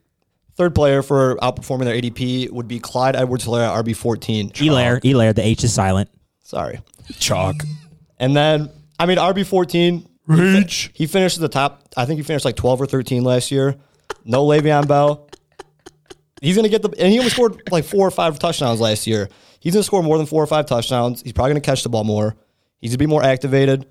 third 0.57 0.75
player 0.75 1.03
for 1.03 1.37
outperforming 1.37 1.85
their 1.85 2.01
ADP 2.01 2.51
would 2.53 2.67
be 2.69 2.79
Clyde 2.79 3.15
Edwards-Helaire 3.17 3.83
RB 3.83 3.95
fourteen. 3.95 4.51
Elair, 4.61 5.01
Elair, 5.05 5.33
the 5.33 5.45
H 5.45 5.65
is 5.65 5.75
silent. 5.75 6.09
Sorry. 6.45 6.81
Chalk. 7.19 7.57
And 8.19 8.35
then 8.37 8.71
I 8.99 9.07
mean 9.07 9.19
RB 9.19 9.45
fourteen. 9.45 10.09
Reach. 10.29 10.91
He 10.95 11.07
finished 11.07 11.37
at 11.37 11.41
the 11.43 11.49
top. 11.49 11.83
I 11.97 12.05
think 12.05 12.19
he 12.19 12.23
finished 12.25 12.45
like 12.45 12.57
twelve 12.57 12.81
or 12.81 12.87
thirteen 12.87 13.23
last 13.25 13.51
year. 13.51 13.77
No 14.25 14.45
Le'Veon 14.47 14.87
Bell. 14.89 15.29
He's 16.41 16.55
gonna 16.57 16.69
get 16.69 16.83
the 16.83 16.91
and 16.99 17.13
he 17.13 17.19
only 17.19 17.31
scored 17.31 17.63
like 17.71 17.85
four 17.85 18.07
or 18.07 18.11
five 18.11 18.39
touchdowns 18.39 18.81
last 18.81 19.07
year. 19.07 19.29
He's 19.61 19.75
gonna 19.75 19.83
score 19.83 20.03
more 20.03 20.19
than 20.19 20.27
four 20.27 20.43
or 20.43 20.47
five 20.47 20.67
touchdowns. 20.67 21.23
He's 21.23 21.33
probably 21.33 21.51
gonna 21.51 21.61
catch 21.63 21.83
the 21.83 21.89
ball 21.89 22.05
more. 22.05 22.37
He's 22.81 22.91
gonna 22.91 22.99
be 22.99 23.07
more 23.07 23.23
activated. 23.23 23.87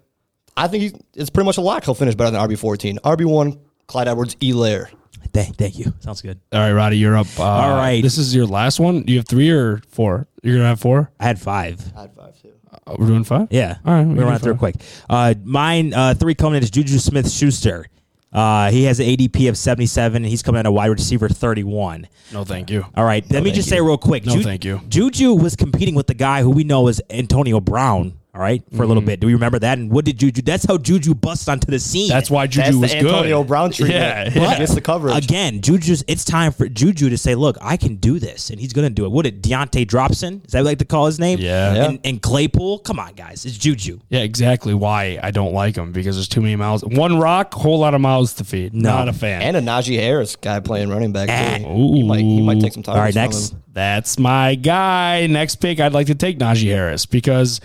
I 0.58 0.68
think 0.68 0.84
he's, 0.84 0.94
it's 1.16 1.30
pretty 1.30 1.46
much 1.46 1.58
a 1.58 1.62
lock. 1.62 1.84
He'll 1.84 1.96
finish 1.96 2.16
better 2.16 2.32
than 2.32 2.40
RB 2.42 2.58
fourteen. 2.58 2.98
RB 3.00 3.26
one, 3.26 3.60
Clyde 3.88 4.08
Edwards, 4.08 4.36
Elair. 4.42 4.90
Thank, 5.34 5.58
thank 5.58 5.78
you. 5.78 5.94
Sounds 6.00 6.22
good. 6.22 6.40
All 6.54 6.60
right, 6.60 6.72
Roddy, 6.72 6.98
you're 6.98 7.18
up. 7.18 7.28
Uh, 7.38 7.44
All 7.44 7.76
right. 7.76 8.02
This 8.02 8.18
is 8.18 8.34
your 8.34 8.46
last 8.46 8.80
one. 8.80 9.02
Do 9.02 9.12
you 9.12 9.20
have 9.20 9.28
three 9.28 9.50
or 9.50 9.82
four? 9.90 10.28
You're 10.44 10.56
gonna 10.56 10.70
have 10.70 10.80
four. 10.80 11.12
I 11.20 11.24
had 11.26 11.40
five. 11.40 11.82
I 11.96 12.02
had 12.02 12.16
five 12.16 12.42
too. 12.42 12.54
Uh, 12.88 12.96
we're 12.98 13.08
doing 13.08 13.24
five. 13.24 13.48
Yeah. 13.52 13.78
All 13.86 13.94
right, 13.94 14.04
we 14.04 14.10
We're 14.10 14.16
can 14.16 14.24
running 14.24 14.38
do 14.38 14.44
through 14.44 14.54
it 14.54 14.58
quick. 14.60 14.76
Uh, 15.10 15.34
mine, 15.44 15.94
uh, 15.94 16.14
three 16.14 16.36
coming 16.36 16.58
in 16.58 16.64
is 16.64 16.72
Juju 16.72 17.00
Smith 17.00 17.30
Schuster. 17.30 17.88
Uh, 18.32 18.70
he 18.70 18.84
has 18.84 19.00
an 19.00 19.06
ADP 19.06 19.48
of 19.48 19.58
77. 19.58 20.18
And 20.18 20.26
he's 20.26 20.44
coming 20.44 20.60
out 20.60 20.66
a 20.66 20.72
wide 20.72 20.88
receiver 20.88 21.30
31. 21.30 22.06
No, 22.34 22.44
thank 22.44 22.70
you. 22.70 22.86
All 22.96 23.06
right, 23.06 23.24
let 23.32 23.44
me 23.44 23.52
just 23.52 23.70
say 23.70 23.80
real 23.80 23.98
quick. 23.98 24.26
No, 24.26 24.42
thank 24.42 24.66
you. 24.66 24.82
Juju 24.90 25.34
was 25.34 25.56
competing 25.56 25.96
with 25.96 26.08
the 26.08 26.14
guy 26.14 26.42
who 26.42 26.50
we 26.52 26.66
know 26.66 26.88
is 26.90 27.02
Antonio 27.10 27.62
Brown. 27.62 28.18
All 28.36 28.42
right, 28.42 28.62
for 28.76 28.84
a 28.84 28.86
little 28.86 29.02
Mm-hmm. 29.02 29.06
bit. 29.08 29.20
Do 29.22 29.28
we 29.28 29.34
remember 29.34 29.60
that? 29.60 29.78
And 29.78 29.90
what 29.90 30.04
did 30.04 30.20
Juju? 30.20 30.42
That's 30.42 30.66
how 30.66 30.78
Juju 30.78 31.16
busted 31.16 31.48
onto 31.48 31.72
the 31.72 31.80
scene. 31.80 32.10
That's 32.10 32.30
why 32.30 32.48
Juju 32.48 32.64
That's 32.66 32.76
was 32.76 32.92
the 32.92 32.98
Antonio 32.98 33.42
good. 33.44 33.48
Brown 33.48 33.72
treatment. 33.72 33.94
Yeah, 34.02 34.30
He 34.30 34.40
yeah. 34.42 34.58
gets 34.58 34.76
the 34.76 34.82
coverage. 34.82 35.24
Again, 35.24 35.62
Juju's. 35.62 36.04
It's 36.08 36.26
time 36.26 36.52
for 36.52 36.68
Juju 36.68 37.10
to 37.12 37.18
say, 37.18 37.34
"Look, 37.36 37.58
I 37.62 37.78
can 37.78 37.96
do 37.96 38.20
this," 38.20 38.50
and 38.50 38.60
he's 38.60 38.74
going 38.74 38.88
to 38.90 38.94
do 38.94 39.06
it. 39.06 39.12
What 39.12 39.24
did 39.24 39.42
Deontay 39.42 39.88
Dropson? 39.88 40.46
Is 40.46 40.52
that 40.52 40.60
what 40.60 40.66
like 40.66 40.80
to 40.80 40.86
call 40.86 41.06
his 41.06 41.18
name? 41.18 41.40
Yeah. 41.40 41.74
Yeah. 41.76 41.86
And, 41.86 42.00
and 42.04 42.22
Claypool. 42.22 42.80
Come 42.80 43.00
on, 43.00 43.14
guys, 43.14 43.46
it's 43.46 43.58
Juju. 43.58 44.00
Yeah, 44.10 44.20
exactly 44.20 44.74
why 44.74 45.18
I 45.24 45.32
don't 45.32 45.54
like 45.54 45.78
him 45.78 45.94
because 45.94 46.18
there's 46.18 46.28
too 46.28 46.42
many 46.42 46.58
miles. 46.58 46.84
One 46.84 47.18
rock, 47.18 47.54
whole 47.54 47.80
lot 47.80 47.94
of 47.94 48.02
miles 48.02 48.34
to 48.34 48.44
feed. 48.44 48.74
Not 48.74 49.08
a 49.08 49.14
fan. 49.14 49.44
And 49.44 49.56
a 49.56 49.62
Najee 49.62 49.98
Harris 49.98 50.36
guy 50.36 50.60
playing 50.60 50.90
running 50.90 51.14
back. 51.14 51.30
Ah. 51.32 51.58
Too. 51.60 51.64
He, 51.94 52.04
might, 52.04 52.20
he 52.20 52.42
might 52.42 52.60
take 52.60 52.74
some 52.74 52.84
time. 52.84 52.96
All 52.96 53.02
right, 53.02 53.16
next. 53.16 53.56
That's 53.72 54.20
my 54.20 54.56
guy. 54.56 55.28
Next 55.28 55.56
pick, 55.58 55.80
I'd 55.80 55.94
like 55.94 56.08
to 56.08 56.16
take 56.16 56.38
Najee 56.40 56.70
Harris 56.70 57.06
because 57.06 57.62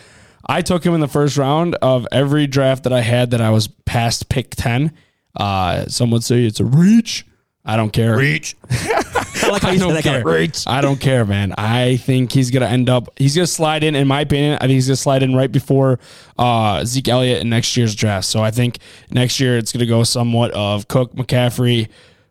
I 0.47 0.63
took 0.63 0.85
him 0.85 0.95
in 0.95 1.01
the 1.01 1.09
first 1.09 1.37
round 1.37 1.75
of 1.77 2.07
every 2.13 2.47
draft 2.47 2.85
that 2.85 2.93
I 2.93 3.01
had 3.01 3.31
that 3.33 3.41
I 3.41 3.51
was 3.51 3.69
past 3.69 4.29
pick 4.29 4.51
10. 4.57 4.93
Uh, 5.37 5.87
some 5.87 6.11
would 6.11 6.25
say 6.25 6.45
it's 6.45 6.61
a 6.61 6.65
reach. 6.65 7.27
I 7.65 7.77
don't 7.77 7.91
care. 7.93 8.17
Reach. 8.17 8.57
I 8.71 9.49
like 9.51 9.65
I 9.65 9.77
don't 9.77 9.95
that 9.95 10.05
guy, 10.05 10.11
care. 10.11 10.25
"Reach." 10.25 10.65
I 10.67 10.81
don't 10.81 10.99
care, 11.01 11.25
man. 11.25 11.55
I 11.57 11.97
think 11.99 12.33
he's 12.33 12.51
gonna 12.51 12.67
end 12.67 12.89
up. 12.89 13.09
He's 13.17 13.35
gonna 13.35 13.47
slide 13.47 13.85
in. 13.85 13.95
In 13.95 14.09
my 14.09 14.23
opinion, 14.23 14.55
I 14.55 14.61
think 14.61 14.73
he's 14.73 14.87
gonna 14.87 14.97
slide 14.97 15.23
in 15.23 15.35
right 15.37 15.51
before 15.51 15.99
uh, 16.39 16.85
Zeke 16.85 17.09
Elliott 17.09 17.43
in 17.43 17.51
next 17.51 17.77
year's 17.77 17.95
draft. 17.95 18.27
So 18.27 18.43
I 18.43 18.51
think 18.51 18.79
next 19.11 19.41
year 19.41 19.59
it's 19.59 19.73
gonna 19.73 19.87
go 19.87 20.05
somewhat 20.05 20.53
of 20.53 20.89
Cook, 20.89 21.15
McCaffrey, 21.15 21.89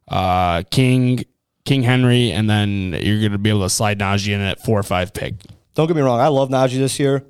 uh, 0.08 0.64
King, 0.72 1.24
King 1.66 1.84
Henry, 1.84 2.32
and 2.32 2.50
then 2.50 2.98
you're 3.02 3.22
gonna 3.22 3.38
be 3.38 3.50
able 3.50 3.62
to 3.62 3.70
slide 3.70 4.00
Najee 4.00 4.34
in 4.34 4.42
at 4.42 4.64
four 4.64 4.80
or 4.80 4.84
five 4.84 5.14
pick. 5.14 5.36
Don't 5.76 5.88
get 5.88 5.96
me 5.96 6.02
wrong. 6.02 6.20
I 6.20 6.28
love 6.28 6.50
Najee 6.50 6.80
this 6.80 7.00
year. 7.00 7.24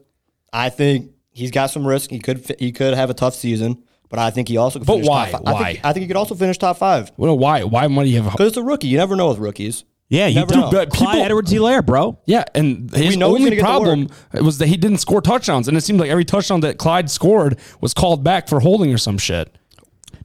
I 0.53 0.69
think 0.69 1.11
he's 1.31 1.51
got 1.51 1.67
some 1.67 1.85
risk. 1.87 2.09
He 2.09 2.19
could 2.19 2.55
he 2.59 2.71
could 2.71 2.93
have 2.93 3.09
a 3.09 3.13
tough 3.13 3.35
season, 3.35 3.83
but 4.09 4.19
I 4.19 4.29
think 4.31 4.47
he 4.47 4.57
also. 4.57 4.79
Could 4.79 4.87
But 4.87 4.93
finish 4.95 5.07
why? 5.07 5.31
Top 5.31 5.43
five. 5.45 5.47
I 5.47 5.53
Why? 5.53 5.63
think, 5.73 5.85
I 5.85 5.93
think 5.93 6.01
he 6.03 6.07
could 6.07 6.17
also 6.17 6.35
finish 6.35 6.57
top 6.57 6.77
five 6.77 7.11
Well, 7.17 7.37
why? 7.37 7.63
Why 7.63 7.87
might 7.87 8.07
he 8.07 8.15
have? 8.15 8.31
Because 8.31 8.49
it's 8.49 8.57
a 8.57 8.63
rookie. 8.63 8.87
You 8.87 8.97
never 8.97 9.15
know 9.15 9.29
with 9.29 9.37
rookies. 9.39 9.83
Yeah, 10.11 10.25
you 10.25 10.35
Never 10.39 10.53
do. 10.55 10.59
know. 10.61 10.71
But 10.71 10.89
Clyde 10.89 11.11
people- 11.17 11.25
Edwards-Helaire, 11.25 11.85
bro. 11.85 12.17
yeah, 12.25 12.43
and 12.55 12.89
his 12.95 13.15
know 13.15 13.27
only 13.27 13.41
gonna 13.41 13.51
get 13.51 13.57
the 13.57 13.61
problem 13.67 14.07
was 14.43 14.57
that 14.57 14.65
he 14.67 14.75
didn't 14.75 14.97
score 14.97 15.21
touchdowns, 15.21 15.67
and 15.67 15.77
it 15.77 15.81
seemed 15.81 15.99
like 15.99 16.09
every 16.09 16.25
touchdown 16.25 16.61
that 16.61 16.79
Clyde 16.79 17.11
scored 17.11 17.59
was 17.79 17.93
called 17.93 18.23
back 18.23 18.47
for 18.47 18.59
holding 18.59 18.91
or 18.91 18.97
some 18.97 19.19
shit. 19.19 19.55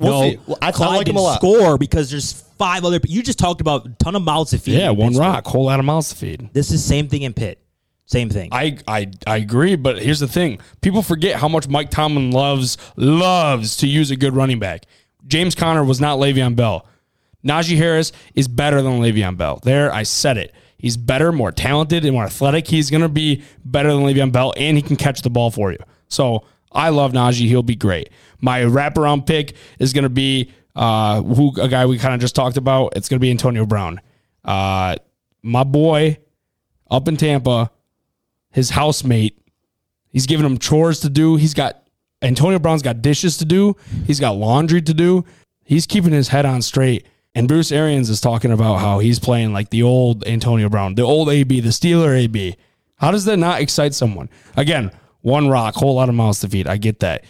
We'll 0.00 0.10
no, 0.22 0.30
see. 0.30 0.38
Well, 0.46 0.58
I, 0.62 0.68
I 0.68 0.72
Clyde 0.72 0.96
like 0.96 1.08
him 1.08 1.16
a 1.16 1.20
lot. 1.20 1.34
score 1.37 1.76
because 1.76 2.10
there's 2.10 2.32
five 2.56 2.82
other. 2.87 2.98
You 3.04 3.22
just 3.22 3.38
talked 3.38 3.60
about 3.60 3.84
a 3.87 3.90
ton 4.02 4.16
of 4.16 4.22
mouths 4.22 4.52
to 4.52 4.58
feed. 4.58 4.78
Yeah, 4.78 4.88
one 4.88 5.14
rock, 5.16 5.46
whole 5.46 5.66
lot 5.66 5.78
of 5.78 5.84
mouths 5.84 6.08
to 6.08 6.14
feed. 6.16 6.48
This 6.54 6.70
is 6.72 6.82
same 6.82 7.08
thing 7.08 7.20
in 7.20 7.34
Pitt. 7.34 7.60
Same 8.07 8.29
thing. 8.29 8.51
I, 8.53 8.79
I 8.87 9.11
I 9.27 9.37
agree, 9.38 9.77
but 9.77 10.03
here's 10.03 10.21
the 10.21 10.29
thing: 10.29 10.59
people 10.83 11.03
forget 11.03 11.37
how 11.37 11.49
much 11.49 11.69
Mike 11.69 11.90
Tomlin 11.90 12.31
loves 12.33 12.77
loves 12.97 13.79
to 13.79 13.87
use 13.87 14.11
a 14.11 14.17
good 14.17 14.35
running 14.35 14.59
back. 14.59 14.85
James 15.27 15.55
Conner 15.55 15.83
was 15.83 16.01
not 16.01 16.19
Le'Veon 16.19 16.55
Bell. 16.55 16.87
Najee 17.47 17.77
Harris 17.77 18.12
is 18.35 18.47
better 18.47 18.83
than 18.83 19.01
Le'Veon 19.01 19.37
Bell. 19.37 19.59
There, 19.62 19.93
I 19.93 20.03
said 20.03 20.37
it. 20.37 20.55
He's 20.77 20.99
better, 20.99 21.33
more 21.33 21.51
talented, 21.51 22.05
and 22.05 22.12
more 22.12 22.25
athletic. 22.25 22.69
He's 22.69 22.90
going 22.90 23.03
to 23.03 23.09
be 23.09 23.43
better 23.64 23.90
than 23.93 24.03
Le'Veon 24.03 24.33
Bell, 24.33 24.53
and 24.57 24.77
he 24.77 24.83
can 24.83 24.97
catch 24.97 25.23
the 25.23 25.31
ball 25.31 25.51
for 25.51 25.73
you. 25.73 25.79
So 26.09 26.45
I 26.73 26.90
love 26.90 27.12
Najee. 27.12 27.49
He'll 27.49 27.62
be 27.62 27.77
great. 27.77 28.11
My 28.40 28.61
wraparound 28.61 29.27
pick 29.27 29.55
is 29.79 29.95
going 29.95 30.03
to 30.03 30.11
be 30.11 30.51
uh, 30.77 31.23
who 31.23 31.59
a 31.61 31.69
guy 31.69 31.87
we 31.87 31.99
kind 31.99 32.14
of 32.14 32.21
just 32.21 32.35
talked 32.35 32.59
about. 32.59 32.97
It's 32.97 33.09
going 33.09 33.19
to 33.19 33.23
be 33.23 33.31
Antonio 33.31 33.64
Brown. 33.64 34.01
Uh, 34.45 34.97
my 35.43 35.64
boy 35.64 36.19
up 36.90 37.09
in 37.09 37.17
Tampa, 37.17 37.71
his 38.55 38.71
housemate. 38.71 39.37
He's 40.11 40.27
giving 40.27 40.47
him 40.47 40.59
chores 40.59 41.01
to 41.01 41.11
do. 41.11 41.37
He's 41.37 41.55
got 41.55 41.83
Antonio 42.23 42.59
Brown's 42.59 42.83
got 42.83 43.03
dishes 43.03 43.37
to 43.38 43.45
do. 43.45 43.77
He's 44.07 44.21
got 44.21 44.37
laundry 44.37 44.81
to 44.81 44.95
do. 44.95 45.25
He's 45.64 45.87
keeping 45.87 46.12
his 46.12 46.29
head 46.29 46.47
on 46.47 46.62
straight. 46.62 47.07
And 47.35 47.49
Bruce 47.49 47.73
Arians 47.73 48.09
is 48.09 48.21
talking 48.21 48.53
about 48.53 48.77
how 48.77 49.01
he's 49.01 49.19
playing 49.19 49.53
like 49.53 49.71
the 49.71 49.83
old 49.83 50.25
Antonio 50.27 50.69
Brown, 50.69 50.95
the 50.95 51.03
old 51.03 51.29
AB, 51.29 51.61
the 51.61 51.71
Steeler 51.71 52.17
AB. 52.17 52.57
How 52.97 53.11
does 53.11 53.25
that 53.25 53.38
not 53.38 53.61
excite 53.61 53.93
someone? 53.93 54.31
Again, 54.57 54.93
one 55.23 55.49
rock, 55.49 55.75
whole 55.75 55.97
lot 55.97 56.09
of 56.09 56.14
mouths 56.14 56.40
to 56.40 56.49
feed. 56.49 56.69
I 56.69 56.77
get 56.77 57.01
that. 57.01 57.25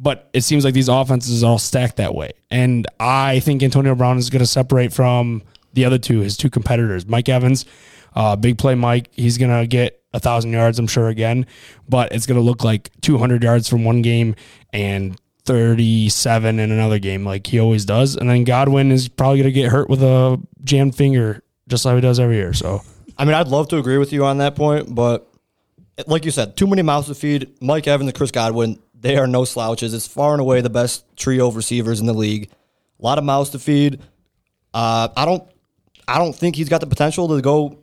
But 0.00 0.30
it 0.32 0.40
seems 0.40 0.64
like 0.64 0.72
these 0.72 0.88
offenses 0.88 1.44
are 1.44 1.48
all 1.48 1.58
stacked 1.58 1.98
that 1.98 2.14
way. 2.14 2.30
And 2.50 2.86
I 2.98 3.40
think 3.40 3.62
Antonio 3.62 3.94
Brown 3.94 4.16
is 4.16 4.30
going 4.30 4.40
to 4.40 4.46
separate 4.46 4.92
from 4.92 5.42
the 5.74 5.84
other 5.84 5.98
two, 5.98 6.20
his 6.20 6.36
two 6.36 6.48
competitors. 6.48 7.06
Mike 7.06 7.28
Evans, 7.28 7.66
uh, 8.14 8.36
big 8.36 8.58
play 8.58 8.74
Mike, 8.74 9.08
he's 9.12 9.38
going 9.38 9.50
to 9.58 9.66
get 9.66 10.02
a 10.12 10.20
thousand 10.20 10.52
yards, 10.52 10.78
I'm 10.78 10.86
sure, 10.86 11.08
again. 11.08 11.46
But 11.88 12.12
it's 12.12 12.26
going 12.26 12.38
to 12.38 12.44
look 12.44 12.64
like 12.64 12.90
200 13.00 13.42
yards 13.42 13.68
from 13.68 13.84
one 13.84 14.02
game 14.02 14.34
and 14.72 15.18
37 15.44 16.58
in 16.58 16.70
another 16.70 16.98
game, 16.98 17.24
like 17.24 17.46
he 17.46 17.58
always 17.58 17.84
does. 17.84 18.16
And 18.16 18.28
then 18.28 18.44
Godwin 18.44 18.92
is 18.92 19.08
probably 19.08 19.38
going 19.38 19.52
to 19.52 19.60
get 19.60 19.70
hurt 19.70 19.88
with 19.88 20.02
a 20.02 20.40
jammed 20.62 20.94
finger, 20.94 21.42
just 21.68 21.84
like 21.84 21.96
he 21.96 22.00
does 22.00 22.20
every 22.20 22.36
year. 22.36 22.52
So 22.52 22.82
I 23.18 23.24
mean, 23.24 23.34
I'd 23.34 23.48
love 23.48 23.68
to 23.68 23.78
agree 23.78 23.98
with 23.98 24.12
you 24.12 24.24
on 24.24 24.38
that 24.38 24.56
point, 24.56 24.94
but 24.94 25.28
like 26.06 26.24
you 26.24 26.30
said, 26.30 26.56
too 26.56 26.66
many 26.66 26.82
mouths 26.82 27.08
to 27.08 27.14
feed. 27.14 27.48
Mike 27.60 27.86
Evans 27.86 28.08
and 28.08 28.16
Chris 28.16 28.30
Godwin, 28.30 28.78
they 28.94 29.16
are 29.16 29.26
no 29.26 29.44
slouches. 29.44 29.94
It's 29.94 30.06
far 30.06 30.32
and 30.32 30.40
away 30.40 30.60
the 30.60 30.70
best 30.70 31.04
trio 31.16 31.48
of 31.48 31.56
receivers 31.56 32.00
in 32.00 32.06
the 32.06 32.14
league. 32.14 32.50
A 32.98 33.04
lot 33.04 33.18
of 33.18 33.24
mouths 33.24 33.50
to 33.50 33.58
feed. 33.58 34.00
Uh, 34.72 35.08
I 35.16 35.24
don't, 35.24 35.44
I 36.08 36.18
don't 36.18 36.34
think 36.34 36.56
he's 36.56 36.68
got 36.68 36.80
the 36.80 36.86
potential 36.86 37.28
to 37.28 37.40
go 37.42 37.81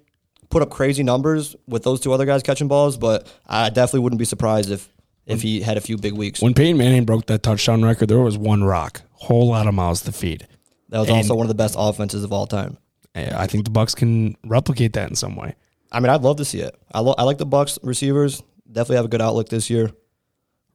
put 0.49 0.61
up 0.61 0.69
crazy 0.69 1.03
numbers 1.03 1.55
with 1.67 1.83
those 1.83 1.99
two 1.99 2.11
other 2.13 2.25
guys 2.25 2.43
catching 2.43 2.67
balls, 2.67 2.97
but 2.97 3.27
I 3.45 3.69
definitely 3.69 4.01
wouldn't 4.01 4.19
be 4.19 4.25
surprised 4.25 4.71
if 4.71 4.89
if 5.25 5.43
he 5.43 5.61
had 5.61 5.77
a 5.77 5.81
few 5.81 5.95
big 5.95 6.13
weeks. 6.13 6.41
when 6.41 6.55
Peyton 6.55 6.75
Manning 6.75 7.05
broke 7.05 7.27
that 7.27 7.43
touchdown 7.43 7.83
record, 7.83 8.09
there 8.09 8.19
was 8.19 8.35
one 8.35 8.63
rock, 8.63 9.03
whole 9.11 9.49
lot 9.49 9.67
of 9.67 9.75
miles 9.75 10.01
to 10.01 10.11
feed. 10.11 10.47
That 10.89 10.99
was 10.99 11.09
also 11.09 11.35
one 11.35 11.45
of 11.45 11.49
the 11.49 11.55
best 11.55 11.75
offenses 11.77 12.23
of 12.23 12.33
all 12.33 12.47
time. 12.47 12.77
I 13.15 13.47
think 13.47 13.65
the 13.65 13.69
Bucks 13.69 13.93
can 13.93 14.35
replicate 14.45 14.93
that 14.93 15.09
in 15.09 15.15
some 15.15 15.35
way. 15.35 15.55
I 15.91 15.99
mean, 15.99 16.09
I'd 16.09 16.21
love 16.21 16.37
to 16.37 16.45
see 16.45 16.61
it. 16.61 16.75
I, 16.91 17.01
lo- 17.01 17.15
I 17.17 17.23
like 17.23 17.37
the 17.37 17.45
Bucks 17.45 17.77
receivers. 17.83 18.41
Definitely 18.71 18.95
have 18.97 19.05
a 19.05 19.09
good 19.09 19.21
outlook 19.21 19.49
this 19.49 19.69
year. 19.69 19.91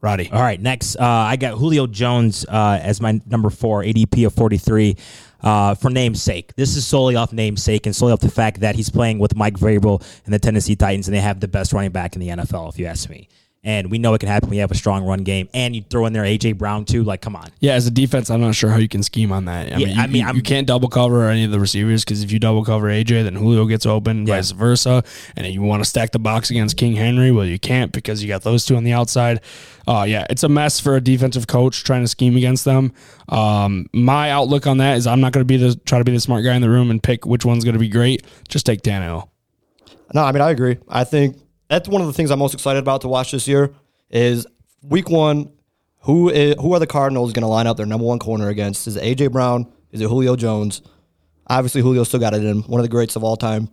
Roddy. 0.00 0.28
All 0.30 0.42
right, 0.42 0.60
next, 0.60 0.96
uh, 0.96 1.02
I 1.02 1.37
got 1.37 1.56
Julio 1.56 1.87
Jones 1.87 2.44
uh, 2.46 2.78
as 2.82 3.00
my 3.00 3.20
number 3.26 3.48
four, 3.48 3.82
ADP 3.82 4.26
of 4.26 4.34
43, 4.34 4.96
uh, 5.44 5.74
for 5.74 5.90
namesake. 5.90 6.57
This 6.57 6.74
is 6.74 6.87
solely 6.87 7.14
off 7.14 7.33
namesake 7.33 7.87
and 7.87 7.94
solely 7.94 8.14
off 8.14 8.20
the 8.20 8.30
fact 8.30 8.61
that 8.61 8.74
he's 8.74 8.90
playing 8.90 9.18
with 9.20 9.37
Mike 9.37 9.54
Vrabel 9.54 10.02
and 10.24 10.35
the 10.35 10.38
Tennessee 10.38 10.74
Titans, 10.74 11.07
and 11.07 11.14
they 11.14 11.20
have 11.20 11.38
the 11.38 11.48
best 11.48 11.72
running 11.72 11.92
back 11.92 12.16
in 12.16 12.20
the 12.20 12.28
NFL, 12.28 12.70
if 12.70 12.78
you 12.78 12.87
ask 12.87 13.09
me. 13.09 13.28
And 13.64 13.90
we 13.90 13.96
know 13.98 14.12
it 14.12 14.18
can 14.18 14.29
happen 14.29 14.50
when 14.50 14.57
you 14.57 14.61
have 14.61 14.70
a 14.70 14.74
strong 14.77 15.05
run 15.05 15.20
game, 15.24 15.48
and 15.55 15.74
you 15.74 15.83
throw 15.88 16.05
in 16.05 16.12
there 16.12 16.24
A.J. 16.24 16.53
Brown, 16.53 16.85
too. 16.85 17.03
Like, 17.03 17.22
come 17.22 17.35
on. 17.35 17.48
Yeah, 17.61 17.72
as 17.72 17.87
a 17.87 17.90
defense, 17.90 18.29
I'm 18.31 18.42
not 18.42 18.55
sure 18.55 18.68
how 18.68 18.77
you 18.77 18.88
can 18.88 19.03
scheme 19.03 19.33
on 19.33 19.46
that. 19.46 19.68
I 19.68 19.70
Yeah, 19.70 19.77
mean, 19.79 19.88
you, 19.96 20.03
I 20.03 20.07
mean, 20.07 20.16
you- 20.16 20.27
I'm- 20.27 20.37
you 20.37 20.42
can't 20.42 20.66
double 20.66 20.88
cover 20.88 21.29
any 21.31 21.44
of 21.44 21.50
the 21.50 21.59
receivers 21.59 22.05
because 22.05 22.22
if 22.22 22.31
you 22.31 22.38
double 22.38 22.62
cover 22.62 22.88
AJ, 22.90 23.22
then 23.22 23.35
Julio 23.37 23.64
gets 23.64 23.87
open, 23.87 24.27
Yeah. 24.27 24.37
vice 24.37 24.50
versa. 24.50 25.03
And 25.35 25.46
you 25.46 25.62
want 25.62 25.83
to 25.83 25.88
stack 25.88 26.12
the 26.12 26.18
box 26.18 26.50
against 26.50 26.77
King 26.77 26.94
Henry, 26.96 27.31
well, 27.33 27.46
you 27.46 27.59
can't 27.59 27.90
because 27.90 28.22
you 28.22 28.29
got 28.29 28.42
those 28.42 28.66
two 28.66 28.77
on 28.77 28.85
the 28.85 28.92
outside. 28.92 29.40
Uh, 29.88 30.05
yeah, 30.07 30.27
it's 30.29 30.42
a 30.42 30.48
mess 30.48 30.79
for 30.79 30.96
a 30.96 31.00
defensive 31.00 31.46
coach 31.46 31.85
trying 31.85 32.03
to 32.03 32.09
scheme 32.09 32.37
against 32.37 32.66
them. 32.66 32.92
Um, 33.31 33.87
my 33.94 34.31
outlook 34.31 34.66
on 34.66 34.77
that 34.79 34.98
is 34.98 35.07
I'm 35.07 35.20
not 35.22 35.33
going 35.33 35.40
to 35.40 35.46
be 35.46 35.57
the 35.57 35.74
try 35.74 35.98
to 35.98 36.05
be 36.05 36.12
the 36.12 36.20
smart 36.20 36.44
guy 36.44 36.55
in 36.55 36.61
the 36.62 36.70
room 36.70 36.90
and 36.90 37.03
pick 37.03 37.24
which 37.27 37.44
one's 37.46 37.64
going 37.64 37.74
to 37.74 37.79
be 37.81 37.88
great. 37.88 38.24
Just 38.48 38.66
take 38.66 38.83
Tannehill. 38.83 39.29
No, 40.12 40.22
I 40.22 40.33
mean 40.33 40.42
I 40.42 40.50
agree. 40.50 40.77
I 40.88 41.05
think 41.05 41.37
that's 41.74 41.88
one 41.88 42.00
of 42.00 42.06
the 42.06 42.12
things 42.12 42.30
I'm 42.30 42.38
most 42.38 42.54
excited 42.54 42.78
about 42.78 43.00
to 43.00 43.08
watch 43.08 43.32
this 43.32 43.48
year 43.48 43.74
is 44.08 44.46
week 44.82 45.10
one. 45.10 45.50
Who 46.02 46.28
is, 46.28 46.54
who 46.60 46.72
are 46.74 46.78
the 46.78 46.87
Cardinals 46.87 47.32
going 47.32 47.42
to 47.42 47.48
line 47.48 47.66
up 47.66 47.76
their 47.76 47.87
number 47.87 48.04
one 48.06 48.18
corner 48.18 48.48
against? 48.48 48.87
Is 48.87 48.96
it 48.96 49.02
AJ 49.02 49.32
Brown? 49.32 49.72
Is 49.90 50.00
it 50.00 50.04
Julio 50.08 50.37
Jones? 50.37 50.82
Obviously, 51.48 51.80
Julio 51.80 52.04
still 52.04 52.20
got 52.20 52.34
it 52.34 52.42
in 52.42 52.46
him. 52.46 52.62
One 52.64 52.78
of 52.78 52.84
the 52.84 52.90
greats 52.90 53.16
of 53.16 53.24
all 53.24 53.37
time. 53.37 53.70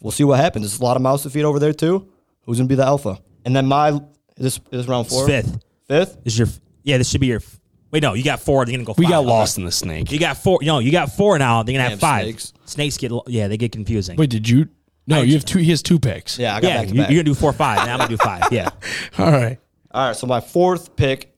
We'll 0.00 0.10
see 0.10 0.24
what 0.24 0.38
happens. 0.40 0.64
There's 0.64 0.80
a 0.80 0.84
lot 0.84 0.96
of 0.96 1.02
mouths 1.02 1.22
to 1.22 1.30
feed 1.30 1.44
over 1.44 1.58
there 1.58 1.72
too. 1.72 2.10
Who's 2.44 2.58
going 2.58 2.68
to 2.68 2.72
be 2.72 2.76
the 2.76 2.84
alpha? 2.84 3.20
And 3.44 3.54
then 3.54 3.66
my 3.66 3.92
this 4.36 4.56
is 4.56 4.60
this 4.70 4.86
round 4.86 5.06
It's 5.06 5.14
four, 5.14 5.26
fifth. 5.26 5.62
fifth. 5.86 6.24
This 6.24 6.34
is 6.34 6.38
your, 6.38 6.48
yeah, 6.82 6.98
this 6.98 7.08
should 7.08 7.20
be 7.20 7.28
your, 7.28 7.42
wait, 7.90 8.02
no, 8.02 8.14
you 8.14 8.24
got 8.24 8.40
four. 8.40 8.64
They're 8.64 8.74
going 8.74 8.84
to 8.84 8.92
go 8.92 8.94
We 8.98 9.06
got 9.06 9.24
lost 9.24 9.56
in 9.56 9.64
the 9.64 9.72
snake. 9.72 10.10
You 10.10 10.18
got 10.18 10.36
four. 10.36 10.58
No, 10.62 10.78
you 10.80 10.90
got 10.90 11.12
four 11.12 11.38
now. 11.38 11.62
They're 11.62 11.74
going 11.74 11.84
to 11.84 11.90
have 11.90 12.00
five. 12.00 12.24
snakes. 12.24 12.52
Snakes 12.64 12.96
get, 12.96 13.12
yeah, 13.28 13.48
they 13.48 13.56
get 13.56 13.72
confusing. 13.72 14.16
Wait, 14.16 14.30
did 14.30 14.48
you? 14.48 14.68
No, 15.10 15.22
you 15.22 15.34
have 15.34 15.44
two. 15.44 15.58
He 15.58 15.70
has 15.70 15.82
two 15.82 15.98
picks. 15.98 16.38
Yeah, 16.38 16.54
I 16.54 16.60
got 16.60 16.68
yeah, 16.68 16.76
back 16.78 16.88
to 16.88 16.94
you, 16.94 17.00
back. 17.00 17.10
you're 17.10 17.16
going 17.16 17.26
to 17.26 17.30
do 17.32 17.34
four, 17.34 17.52
five. 17.52 17.84
Now 17.86 17.92
I'm 17.94 17.98
going 17.98 18.10
to 18.10 18.16
do 18.16 18.22
five. 18.22 18.52
Yeah. 18.52 18.70
All 19.18 19.30
right. 19.30 19.58
All 19.92 20.06
right, 20.06 20.16
so 20.16 20.28
my 20.28 20.40
fourth 20.40 20.94
pick 20.94 21.34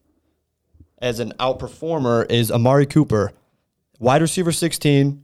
as 0.99 1.19
an 1.19 1.33
outperformer 1.39 2.31
is 2.31 2.51
Amari 2.51 2.85
Cooper, 2.85 3.31
wide 3.99 4.21
receiver 4.21 4.51
16. 4.51 5.23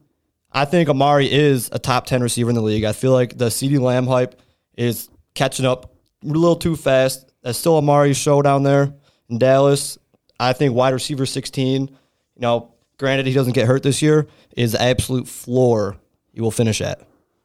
I 0.51 0.65
think 0.65 0.89
Amari 0.89 1.31
is 1.31 1.69
a 1.71 1.77
top 1.77 2.07
10 2.07 2.23
receiver 2.23 2.49
in 2.49 2.55
the 2.55 2.61
league. 2.63 2.85
I 2.85 2.91
feel 2.91 3.11
like 3.11 3.37
the 3.37 3.45
CeeDee 3.45 3.79
Lamb 3.79 4.07
hype 4.07 4.41
is 4.75 5.09
catching 5.35 5.65
up 5.67 5.93
a 6.23 6.27
little 6.27 6.55
too 6.55 6.75
fast. 6.75 7.31
That's 7.43 7.57
still 7.57 7.77
Amari's 7.77 8.17
show 8.17 8.41
down 8.41 8.63
there 8.63 8.93
in 9.29 9.37
Dallas. 9.37 9.99
I 10.39 10.53
think 10.53 10.73
wide 10.73 10.93
receiver 10.93 11.27
16, 11.27 11.81
you 11.81 11.89
know, 12.37 12.73
granted 12.97 13.27
he 13.27 13.33
doesn't 13.33 13.53
get 13.53 13.67
hurt 13.67 13.83
this 13.83 14.01
year, 14.01 14.27
is 14.57 14.71
the 14.71 14.81
absolute 14.81 15.27
floor 15.27 15.97
you 16.33 16.41
will 16.41 16.51
finish 16.51 16.81
at. 16.81 17.01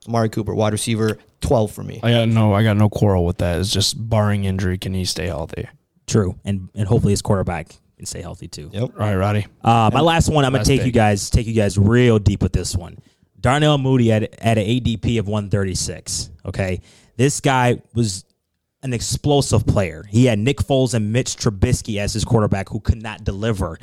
Amari 0.09 0.28
Cooper, 0.28 0.55
wide 0.55 0.72
receiver, 0.72 1.18
12 1.40 1.72
for 1.72 1.82
me. 1.82 2.00
I 2.02 2.12
got 2.12 2.28
no, 2.28 2.52
I 2.55 2.62
got 2.62 2.76
no 2.76 2.88
quarrel 2.88 3.24
with 3.24 3.38
that. 3.38 3.59
It's 3.59 3.70
just 3.70 4.09
barring 4.09 4.44
injury, 4.44 4.78
can 4.78 4.94
he 4.94 5.05
stay 5.05 5.26
healthy? 5.26 5.68
True, 6.07 6.38
and 6.44 6.68
and 6.74 6.86
hopefully 6.86 7.12
his 7.12 7.22
quarterback 7.22 7.74
can 7.96 8.07
stay 8.07 8.20
healthy 8.20 8.48
too. 8.48 8.70
Yep. 8.72 8.82
All 8.82 9.07
right, 9.07 9.16
Roddy. 9.16 9.46
Uh, 9.62 9.90
my 9.92 10.00
last 10.00 10.28
one, 10.28 10.44
I'm 10.44 10.52
gonna 10.52 10.59
Last 10.61 10.66
take 10.66 10.84
you 10.84 10.92
guys 10.92 11.30
take 11.30 11.46
you 11.46 11.55
guys 11.55 11.78
real 11.78 12.18
deep 12.18 12.42
with 12.42 12.52
this 12.52 12.76
one. 12.76 12.98
Darnell 13.40 13.78
Mooney 13.78 14.12
at 14.12 14.22
at 14.40 14.59
an 14.59 14.64
ADP 14.64 15.18
of 15.18 15.28
136. 15.28 16.30
Okay, 16.46 16.80
this 17.16 17.40
guy 17.40 17.80
was 17.94 18.24
an 18.82 18.92
explosive 18.92 19.66
player. 19.66 20.05
He 20.11 20.26
had 20.26 20.38
Nick 20.38 20.59
Foles 20.59 20.92
and 20.92 21.11
Mitch 21.12 21.36
Trubisky 21.36 21.98
as 21.98 22.12
his 22.12 22.24
quarterback, 22.24 22.68
who 22.68 22.80
could 22.80 23.02
not 23.02 23.24
deliver. 23.24 23.78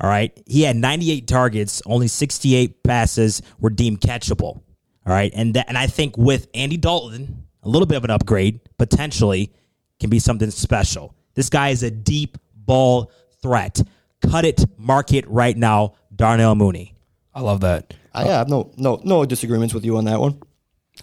All 0.00 0.08
right, 0.10 0.32
he 0.46 0.62
had 0.62 0.74
98 0.74 1.28
targets, 1.28 1.80
only 1.86 2.08
68 2.08 2.82
passes 2.82 3.40
were 3.60 3.70
deemed 3.70 4.00
catchable. 4.00 4.60
All 5.06 5.12
right, 5.12 5.32
and 5.34 5.54
that, 5.54 5.68
and 5.68 5.76
I 5.76 5.86
think 5.86 6.16
with 6.16 6.48
Andy 6.54 6.76
Dalton, 6.76 7.46
a 7.62 7.68
little 7.68 7.86
bit 7.86 7.96
of 7.96 8.04
an 8.04 8.10
upgrade 8.10 8.60
potentially 8.78 9.52
can 9.98 10.10
be 10.10 10.18
something 10.18 10.50
special. 10.50 11.14
This 11.34 11.48
guy 11.48 11.70
is 11.70 11.82
a 11.82 11.90
deep 11.90 12.38
ball 12.54 13.10
threat. 13.40 13.80
Cut 14.20 14.44
it, 14.44 14.64
mark 14.78 15.12
it 15.12 15.28
right 15.28 15.56
now, 15.56 15.94
Darnell 16.14 16.54
Mooney. 16.54 16.94
I 17.34 17.40
love 17.40 17.60
that. 17.60 17.94
I 18.14 18.24
have 18.24 18.48
no 18.48 18.70
no 18.76 19.00
no 19.04 19.24
disagreements 19.24 19.72
with 19.74 19.84
you 19.84 19.96
on 19.96 20.04
that 20.04 20.20
one. 20.20 20.40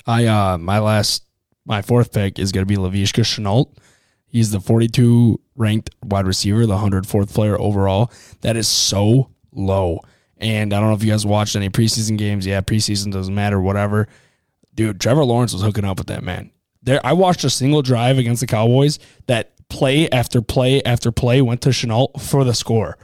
I 0.05 0.27
uh 0.27 0.57
my 0.57 0.79
last 0.79 1.23
my 1.65 1.81
fourth 1.81 2.13
pick 2.13 2.37
is 2.39 2.51
gonna 2.51 2.65
be 2.67 2.75
Laviska 2.77 3.23
Shenault. 3.23 3.73
He's 4.27 4.51
the 4.51 4.59
42 4.59 5.41
ranked 5.55 5.89
wide 6.03 6.27
receiver, 6.27 6.67
the 6.67 6.77
104th 6.77 7.33
player 7.33 7.59
overall. 7.59 8.11
That 8.41 8.55
is 8.55 8.67
so 8.67 9.31
low. 9.51 10.01
And 10.39 10.73
I 10.73 10.79
don't 10.79 10.89
know 10.89 10.95
if 10.95 11.03
you 11.03 11.11
guys 11.11 11.25
watched 11.25 11.55
any 11.55 11.69
preseason 11.69 12.17
games. 12.17 12.45
Yeah, 12.45 12.61
preseason 12.61 13.11
doesn't 13.11 13.35
matter, 13.35 13.59
whatever. 13.59 14.07
Dude, 14.73 14.99
Trevor 14.99 15.25
Lawrence 15.25 15.53
was 15.53 15.61
hooking 15.61 15.85
up 15.85 15.97
with 15.97 16.07
that 16.07 16.23
man. 16.23 16.51
There, 16.81 17.05
I 17.05 17.13
watched 17.13 17.43
a 17.43 17.49
single 17.49 17.81
drive 17.81 18.17
against 18.17 18.39
the 18.39 18.47
Cowboys 18.47 18.99
that 19.27 19.51
play 19.67 20.09
after 20.09 20.41
play 20.41 20.81
after 20.83 21.11
play 21.11 21.41
went 21.41 21.61
to 21.61 21.69
Shenault 21.69 22.21
for 22.21 22.43
the 22.43 22.53
score. 22.53 22.97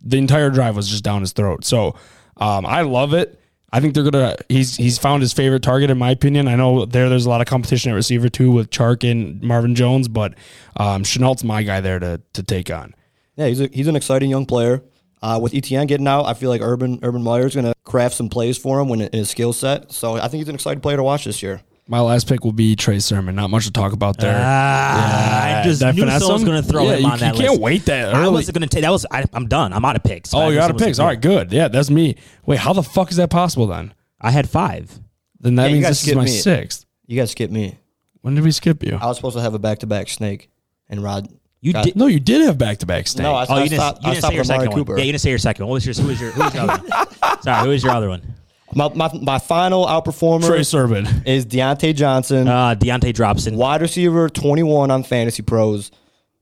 The 0.00 0.18
entire 0.18 0.50
drive 0.50 0.76
was 0.76 0.88
just 0.88 1.04
down 1.04 1.22
his 1.22 1.32
throat. 1.32 1.64
So 1.64 1.96
um, 2.36 2.66
I 2.66 2.82
love 2.82 3.14
it. 3.14 3.40
I 3.70 3.80
think 3.80 3.94
they're 3.94 4.04
gonna. 4.04 4.36
He's 4.48 4.76
he's 4.76 4.98
found 4.98 5.22
his 5.22 5.32
favorite 5.32 5.62
target 5.62 5.90
in 5.90 5.98
my 5.98 6.10
opinion. 6.10 6.48
I 6.48 6.56
know 6.56 6.86
there 6.86 7.08
there's 7.08 7.26
a 7.26 7.28
lot 7.28 7.42
of 7.42 7.46
competition 7.46 7.90
at 7.90 7.94
receiver 7.94 8.28
too 8.28 8.50
with 8.50 8.70
Chark 8.70 9.08
and 9.10 9.42
Marvin 9.42 9.74
Jones, 9.74 10.08
but 10.08 10.34
um, 10.76 11.02
Shenault's 11.02 11.44
my 11.44 11.62
guy 11.62 11.80
there 11.80 11.98
to 11.98 12.20
to 12.32 12.42
take 12.42 12.70
on. 12.70 12.94
Yeah, 13.36 13.46
he's 13.46 13.60
a, 13.60 13.68
he's 13.72 13.86
an 13.86 13.96
exciting 13.96 14.30
young 14.30 14.46
player. 14.46 14.82
Uh, 15.20 15.38
with 15.42 15.52
ETN 15.52 15.88
getting 15.88 16.06
out, 16.06 16.24
I 16.24 16.34
feel 16.34 16.48
like 16.50 16.60
Urban 16.60 17.00
Urban 17.02 17.22
Meyer 17.22 17.46
is 17.46 17.54
going 17.54 17.66
to 17.66 17.74
craft 17.84 18.14
some 18.14 18.28
plays 18.28 18.56
for 18.58 18.80
him 18.80 18.88
when 18.88 19.00
in 19.00 19.12
his 19.12 19.30
skill 19.30 19.52
set. 19.52 19.90
So 19.92 20.14
I 20.14 20.22
think 20.28 20.40
he's 20.40 20.48
an 20.48 20.54
exciting 20.54 20.80
player 20.80 20.96
to 20.96 21.02
watch 21.02 21.24
this 21.24 21.42
year. 21.42 21.60
My 21.90 22.00
last 22.00 22.28
pick 22.28 22.44
will 22.44 22.52
be 22.52 22.76
Trey 22.76 22.98
Sermon. 22.98 23.34
Not 23.34 23.48
much 23.48 23.64
to 23.64 23.72
talk 23.72 23.92
about 23.94 24.18
there. 24.18 24.38
Ah, 24.38 25.60
I 25.60 25.62
just 25.64 25.80
Did 25.80 25.94
knew 25.96 26.02
finesse 26.02 26.20
someone 26.20 26.34
was 26.34 26.44
going 26.44 26.62
to 26.62 26.68
throw 26.68 26.84
Yeah, 26.84 26.96
him 26.96 27.00
you, 27.02 27.06
on 27.08 27.18
that 27.20 27.34
you 27.34 27.40
can't 27.40 27.50
list. 27.52 27.62
wait 27.62 27.84
that 27.86 28.14
I 28.14 28.20
early. 28.20 28.30
wasn't 28.32 28.58
going 28.58 28.68
to 28.68 28.74
take 28.74 28.82
that. 28.84 28.90
Was 28.90 29.06
I, 29.10 29.24
I'm 29.32 29.46
done. 29.48 29.72
I'm 29.72 29.84
out 29.86 29.96
of 29.96 30.02
picks. 30.04 30.34
oh, 30.34 30.38
I 30.40 30.48
you're 30.50 30.60
out 30.60 30.70
of 30.70 30.76
picks. 30.76 30.98
All 30.98 31.06
right, 31.06 31.18
good. 31.20 31.50
Yeah, 31.50 31.68
that's 31.68 31.88
me. 31.88 32.16
Wait, 32.44 32.58
how 32.58 32.74
the 32.74 32.82
fuck 32.82 33.10
is 33.10 33.16
that 33.16 33.30
possible 33.30 33.66
then? 33.66 33.94
I 34.20 34.30
had 34.32 34.50
five. 34.50 35.00
Then 35.40 35.54
that 35.54 35.68
Yeah, 35.68 35.72
means 35.72 35.84
guys 35.84 35.90
this 35.92 35.98
is 36.00 36.02
skipped 36.04 36.16
my 36.18 36.24
me. 36.24 36.30
sixth. 36.30 36.84
You 37.06 37.18
guys 37.18 37.30
skip 37.30 37.50
me. 37.50 37.78
When 38.20 38.34
did 38.34 38.44
we 38.44 38.50
skip 38.50 38.82
you? 38.84 38.98
I 39.00 39.06
was 39.06 39.16
supposed 39.16 39.36
to 39.36 39.42
have 39.42 39.54
a 39.54 39.58
back 39.58 39.78
to 39.78 39.86
back 39.86 40.08
snake 40.10 40.50
and 40.90 41.02
Rod. 41.02 41.28
You 41.60 41.72
got- 41.72 41.84
did. 41.84 41.96
No, 41.96 42.06
you 42.06 42.20
did 42.20 42.42
have 42.42 42.56
back 42.58 42.78
to 42.78 42.86
back 42.86 43.06
No, 43.16 43.34
I, 43.34 43.46
Oh, 43.48 43.54
I 43.54 43.62
you 43.64 43.68
didn't, 43.68 43.80
stopped, 43.80 44.02
you 44.02 44.08
I 44.08 44.12
didn't 44.12 44.18
stopped 44.22 44.30
say 44.32 44.34
your 44.36 44.42
with 44.42 44.50
Amari 44.50 44.60
second 44.64 44.70
one. 44.70 44.80
Cooper. 44.86 44.98
Yeah, 44.98 45.04
you 45.04 45.12
didn't 45.12 45.20
say 45.22 45.30
your 45.30 45.38
second 45.38 45.64
one. 45.64 45.70
What 45.70 45.74
was 45.74 45.86
your, 45.86 45.94
who 46.04 46.08
was 46.08 46.20
your, 46.20 46.30
who 46.30 46.42
was 46.44 46.54
your 46.54 46.62
other 46.70 46.82
one? 46.88 47.42
Sorry, 47.42 47.64
who 47.64 47.68
was 47.70 47.82
your 47.82 47.92
other 47.92 48.08
one? 48.08 48.34
my, 48.74 48.88
my, 48.94 49.10
my 49.22 49.38
final 49.38 49.86
outperformer 49.86 50.46
Trey 50.46 50.62
Sermon. 50.62 51.06
is 51.26 51.46
Diontae 51.46 51.94
Johnson, 51.96 52.46
Uh, 52.46 52.74
Deontay 52.74 53.12
Dropson. 53.14 53.56
wide 53.56 53.80
receiver, 53.80 54.28
21 54.28 54.90
on 54.90 55.02
Fantasy 55.02 55.42
Pros. 55.42 55.90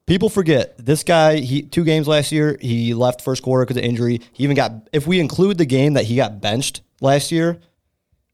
People 0.06 0.28
forget 0.28 0.76
this 0.78 1.02
guy. 1.02 1.36
He 1.36 1.62
two 1.62 1.82
games 1.84 2.06
last 2.06 2.30
year. 2.32 2.56
He 2.60 2.94
left 2.94 3.22
first 3.22 3.42
quarter 3.42 3.64
because 3.64 3.76
of 3.76 3.82
injury. 3.84 4.20
He 4.32 4.44
even 4.44 4.54
got. 4.54 4.72
If 4.92 5.06
we 5.06 5.18
include 5.18 5.58
the 5.58 5.64
game 5.66 5.94
that 5.94 6.04
he 6.04 6.14
got 6.14 6.40
benched 6.40 6.82
last 7.00 7.32
year, 7.32 7.58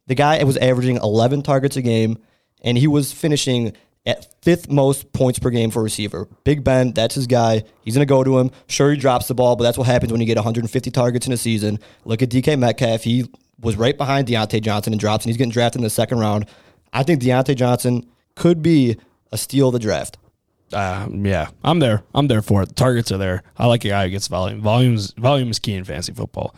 the 0.06 0.14
guy 0.14 0.42
was 0.44 0.58
averaging 0.58 0.96
11 0.96 1.42
targets 1.42 1.76
a 1.76 1.82
game, 1.82 2.18
and 2.62 2.76
he 2.76 2.86
was 2.86 3.10
finishing 3.12 3.72
at 4.04 4.26
fifth 4.42 4.68
most 4.70 5.12
points 5.12 5.38
per 5.38 5.50
game 5.50 5.70
for 5.70 5.80
a 5.80 5.82
receiver. 5.82 6.28
Big 6.44 6.64
Ben, 6.64 6.92
that's 6.92 7.14
his 7.14 7.26
guy. 7.26 7.62
He's 7.84 7.94
going 7.94 8.06
to 8.06 8.10
go 8.10 8.24
to 8.24 8.38
him. 8.38 8.50
Sure, 8.66 8.90
he 8.90 8.96
drops 8.96 9.28
the 9.28 9.34
ball, 9.34 9.56
but 9.56 9.64
that's 9.64 9.78
what 9.78 9.86
happens 9.86 10.10
when 10.10 10.20
you 10.20 10.26
get 10.26 10.36
150 10.36 10.90
targets 10.90 11.26
in 11.26 11.32
a 11.32 11.36
season. 11.36 11.78
Look 12.04 12.22
at 12.22 12.28
DK 12.28 12.58
Metcalf. 12.58 13.04
He 13.04 13.28
was 13.60 13.76
right 13.76 13.96
behind 13.96 14.26
Diontae 14.26 14.60
Johnson 14.60 14.92
and 14.92 14.98
drops, 15.00 15.24
and 15.24 15.30
he's 15.30 15.36
getting 15.36 15.52
drafted 15.52 15.80
in 15.80 15.84
the 15.84 15.90
second 15.90 16.18
round. 16.18 16.46
I 16.92 17.04
think 17.04 17.22
Diontae 17.22 17.56
Johnson 17.56 18.06
could 18.34 18.62
be 18.62 18.96
a 19.30 19.38
steal 19.38 19.68
of 19.68 19.72
the 19.72 19.78
draft. 19.78 20.18
Uh, 20.72 21.06
yeah, 21.10 21.48
I'm 21.62 21.78
there. 21.78 22.02
I'm 22.14 22.28
there 22.28 22.42
for 22.42 22.62
it. 22.62 22.70
The 22.70 22.74
targets 22.74 23.12
are 23.12 23.18
there. 23.18 23.42
I 23.56 23.66
like 23.66 23.84
a 23.84 23.88
guy 23.88 24.04
who 24.04 24.10
gets 24.10 24.26
volume. 24.26 24.60
Volume's 24.62 25.12
volume 25.12 25.50
is 25.50 25.58
key 25.58 25.74
in 25.74 25.84
fantasy 25.84 26.12
football. 26.12 26.54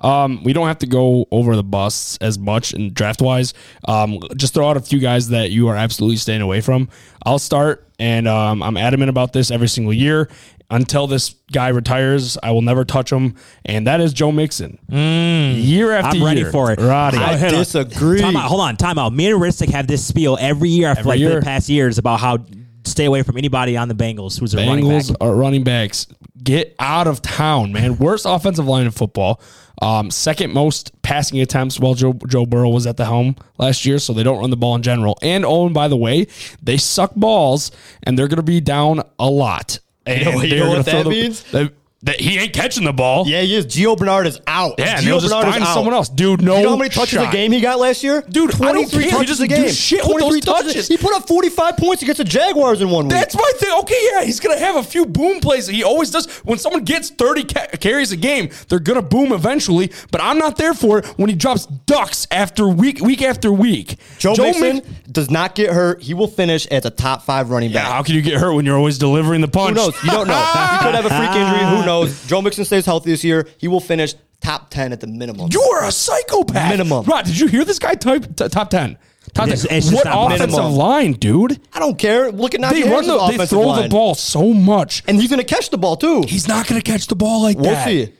Um, 0.00 0.42
we 0.44 0.52
don't 0.52 0.66
have 0.66 0.78
to 0.80 0.86
go 0.86 1.26
over 1.30 1.56
the 1.56 1.64
busts 1.64 2.18
as 2.20 2.38
much 2.38 2.74
in 2.74 2.92
draft 2.92 3.22
wise. 3.22 3.54
Um, 3.88 4.18
just 4.36 4.52
throw 4.54 4.68
out 4.68 4.76
a 4.76 4.80
few 4.80 4.98
guys 4.98 5.28
that 5.30 5.50
you 5.50 5.68
are 5.68 5.76
absolutely 5.76 6.16
staying 6.16 6.42
away 6.42 6.60
from. 6.60 6.88
I'll 7.24 7.38
start, 7.38 7.88
and 7.98 8.28
um, 8.28 8.62
I'm 8.62 8.76
adamant 8.76 9.08
about 9.10 9.32
this 9.32 9.50
every 9.50 9.68
single 9.68 9.92
year. 9.92 10.28
Until 10.68 11.06
this 11.06 11.32
guy 11.52 11.68
retires, 11.68 12.36
I 12.42 12.50
will 12.50 12.60
never 12.60 12.84
touch 12.84 13.12
him, 13.12 13.36
and 13.64 13.86
that 13.86 14.00
is 14.00 14.12
Joe 14.12 14.32
Mixon. 14.32 14.78
year 14.90 15.92
after 15.92 16.18
I'm 16.18 16.24
ready 16.24 16.42
for 16.42 16.72
it. 16.72 16.80
Roddy. 16.80 17.18
I 17.18 17.36
Hold 17.36 17.52
on. 17.54 17.58
disagree. 17.60 18.20
Time 18.20 18.36
out, 18.36 18.48
hold 18.48 18.60
on, 18.62 18.76
time 18.76 18.98
out. 18.98 19.12
Me 19.12 19.30
and 19.30 19.40
Ristic 19.40 19.70
have 19.70 19.86
this 19.86 20.04
spiel 20.04 20.36
every 20.40 20.68
year. 20.68 20.90
I 20.90 20.94
feel 20.94 21.00
Every 21.00 21.08
like 21.10 21.18
for 21.18 21.20
year. 21.30 21.40
the 21.40 21.44
past 21.46 21.68
years 21.68 21.98
about 21.98 22.18
how 22.18 22.38
stay 22.86 23.04
away 23.04 23.22
from 23.22 23.36
anybody 23.36 23.76
on 23.76 23.88
the 23.88 23.94
Bengals 23.94 24.38
who's 24.38 24.54
a 24.54 24.58
running 24.58 24.88
back. 24.88 25.02
Bengals 25.02 25.16
are 25.20 25.34
running 25.34 25.64
backs. 25.64 26.06
Get 26.42 26.74
out 26.78 27.06
of 27.06 27.20
town, 27.22 27.72
man. 27.72 27.98
Worst 27.98 28.24
offensive 28.28 28.66
line 28.66 28.84
in 28.86 28.92
football. 28.92 29.40
Um, 29.82 30.10
second 30.10 30.54
most 30.54 30.90
passing 31.02 31.40
attempts 31.40 31.78
while 31.78 31.94
Joe 31.94 32.14
Joe 32.26 32.46
Burrow 32.46 32.70
was 32.70 32.86
at 32.86 32.96
the 32.96 33.04
helm 33.04 33.36
last 33.58 33.84
year, 33.84 33.98
so 33.98 34.12
they 34.14 34.22
don't 34.22 34.38
run 34.38 34.50
the 34.50 34.56
ball 34.56 34.74
in 34.74 34.82
general. 34.82 35.18
And 35.20 35.44
oh, 35.44 35.66
and 35.66 35.74
by 35.74 35.88
the 35.88 35.96
way, 35.96 36.28
they 36.62 36.76
suck 36.78 37.14
balls, 37.14 37.70
and 38.02 38.18
they're 38.18 38.28
going 38.28 38.36
to 38.38 38.42
be 38.42 38.60
down 38.60 39.02
a 39.18 39.28
lot. 39.28 39.78
And 40.06 40.24
know- 40.36 40.42
you 40.42 40.56
know 40.56 40.68
what 40.70 40.86
that 40.86 41.04
the- 41.04 41.10
means? 41.10 41.42
they- 41.50 41.70
that 42.02 42.20
he 42.20 42.38
ain't 42.38 42.52
catching 42.52 42.84
the 42.84 42.92
ball. 42.92 43.26
Yeah, 43.26 43.40
he 43.40 43.54
is. 43.56 43.66
Gio 43.66 43.96
Bernard 43.96 44.26
is 44.26 44.40
out. 44.46 44.74
Yeah, 44.78 44.98
Gio 45.00 45.20
Bernard 45.20 45.56
is 45.56 45.62
out. 45.62 45.74
someone 45.74 45.94
else. 45.94 46.08
Dude, 46.08 46.42
no 46.42 46.58
You 46.58 46.62
know 46.64 46.70
how 46.70 46.76
many 46.76 46.90
touches 46.90 47.18
shot. 47.18 47.28
a 47.28 47.32
game 47.36 47.50
he 47.52 47.60
got 47.60 47.78
last 47.80 48.04
year? 48.04 48.22
Dude, 48.28 48.54
I 48.54 48.58
don't 48.72 48.88
23 48.88 48.90
care. 48.90 49.02
He 49.02 49.10
touches 49.10 49.40
a 49.40 49.48
doesn't 49.48 49.48
do 49.48 49.56
game. 49.66 49.72
shit 49.72 50.00
with 50.06 50.18
those 50.20 50.40
23 50.40 50.40
touches. 50.42 50.88
He 50.88 50.96
put 50.98 51.14
up 51.14 51.26
45 51.26 51.76
points 51.78 52.02
against 52.02 52.18
the 52.18 52.24
Jaguars 52.24 52.80
in 52.82 52.90
one 52.90 53.06
week. 53.06 53.12
That's 53.12 53.34
my 53.34 53.50
thing. 53.56 53.72
Okay, 53.80 54.10
yeah, 54.12 54.24
he's 54.24 54.38
gonna 54.40 54.58
have 54.58 54.76
a 54.76 54.82
few 54.82 55.06
boom 55.06 55.40
plays. 55.40 55.66
He 55.66 55.82
always 55.82 56.10
does. 56.10 56.26
When 56.44 56.58
someone 56.58 56.84
gets 56.84 57.10
thirty 57.10 57.44
ca- 57.44 57.68
carries 57.80 58.12
a 58.12 58.16
game, 58.16 58.50
they're 58.68 58.78
gonna 58.78 59.02
boom 59.02 59.32
eventually. 59.32 59.90
But 60.10 60.20
I'm 60.22 60.38
not 60.38 60.56
there 60.58 60.74
for 60.74 60.98
it 60.98 61.06
when 61.18 61.30
he 61.30 61.34
drops 61.34 61.66
ducks 61.66 62.26
after 62.30 62.68
week, 62.68 63.00
week 63.00 63.22
after 63.22 63.50
week. 63.52 63.96
Joe, 64.18 64.34
Mixon 64.36 64.76
Mix- 64.76 64.88
does 65.10 65.30
not 65.30 65.54
get 65.54 65.70
hurt. 65.72 66.02
He 66.02 66.14
will 66.14 66.28
finish 66.28 66.66
as 66.66 66.84
a 66.84 66.90
top 66.90 67.22
five 67.22 67.50
running 67.50 67.70
Yeah, 67.70 67.82
back. 67.84 67.92
how 67.92 68.02
can 68.02 68.14
you 68.14 68.22
get 68.22 68.34
hurt 68.34 68.52
when 68.54 68.64
you're 68.66 68.76
always 68.76 68.98
delivering 68.98 69.40
the 69.40 69.48
punch? 69.48 69.70
Who 69.78 69.84
knows? 69.86 69.94
You 70.04 70.10
don't 70.10 70.28
know. 70.28 70.34
he 70.72 70.78
could 70.84 70.94
have 70.94 71.06
a 71.06 71.08
freak 71.10 71.30
injury. 71.30 71.64
Who 71.66 71.85
knows? 71.86 72.26
Joe 72.26 72.42
Mixon 72.42 72.64
stays 72.64 72.84
healthy 72.86 73.10
this 73.10 73.24
year. 73.24 73.48
He 73.58 73.68
will 73.68 73.80
finish 73.80 74.14
top 74.40 74.68
10 74.70 74.92
at 74.92 75.00
the 75.00 75.06
minimum. 75.06 75.48
You 75.52 75.62
are 75.62 75.84
a 75.86 75.92
psychopath. 75.92 76.70
Minimum. 76.70 77.04
Rod, 77.06 77.24
did 77.24 77.38
you 77.38 77.46
hear 77.46 77.64
this 77.64 77.78
guy 77.78 77.94
type 77.94 78.36
t- 78.36 78.48
top 78.48 78.70
ten? 78.70 78.98
Top 79.34 79.46
It's- 79.48 79.62
10. 79.66 79.76
it's 79.76 79.86
just 79.90 79.96
what 79.96 80.04
not 80.04 80.26
offensive 80.32 80.50
minimum. 80.50 80.76
line, 80.76 81.12
dude? 81.14 81.60
I 81.72 81.78
don't 81.80 81.98
care. 81.98 82.30
Look 82.30 82.54
at 82.54 82.60
They 82.60 82.66
Najee 82.66 82.82
run 82.84 82.90
Harris's 83.04 83.06
the, 83.08 83.18
they 83.18 83.24
offensive 83.34 83.48
throw 83.48 83.60
line. 83.62 83.82
the 83.84 83.88
ball 83.88 84.14
so 84.14 84.52
much. 84.52 85.02
And 85.08 85.20
he's 85.20 85.28
going 85.30 85.40
to 85.44 85.54
catch 85.54 85.70
the 85.70 85.78
ball, 85.78 85.96
too. 85.96 86.22
He's 86.28 86.46
not 86.46 86.66
gonna 86.66 86.80
catch 86.82 87.06
the 87.08 87.16
ball 87.16 87.42
like 87.42 87.56
We'll 87.58 87.70
that. 87.72 87.84
see. 87.86 88.12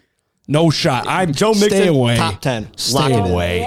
No 0.49 0.71
shot. 0.71 1.07
I'm 1.09 1.33
Joe 1.33 1.53
Stay 1.55 1.69
Mixon, 1.69 1.89
away. 1.89 2.17
top 2.17 2.41
10. 2.41 2.63
Lock 2.65 2.73
Stay 2.79 3.05
it 3.15 3.19
in. 3.19 3.33
away. 3.33 3.61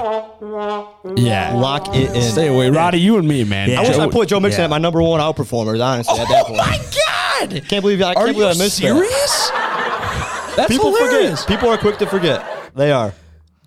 Yeah. 1.18 1.54
Lock 1.56 1.94
it 1.96 2.16
in. 2.16 2.22
Stay 2.22 2.48
away, 2.48 2.70
Roddy. 2.70 3.00
You 3.00 3.18
and 3.18 3.28
me, 3.28 3.44
man. 3.44 3.70
Yeah. 3.70 3.80
I 3.82 3.84
wish 3.88 3.96
Joe- 3.98 4.04
I 4.04 4.08
put 4.10 4.30
Joe 4.30 4.40
Mixon 4.40 4.60
Yeah. 4.62 4.66
at 4.66 4.70
my 4.70 4.78
number 4.78 5.02
one 5.02 5.20
outperformers, 5.20 5.84
honestly, 5.84 6.18
at 6.20 6.28
that 6.30 6.44
Oh 6.46 6.54
point. 6.54 6.58
my 6.58 6.78
god! 6.78 7.64
Can't 7.68 7.82
believe 7.82 8.02
I 8.02 8.12
Are 8.12 8.16
can't 8.16 8.28
you 8.30 8.34
believe 8.34 8.56
I 8.56 8.64
missed 8.64 8.80
that. 8.82 8.88
serious? 8.88 9.52
That's 10.60 10.72
People 10.72 10.96
hilarious. 10.96 11.44
forget. 11.44 11.60
People 11.60 11.70
are 11.74 11.78
quick 11.78 11.98
to 12.00 12.06
forget. 12.08 12.46
They 12.76 12.92
are. 12.92 13.14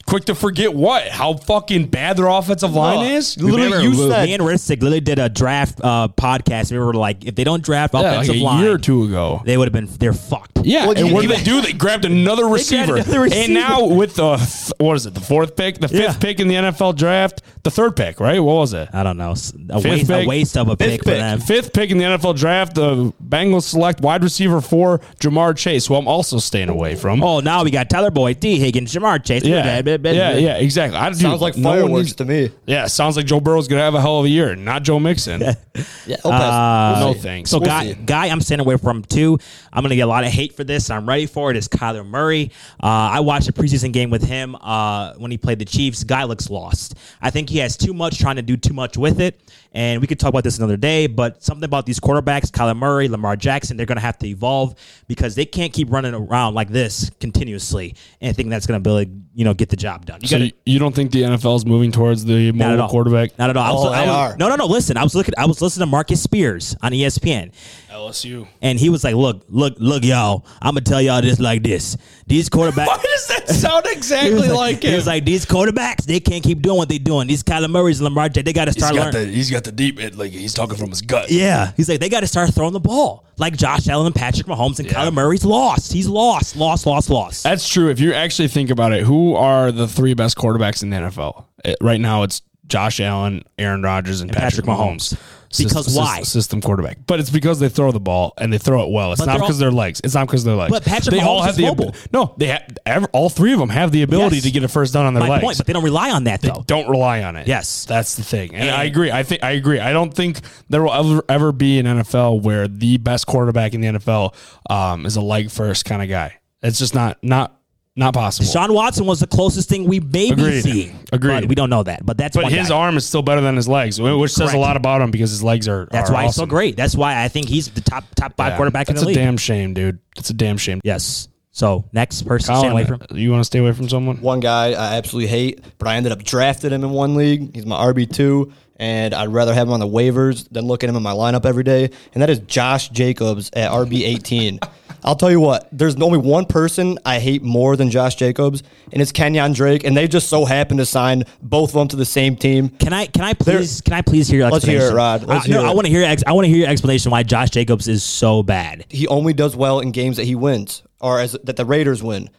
Quick 0.05 0.25
to 0.27 0.35
forget 0.35 0.75
what? 0.75 1.09
How 1.09 1.35
fucking 1.35 1.87
bad 1.87 2.17
their 2.17 2.27
offensive 2.27 2.75
line 2.75 2.99
No. 3.09 3.15
is? 3.17 3.37
Literally, 3.41 3.65
Remember, 3.65 3.83
you 3.85 3.91
me 3.91 4.09
said- 4.11 4.29
and 4.29 4.43
Ristic 4.43 4.71
literally 4.83 5.01
did 5.01 5.19
a 5.19 5.29
draft 5.29 5.81
uh, 5.83 6.09
podcast. 6.09 6.71
We 6.73 6.79
were 6.79 6.93
like, 6.93 7.25
if 7.25 7.35
they 7.37 7.45
don't 7.45 7.63
draft 7.63 7.95
Yeah, 7.95 8.01
like 8.01 8.13
offensive 8.15 8.37
a 8.37 8.45
line, 8.45 8.63
year 8.63 8.73
or 8.73 8.79
two 8.79 9.05
ago. 9.05 9.41
they 9.45 9.57
would 9.57 9.69
have 9.69 9.73
been 9.73 9.89
they're 9.99 10.13
fucked. 10.13 10.52
Yeah, 10.65 10.87
Well, 10.87 10.97
and 10.97 11.09
you- 11.09 11.15
what 11.15 11.23
did 11.23 11.31
they 11.31 11.43
do? 11.43 11.61
They 11.61 11.73
grabbed 11.73 12.05
another 12.05 12.47
receiver. 12.47 12.97
another 12.97 13.21
receiver. 13.21 13.43
And 13.45 13.55
now 13.55 13.85
with 13.87 14.15
the 14.17 14.37
th- 14.37 14.73
what 14.79 14.97
is 14.97 15.07
it? 15.07 15.15
The 15.15 15.21
fourth 15.21 15.57
pick, 15.57 15.79
the 15.81 15.89
fifth 15.89 16.01
Yeah. 16.01 16.13
pick 16.19 16.41
in 16.41 16.49
the 16.49 16.55
NFL 16.57 16.93
draft, 16.95 17.43
the 17.63 17.71
third 17.71 17.97
pick, 17.97 18.21
right? 18.21 18.41
What 18.43 18.57
was 18.57 18.73
it? 18.75 18.89
I 18.93 19.03
don't 19.03 19.17
know. 19.17 19.33
s- 19.33 19.53
A 19.71 19.81
Fifth 19.81 19.91
waste, 19.93 20.11
a 20.11 20.15
pick. 20.19 20.29
waste 20.29 20.57
of 20.57 20.69
a 20.69 20.77
pick, 20.77 21.01
for 21.05 21.11
pick. 21.11 21.19
them. 21.19 21.41
Fifth 21.41 21.73
pick 21.73 21.91
in 21.91 21.99
the 21.99 22.05
NFL 22.05 22.35
draft, 22.35 22.75
the 22.75 23.13
Bengals 23.27 23.63
select 23.63 24.01
wide 24.01 24.23
receiver 24.23 24.61
for 24.61 25.01
Ja'Marr 25.21 25.57
Chase, 25.57 25.87
who 25.87 25.95
I'm 25.95 26.09
also 26.09 26.39
staying 26.39 26.69
away 26.69 26.95
from. 26.97 27.23
Oh, 27.23 27.41
now 27.41 27.63
we 27.65 27.71
got 27.71 27.89
Tyler 27.91 28.11
Boyd, 28.11 28.41
D. 28.41 28.59
Higgins, 28.59 28.93
Ja'Marr 28.95 29.23
Chase. 29.25 29.45
yeah, 29.45 29.81
yeah, 29.85 30.37
yeah, 30.37 30.55
exactly. 30.57 30.99
I, 30.99 31.13
Sounds 31.13 31.41
like 31.41 31.57
no 31.57 31.69
one 31.71 31.79
fireworks 31.79 32.05
needs- 32.07 32.17
to 32.17 32.25
me. 32.25 32.51
Yeah, 32.67 32.87
sounds 32.87 33.17
like 33.17 33.27
Joe 33.27 33.41
Burrow's 33.41 33.69
gonna 33.69 33.83
have 33.83 33.95
a 33.95 34.01
hell 34.01 34.19
of 34.19 34.25
a 34.25 34.29
year, 34.29 34.55
not 34.57 34.83
Joe 34.83 34.99
Mixon. 34.99 35.43
Yeah, 36.07 36.17
he'll 36.23 36.33
Uh, 36.33 37.01
no 37.01 37.15
thanks. 37.15 37.49
So 37.51 37.59
We'll 37.59 37.67
guy, 37.67 37.87
see. 37.87 37.95
guy, 38.05 38.27
I'm 38.27 38.43
staying 38.43 38.61
away 38.61 38.77
from 38.77 39.03
too. 39.05 39.39
I'm 39.73 39.83
gonna 39.83 39.95
get 39.97 40.03
a 40.03 40.07
lot 40.07 40.25
of 40.25 40.31
hate 40.31 40.52
for 40.55 40.65
this, 40.65 40.89
and 40.91 40.97
I'm 40.97 41.09
ready 41.09 41.27
for 41.27 41.51
it. 41.51 41.57
Is 41.57 41.69
Kyler 41.69 42.07
Murray? 42.07 42.51
Uh, 42.83 42.87
I 42.87 43.21
watched 43.21 43.49
a 43.49 43.53
preseason 43.53 43.93
game 43.93 44.11
with 44.11 44.23
him 44.23 44.55
uh, 44.61 45.15
when 45.15 45.31
he 45.31 45.39
played 45.39 45.59
the 45.59 45.65
Chiefs. 45.65 46.05
Guy 46.05 46.25
looks 46.25 46.51
lost. 46.51 46.95
I 47.21 47.31
think 47.31 47.49
he 47.51 47.59
has 47.59 47.77
too 47.77 47.93
much, 47.95 48.19
trying 48.19 48.37
to 48.37 48.43
do 48.43 48.57
too 48.57 48.75
much 48.75 48.97
with 48.97 49.21
it. 49.21 49.41
And 49.75 50.01
we 50.03 50.07
could 50.07 50.21
talk 50.21 50.29
about 50.29 50.45
this 50.45 50.59
another 50.59 50.77
day. 50.77 51.07
But 51.07 51.43
something 51.43 51.65
about 51.65 51.87
these 51.87 51.99
quarterbacks, 51.99 52.51
Kyler 52.51 52.77
Murray, 52.77 53.09
Lamar 53.09 53.37
Jackson, 53.37 53.77
they're 53.77 53.87
gonna 53.87 54.01
have 54.01 54.19
to 54.19 54.27
evolve 54.27 54.75
because 55.09 55.35
they 55.35 55.47
can't 55.47 55.73
keep 55.73 55.91
running 55.91 56.13
around 56.15 56.53
like 56.55 56.69
this 56.69 57.11
continuously 57.21 57.95
and 58.21 58.37
think 58.37 58.51
that's 58.51 58.67
gonna 58.67 58.81
be, 58.81 59.11
you 59.35 59.45
know, 59.47 59.55
get 59.55 59.71
the 59.71 59.77
job 59.77 60.05
done. 60.05 60.21
You 60.21 60.29
So 60.29 60.37
gotta- 60.37 60.45
you, 60.47 60.53
you 60.67 60.79
don't 60.79 60.95
think 60.95 61.11
the 61.11 61.23
NFL 61.23 61.57
is 61.57 61.65
moving 61.65 61.91
towards 61.91 62.25
the 62.25 62.53
not 62.53 62.73
at 62.73 62.77
mobile 62.77 62.89
quarterback? 62.91 63.39
Not 63.39 63.49
at 63.51 63.57
all. 63.57 63.65
I 63.65 63.73
was, 63.73 63.85
Oh, 63.87 63.89
I 63.93 64.01
they 64.03 64.07
was- 64.09 64.17
are. 64.33 64.37
No, 64.37 64.49
no, 64.51 64.57
no. 64.57 64.67
Listen, 64.67 64.97
I 64.99 65.03
was 65.03 65.15
looking. 65.15 65.33
I 65.39 65.47
was 65.47 65.63
listening 65.63 65.87
to 65.87 65.91
Marcus 65.91 66.23
Spears 66.23 66.77
on 66.83 66.93
ESPN. 66.93 67.53
LSU. 67.93 68.47
And 68.61 68.79
he 68.79 68.89
was 68.89 69.05
like, 69.05 69.15
"Look, 69.15 69.43
look, 69.49 69.75
look, 69.79 70.05
y'all. 70.05 70.45
I'm 70.61 70.75
gonna 70.75 70.81
tell 70.81 71.01
y'all 71.01 71.21
this 71.23 71.39
like 71.39 71.63
this. 71.63 71.97
These 72.27 72.49
quarterbacks." 72.49 72.87
Why 72.87 72.97
does 73.03 73.27
that 73.29 73.49
sound 73.49 73.87
exactly 73.91 74.35
was, 74.35 74.49
like, 74.49 74.57
like, 74.57 74.83
he 74.83 74.95
was 74.95 75.07
like, 75.07 75.25
these 75.25 75.45
quarterbacks, 75.47 76.05
they 76.05 76.21
can't 76.21 76.43
keep 76.43 76.63
doing 76.63 76.77
what 76.79 76.89
they're 76.89 76.99
doing. 76.99 77.29
These 77.29 77.43
Kyler 77.43 77.71
Murray's 77.71 78.01
and 78.01 78.05
Lamar 78.05 78.29
Jackson, 78.29 78.45
they 78.45 78.53
got 78.53 78.65
to 78.67 78.71
he's 78.73 78.83
start 78.83 78.95
got 78.97 79.15
learning. 79.15 79.29
the 79.31 79.35
he's 79.35 79.51
got 79.51 79.65
the 79.65 79.73
deep 79.73 80.01
it 80.01 80.17
like 80.17 80.33
he's 80.33 80.55
talking 80.55 80.77
from 80.77 80.91
his 80.91 81.03
gut. 81.03 81.31
yeah, 81.31 81.73
he's 81.77 81.89
like, 81.89 82.01
they 82.01 82.09
got 82.09 82.21
to 82.21 82.27
start 82.27 82.53
throwing 82.55 82.73
the 82.73 82.81
ball 82.81 83.27
like 83.39 83.57
Josh 83.57 83.89
Allen 83.89 84.07
and 84.07 84.15
Patrick 84.15 84.47
Mahomes 84.47 84.79
and 84.79 84.87
Yeah. 84.89 84.95
Kyler 85.07 85.13
Murray's 85.13 85.45
lost. 85.45 85.93
He's 85.93 86.07
lost, 86.09 86.57
lost, 86.57 86.87
lost, 86.87 87.11
lost. 87.11 87.43
That's 87.43 87.69
true. 87.69 87.91
If 87.91 87.99
you 88.01 88.13
actually 88.13 88.49
think 88.49 88.71
about 88.71 88.93
it, 88.93 89.03
who 89.05 89.35
are 89.35 89.73
the 89.73 89.89
three 89.89 90.15
best 90.15 90.37
quarterbacks 90.37 90.83
in 90.83 90.91
the 90.91 90.97
NFL? 90.97 91.45
It- 91.65 91.79
right 91.81 92.01
now, 92.01 92.23
it's 92.23 92.43
Josh 92.67 93.01
Allen, 93.01 93.43
Aaron 93.59 93.83
Rodgers, 93.83 94.21
and, 94.21 94.31
Patrick 94.33 94.65
Patrick, 94.65 94.67
Mahomes. 94.67 95.15
Mahomes. 95.15 95.19
Because 95.59 95.87
System- 95.87 95.95
why? 96.05 96.23
System 96.23 96.61
quarterback. 96.61 96.99
But 97.07 97.21
it's 97.21 97.31
because 97.31 97.61
they 97.61 97.69
throw 97.69 97.93
the 97.93 98.01
ball 98.01 98.33
and 98.39 98.53
they 98.53 98.59
throw 98.59 98.83
it 98.85 98.91
well. 98.91 99.13
It's 99.13 99.21
But 99.21 99.27
not 99.27 99.41
because 99.41 99.57
all- 99.57 99.61
their 99.61 99.71
legs. 99.71 100.01
It's 100.03 100.15
not 100.15 100.27
because 100.27 100.43
of 100.43 100.47
their 100.47 100.57
legs. 100.57 100.71
But 100.73 100.85
Patrick 100.85 101.15
they 101.15 101.21
all 101.21 101.41
Mahomes 101.41 101.45
have 101.45 101.51
is 101.51 101.57
the 101.57 101.63
mobile. 101.67 101.95
no. 102.13 102.35
They 102.39 102.47
have 102.47 102.63
ever, 102.87 103.07
all 103.13 103.29
three 103.29 103.53
of 103.53 103.59
them 103.59 103.69
have 103.69 103.93
the 103.93 104.03
ability 104.03 104.37
Yes. 104.37 104.45
to 104.45 104.51
get 104.51 104.65
a 104.65 104.69
first 104.69 104.93
down 104.95 105.07
on 105.07 105.15
their 105.15 105.23
My 105.23 105.29
legs. 105.29 105.45
point, 105.45 105.57
but 105.59 105.67
they 105.67 105.73
don't 105.73 105.85
rely 105.85 106.11
on 106.11 106.25
that 106.25 106.41
though. 106.43 106.65
don't 106.67 106.89
rely 106.89 107.23
on 107.23 107.37
it. 107.37 107.47
Yes. 107.47 107.85
that's 107.85 108.15
the 108.15 108.23
thing, 108.25 108.55
and, 108.55 108.69
And- 108.69 108.77
I 108.77 108.85
agree. 108.85 109.11
I 109.11 109.23
think 109.23 109.43
I 109.45 109.51
agree. 109.53 109.79
I 109.81 109.93
don't 109.93 110.13
think 110.15 110.41
there 110.71 110.83
will 110.83 110.93
ever 110.93 111.23
ever 111.29 111.53
be 111.53 111.79
an 111.79 111.87
NFL 111.87 112.41
where 112.41 112.67
the 112.69 112.97
best 112.99 113.27
quarterback 113.27 113.75
in 113.75 113.81
the 113.81 113.89
NFL 113.89 114.35
um, 114.71 115.07
is 115.07 115.17
a 115.17 115.21
leg 115.21 115.51
first 115.51 115.85
kind 115.85 116.03
of 116.03 116.09
guy. 116.09 116.35
It's 116.63 116.79
just 116.79 116.95
not 116.95 117.19
not 117.23 117.57
not 117.95 118.15
possible. 118.15 118.49
Sean 118.51 118.73
Watson 118.73 119.05
was 119.07 119.21
the 119.21 119.27
closest 119.27 119.69
thing 119.69 119.85
we 119.85 120.01
maybe 120.01 120.33
Agreed. 120.33 120.63
see. 120.63 120.93
Agreed. 121.13 121.41
But 121.43 121.49
we 121.49 121.55
don't 121.55 121.69
know 121.71 121.83
that. 121.83 122.05
But 122.07 122.17
that's 122.17 122.35
but 122.37 122.45
one 122.45 122.53
his 122.53 122.69
guy. 122.71 122.75
arm 122.77 122.97
is 122.97 123.05
still 123.05 123.23
better 123.23 123.41
than 123.43 123.55
his 123.57 123.69
legs, 123.69 124.01
which 124.01 124.33
says 124.33 124.55
a 124.55 124.59
lot 124.59 124.77
about 124.77 125.03
him 125.03 125.11
because 125.11 125.31
his 125.31 125.43
legs 125.43 125.69
are. 125.69 125.87
That's 125.91 126.09
are 126.11 126.15
why 126.15 126.25
he's 126.25 126.35
so 126.35 126.47
great. 126.47 126.77
That's 126.77 126.95
why 126.97 127.23
I 127.23 127.29
think 127.29 127.49
he's 127.49 127.69
the 127.69 127.83
top 127.83 128.05
top 128.15 128.37
five 128.37 128.53
Yeah. 128.53 128.57
quarterback 128.57 128.89
in 128.89 128.95
the 128.95 129.01
league. 129.05 129.15
That's 129.17 129.23
a 129.23 129.27
damn 129.27 129.37
shame, 129.37 129.75
dude. 129.75 129.99
It's 130.17 130.31
a 130.31 130.35
damn 130.35 130.57
shame. 130.57 130.81
yes. 130.85 131.29
So 131.55 131.85
next 131.93 132.23
person, 132.23 132.57
stay 132.57 132.69
away 132.69 132.87
from. 132.87 133.03
you 133.11 133.31
want 133.31 133.41
to 133.43 133.45
stay 133.45 133.59
away 133.59 133.73
from 133.73 133.87
someone? 133.87 134.23
One 134.23 134.41
guy 134.41 134.69
I 134.69 134.97
absolutely 134.97 135.29
hate, 135.29 135.61
but 135.77 135.87
I 135.87 135.97
ended 135.97 136.11
up 136.11 136.25
drafting 136.25 136.71
him 136.71 136.83
in 136.83 136.89
one 136.93 137.15
league. 137.15 137.55
He's 137.55 137.67
my 137.67 137.77
RB 137.77 138.11
two, 138.11 138.55
and 138.77 139.13
I'd 139.13 139.29
rather 139.29 139.53
have 139.53 139.67
him 139.69 139.75
on 139.75 139.81
the 139.81 139.87
waivers 139.87 140.49
than 140.51 140.65
look 140.65 140.83
at 140.83 140.89
him 140.89 140.97
in 140.97 141.03
my 141.03 141.13
lineup 141.13 141.45
every 141.45 141.63
day. 141.63 141.91
And 142.15 142.23
that 142.23 142.31
is 142.31 142.39
Josh 142.39 142.89
Jacobs 142.89 143.51
at 143.53 143.71
RB 143.71 144.03
eighteen. 144.03 144.61
I'll 145.05 145.17
tell 145.17 145.31
you 145.31 145.41
what, 145.41 145.69
there's 145.73 145.97
only 146.01 146.19
one 146.19 146.47
person 146.47 146.99
I 147.05 147.19
hate 147.19 147.43
more 147.43 147.77
than 147.77 147.91
Josh 147.91 148.15
Jacobs, 148.15 148.63
and 148.93 149.03
it's 149.03 149.11
Kenyon 149.11 149.53
Drake. 149.53 149.83
And 149.85 149.97
they 149.97 150.07
just 150.07 150.29
so 150.29 150.45
happen 150.45 150.77
to 150.77 150.87
sign 150.87 151.25
both 151.43 151.71
of 151.71 151.75
them 151.75 151.89
to 151.89 151.97
the 151.97 152.05
same 152.05 152.37
team. 152.37 152.69
Can 152.69 152.93
I 152.93 153.07
can 153.07 153.23
I 153.23 153.35
please 153.35 153.81
can 153.81 153.95
I 153.95 154.03
please 154.03 154.29
hear 154.29 154.41
your 154.41 154.51
Let's 154.51 154.65
hear 154.65 154.77
explanation? 154.77 154.95
it, 154.95 154.97
Rod. 154.97 155.23
Let's 155.25 155.47
I, 155.47 155.51
no, 155.51 155.61
hear 155.61 155.69
I 155.69 155.73
want 155.73 155.87
to 155.87 155.93
hear 155.93 156.05
ex- 156.05 156.23
I 156.27 156.33
want 156.33 156.45
to 156.45 156.49
hear 156.49 156.59
your 156.59 156.69
explanation 156.69 157.11
why 157.11 157.25
Josh 157.25 157.51
Jacobs 157.51 157.89
is 157.89 158.05
so 158.05 158.43
bad. 158.43 158.87
he 158.91 159.09
only 159.09 159.33
does 159.33 159.57
well 159.57 159.81
in 159.81 159.91
games 159.91 160.17
that 160.19 160.25
he 160.25 160.35
wins 160.37 160.83
or 161.01 161.19
as 161.21 161.33
that 161.33 161.57
the 161.57 161.65
Raiders 161.65 162.03
win. 162.03 162.31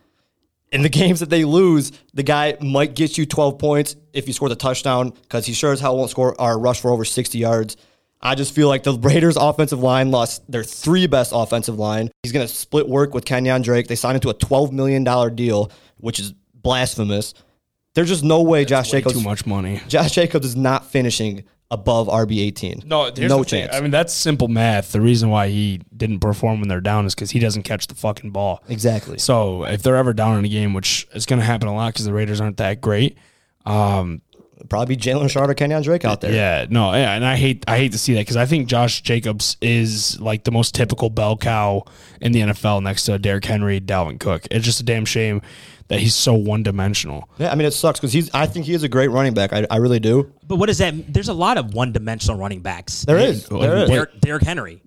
In 0.71 0.81
the 0.83 0.89
games 1.01 1.19
that 1.19 1.29
they 1.29 1.43
lose, 1.43 1.91
the 2.13 2.23
guy 2.23 2.55
might 2.61 2.95
get 2.95 3.17
you 3.17 3.25
12 3.25 3.59
points 3.59 3.95
if 4.13 4.25
you 4.27 4.33
score 4.33 4.47
the 4.49 4.55
touchdown 4.55 5.09
because 5.09 5.45
he 5.45 5.53
sure 5.53 5.73
as 5.73 5.81
hell 5.81 5.97
won't 5.97 6.09
score 6.09 6.39
or 6.41 6.57
rush 6.57 6.79
for 6.79 6.91
over 6.91 7.03
60 7.03 7.37
yards. 7.37 7.75
I 8.23 8.35
just 8.35 8.55
feel 8.55 8.69
like 8.69 8.83
the 8.83 8.97
Raiders' 8.97 9.35
offensive 9.35 9.81
line 9.83 10.09
lost 10.09 10.49
their 10.49 10.63
three 10.63 11.07
best 11.07 11.31
offensive 11.35 11.77
line. 11.77 12.09
He's 12.23 12.31
going 12.31 12.47
to 12.47 12.53
split 12.53 12.87
work 12.87 13.13
with 13.13 13.25
Kenyon 13.25 13.61
Drake. 13.61 13.87
They 13.87 13.95
signed 13.95 14.15
him 14.15 14.21
to 14.21 14.29
a 14.29 14.33
$12 14.33 14.71
million 14.71 15.03
deal, 15.35 15.69
which 15.97 16.19
is 16.19 16.33
blasphemous. 16.55 17.33
There's 17.95 18.07
just 18.07 18.23
no 18.23 18.41
way 18.41 18.65
Josh 18.65 18.91
Way 18.93 18.99
Jacobs 18.99 19.15
too 19.15 19.21
much 19.21 19.45
money. 19.45 19.81
Josh 19.87 20.13
Jacobs 20.13 20.47
is 20.47 20.55
not 20.55 20.85
finishing 20.85 21.43
above 21.69 22.07
RB 22.07 22.39
18. 22.39 22.83
No, 22.85 23.05
here's 23.05 23.29
no 23.29 23.39
the 23.39 23.43
thing. 23.43 23.65
chance. 23.65 23.75
I 23.75 23.81
mean, 23.81 23.91
that's 23.91 24.13
simple 24.13 24.47
math. 24.47 24.91
The 24.93 25.01
reason 25.01 25.29
why 25.29 25.49
he 25.49 25.81
didn't 25.95 26.19
perform 26.19 26.59
when 26.59 26.69
they're 26.69 26.81
down 26.81 27.05
is 27.05 27.13
because 27.13 27.31
he 27.31 27.39
doesn't 27.39 27.63
catch 27.63 27.87
the 27.87 27.95
fucking 27.95 28.31
ball. 28.31 28.63
exactly. 28.69 29.17
So 29.19 29.65
if 29.65 29.83
they're 29.83 29.97
ever 29.97 30.13
down 30.13 30.39
in 30.39 30.45
a 30.45 30.49
game, 30.49 30.73
which 30.73 31.07
is 31.13 31.25
going 31.25 31.39
to 31.39 31.45
happen 31.45 31.67
a 31.67 31.75
lot 31.75 31.93
because 31.93 32.05
the 32.05 32.13
Raiders 32.13 32.39
aren't 32.39 32.57
that 32.57 32.79
great. 32.79 33.17
Um, 33.65 34.21
Probably 34.69 34.95
Jalen 34.97 35.29
Shard 35.29 35.49
or 35.49 35.53
Kenyon 35.53 35.81
Drake 35.83 36.05
out 36.05 36.21
there. 36.21 36.31
yeah, 36.33 36.65
no, 36.69 36.93
yeah, 36.93 37.13
and 37.13 37.25
I 37.25 37.35
hate 37.35 37.63
I 37.67 37.77
hate 37.77 37.91
to 37.91 37.97
see 37.97 38.13
that 38.13 38.21
because 38.21 38.37
I 38.37 38.45
think 38.45 38.67
Josh 38.67 39.01
Jacobs 39.01 39.57
is 39.61 40.19
like 40.19 40.43
the 40.43 40.51
most 40.51 40.73
typical 40.75 41.09
bell 41.09 41.37
cow 41.37 41.83
in 42.21 42.31
the 42.31 42.41
NFL 42.41 42.81
next 42.83 43.03
to 43.05 43.17
Derrick 43.19 43.45
Henry, 43.45 43.79
Dalvin 43.79 44.19
Cook. 44.19 44.47
It's 44.51 44.65
just 44.65 44.79
a 44.79 44.83
damn 44.83 45.05
shame 45.05 45.41
that 45.89 45.99
he's 45.99 46.15
so 46.15 46.33
one 46.33 46.63
dimensional. 46.63 47.29
Yeah, 47.37 47.51
I 47.51 47.55
mean 47.55 47.67
it 47.67 47.71
sucks 47.73 47.99
because 47.99 48.13
he's. 48.13 48.33
I 48.33 48.45
think 48.47 48.65
he 48.65 48.73
is 48.73 48.83
a 48.83 48.89
great 48.89 49.09
running 49.09 49.33
back. 49.33 49.53
I, 49.53 49.67
I 49.69 49.77
really 49.77 49.99
do. 49.99 50.31
But 50.47 50.55
what 50.55 50.69
is 50.69 50.77
that? 50.79 51.13
There's 51.13 51.29
a 51.29 51.33
lot 51.33 51.57
of 51.57 51.73
one 51.73 51.91
dimensional 51.91 52.37
running 52.39 52.61
backs. 52.61 53.03
There 53.03 53.17
is. 53.17 53.49
Well, 53.49 53.61
There 53.61 53.77
is. 53.77 53.89
Derrick, 53.89 54.19
Derrick 54.21 54.43
Henry. 54.43 54.81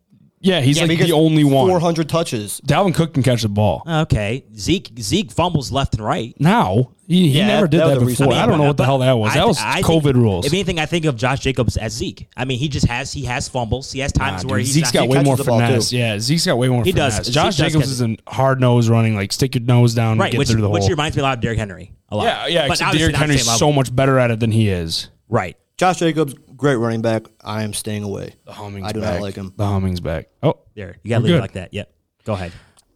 Yeah, 0.47 0.61
he's 0.61 0.79
like 0.81 0.89
because 0.89 1.09
the 1.09 1.13
only 1.15 1.45
one. 1.45 1.69
Four 1.69 1.81
hundred 1.81 2.09
touches. 2.09 2.61
Dalvin 2.65 2.95
Cook 2.95 3.15
can 3.15 3.23
catch 3.23 3.43
the 3.43 3.49
ball. 3.49 3.83
Okay, 3.87 4.45
Zeke 4.57 4.91
Zeke 5.01 5.33
fumbles 5.33 5.73
left 5.73 5.95
and 5.95 6.05
right. 6.05 6.35
Now 6.39 6.93
he, 7.09 7.29
he 7.31 7.39
Yeah, 7.39 7.47
never 7.49 7.67
did 7.69 7.81
that 7.81 7.87
was 7.87 7.95
that, 7.99 8.03
a 8.03 8.07
recent- 8.07 8.29
before. 8.31 8.35
I, 8.35 8.37
I 8.37 8.41
mean, 8.43 8.51
don't 8.51 8.59
know 8.61 8.67
what 8.69 8.77
the 8.77 8.83
But 8.83 8.85
hell 8.87 8.99
that 8.99 9.13
was. 9.13 9.31
I 9.33 9.35
that 9.35 9.41
th- 9.41 9.49
was 9.49 9.59
I 9.61 9.83
COVID 9.83 10.03
think, 10.05 10.17
rules. 10.17 10.47
If 10.47 10.53
anything, 10.53 10.79
I 10.79 10.87
think 10.87 11.05
of 11.05 11.17
Josh 11.17 11.41
Jacobs 11.41 11.77
as 11.77 11.93
Zeke. 11.95 12.29
I 12.37 12.45
mean, 12.45 12.59
he 12.59 12.69
just 12.69 12.87
has 12.87 13.13
he 13.13 13.25
has 13.25 13.49
fumbles. 13.49 13.91
He 13.93 13.99
has 14.01 14.15
Nah, 14.17 14.25
times 14.31 14.43
dude, 14.43 14.51
where 14.51 14.59
he's 14.61 14.71
Zeke's 14.71 14.95
not, 14.95 15.01
got 15.01 15.03
he 15.03 15.09
way 15.09 15.15
catches 15.17 15.27
more 15.27 15.37
the 15.37 15.45
ball, 15.45 15.59
finesse. 15.61 15.91
too. 15.91 15.97
Yeah, 15.99 16.19
Zeke's 16.21 16.47
got 16.47 16.59
way 16.59 16.69
more 16.69 16.85
He 16.85 16.93
does. 16.93 17.15
finesse. 17.15 17.27
Zeke 17.27 17.35
Josh 17.35 17.45
does 17.57 17.73
Jacobs 17.73 17.85
catch 17.85 17.93
is 17.93 18.01
a 18.03 18.17
hard 18.29 18.61
nose 18.61 18.89
running, 18.89 19.15
like 19.17 19.33
stick 19.33 19.55
your 19.57 19.63
nose 19.65 19.95
down, 19.95 20.19
right, 20.19 20.31
get 20.31 20.39
which 20.39 20.49
through 20.49 20.61
the 20.61 20.69
hole. 20.69 20.75
which 20.75 20.83
hole. 20.83 20.91
reminds 20.91 21.17
me 21.17 21.21
a 21.21 21.25
lot 21.25 21.39
of 21.39 21.43
Derrick 21.43 21.59
Henry. 21.59 21.93
A 22.11 22.17
lot. 22.17 22.25
Yeah, 22.25 22.47
yeah. 22.47 22.63
But 22.69 22.75
Except 22.75 22.89
obviously 22.89 22.99
Derrick 22.99 23.13
not 23.15 23.19
the 23.19 23.25
Henry's 23.25 23.41
same 23.45 23.53
level. 23.55 23.59
so 23.59 23.73
much 23.73 23.95
better 23.97 24.19
at 24.21 24.31
it 24.31 24.39
than 24.41 24.53
he 24.53 24.69
is. 24.69 25.09
right. 25.29 25.57
Josh 25.79 25.99
Jacobs, 25.99 26.35
great 26.57 26.77
running 26.77 27.03
back. 27.03 27.23
I 27.45 27.63
am 27.63 27.73
staying 27.73 28.03
away. 28.05 28.35
The 28.45 28.53
humming's 28.53 28.87
I 28.87 28.93
do 28.93 29.01
back. 29.01 29.15
not 29.15 29.23
like 29.23 29.35
him. 29.35 29.53
The 29.57 29.67
humming's 29.67 30.01
back. 30.01 30.29
Oh, 30.43 30.59
There, 30.75 30.97
you 31.03 31.11
got 31.11 31.19
to 31.19 31.23
We're 31.23 31.27
leave 31.27 31.35
it 31.35 31.37
good. 31.37 31.41
like 31.43 31.53
that. 31.53 31.75
Yep. 31.75 31.93
Go 32.25 32.33
ahead. 32.35 32.53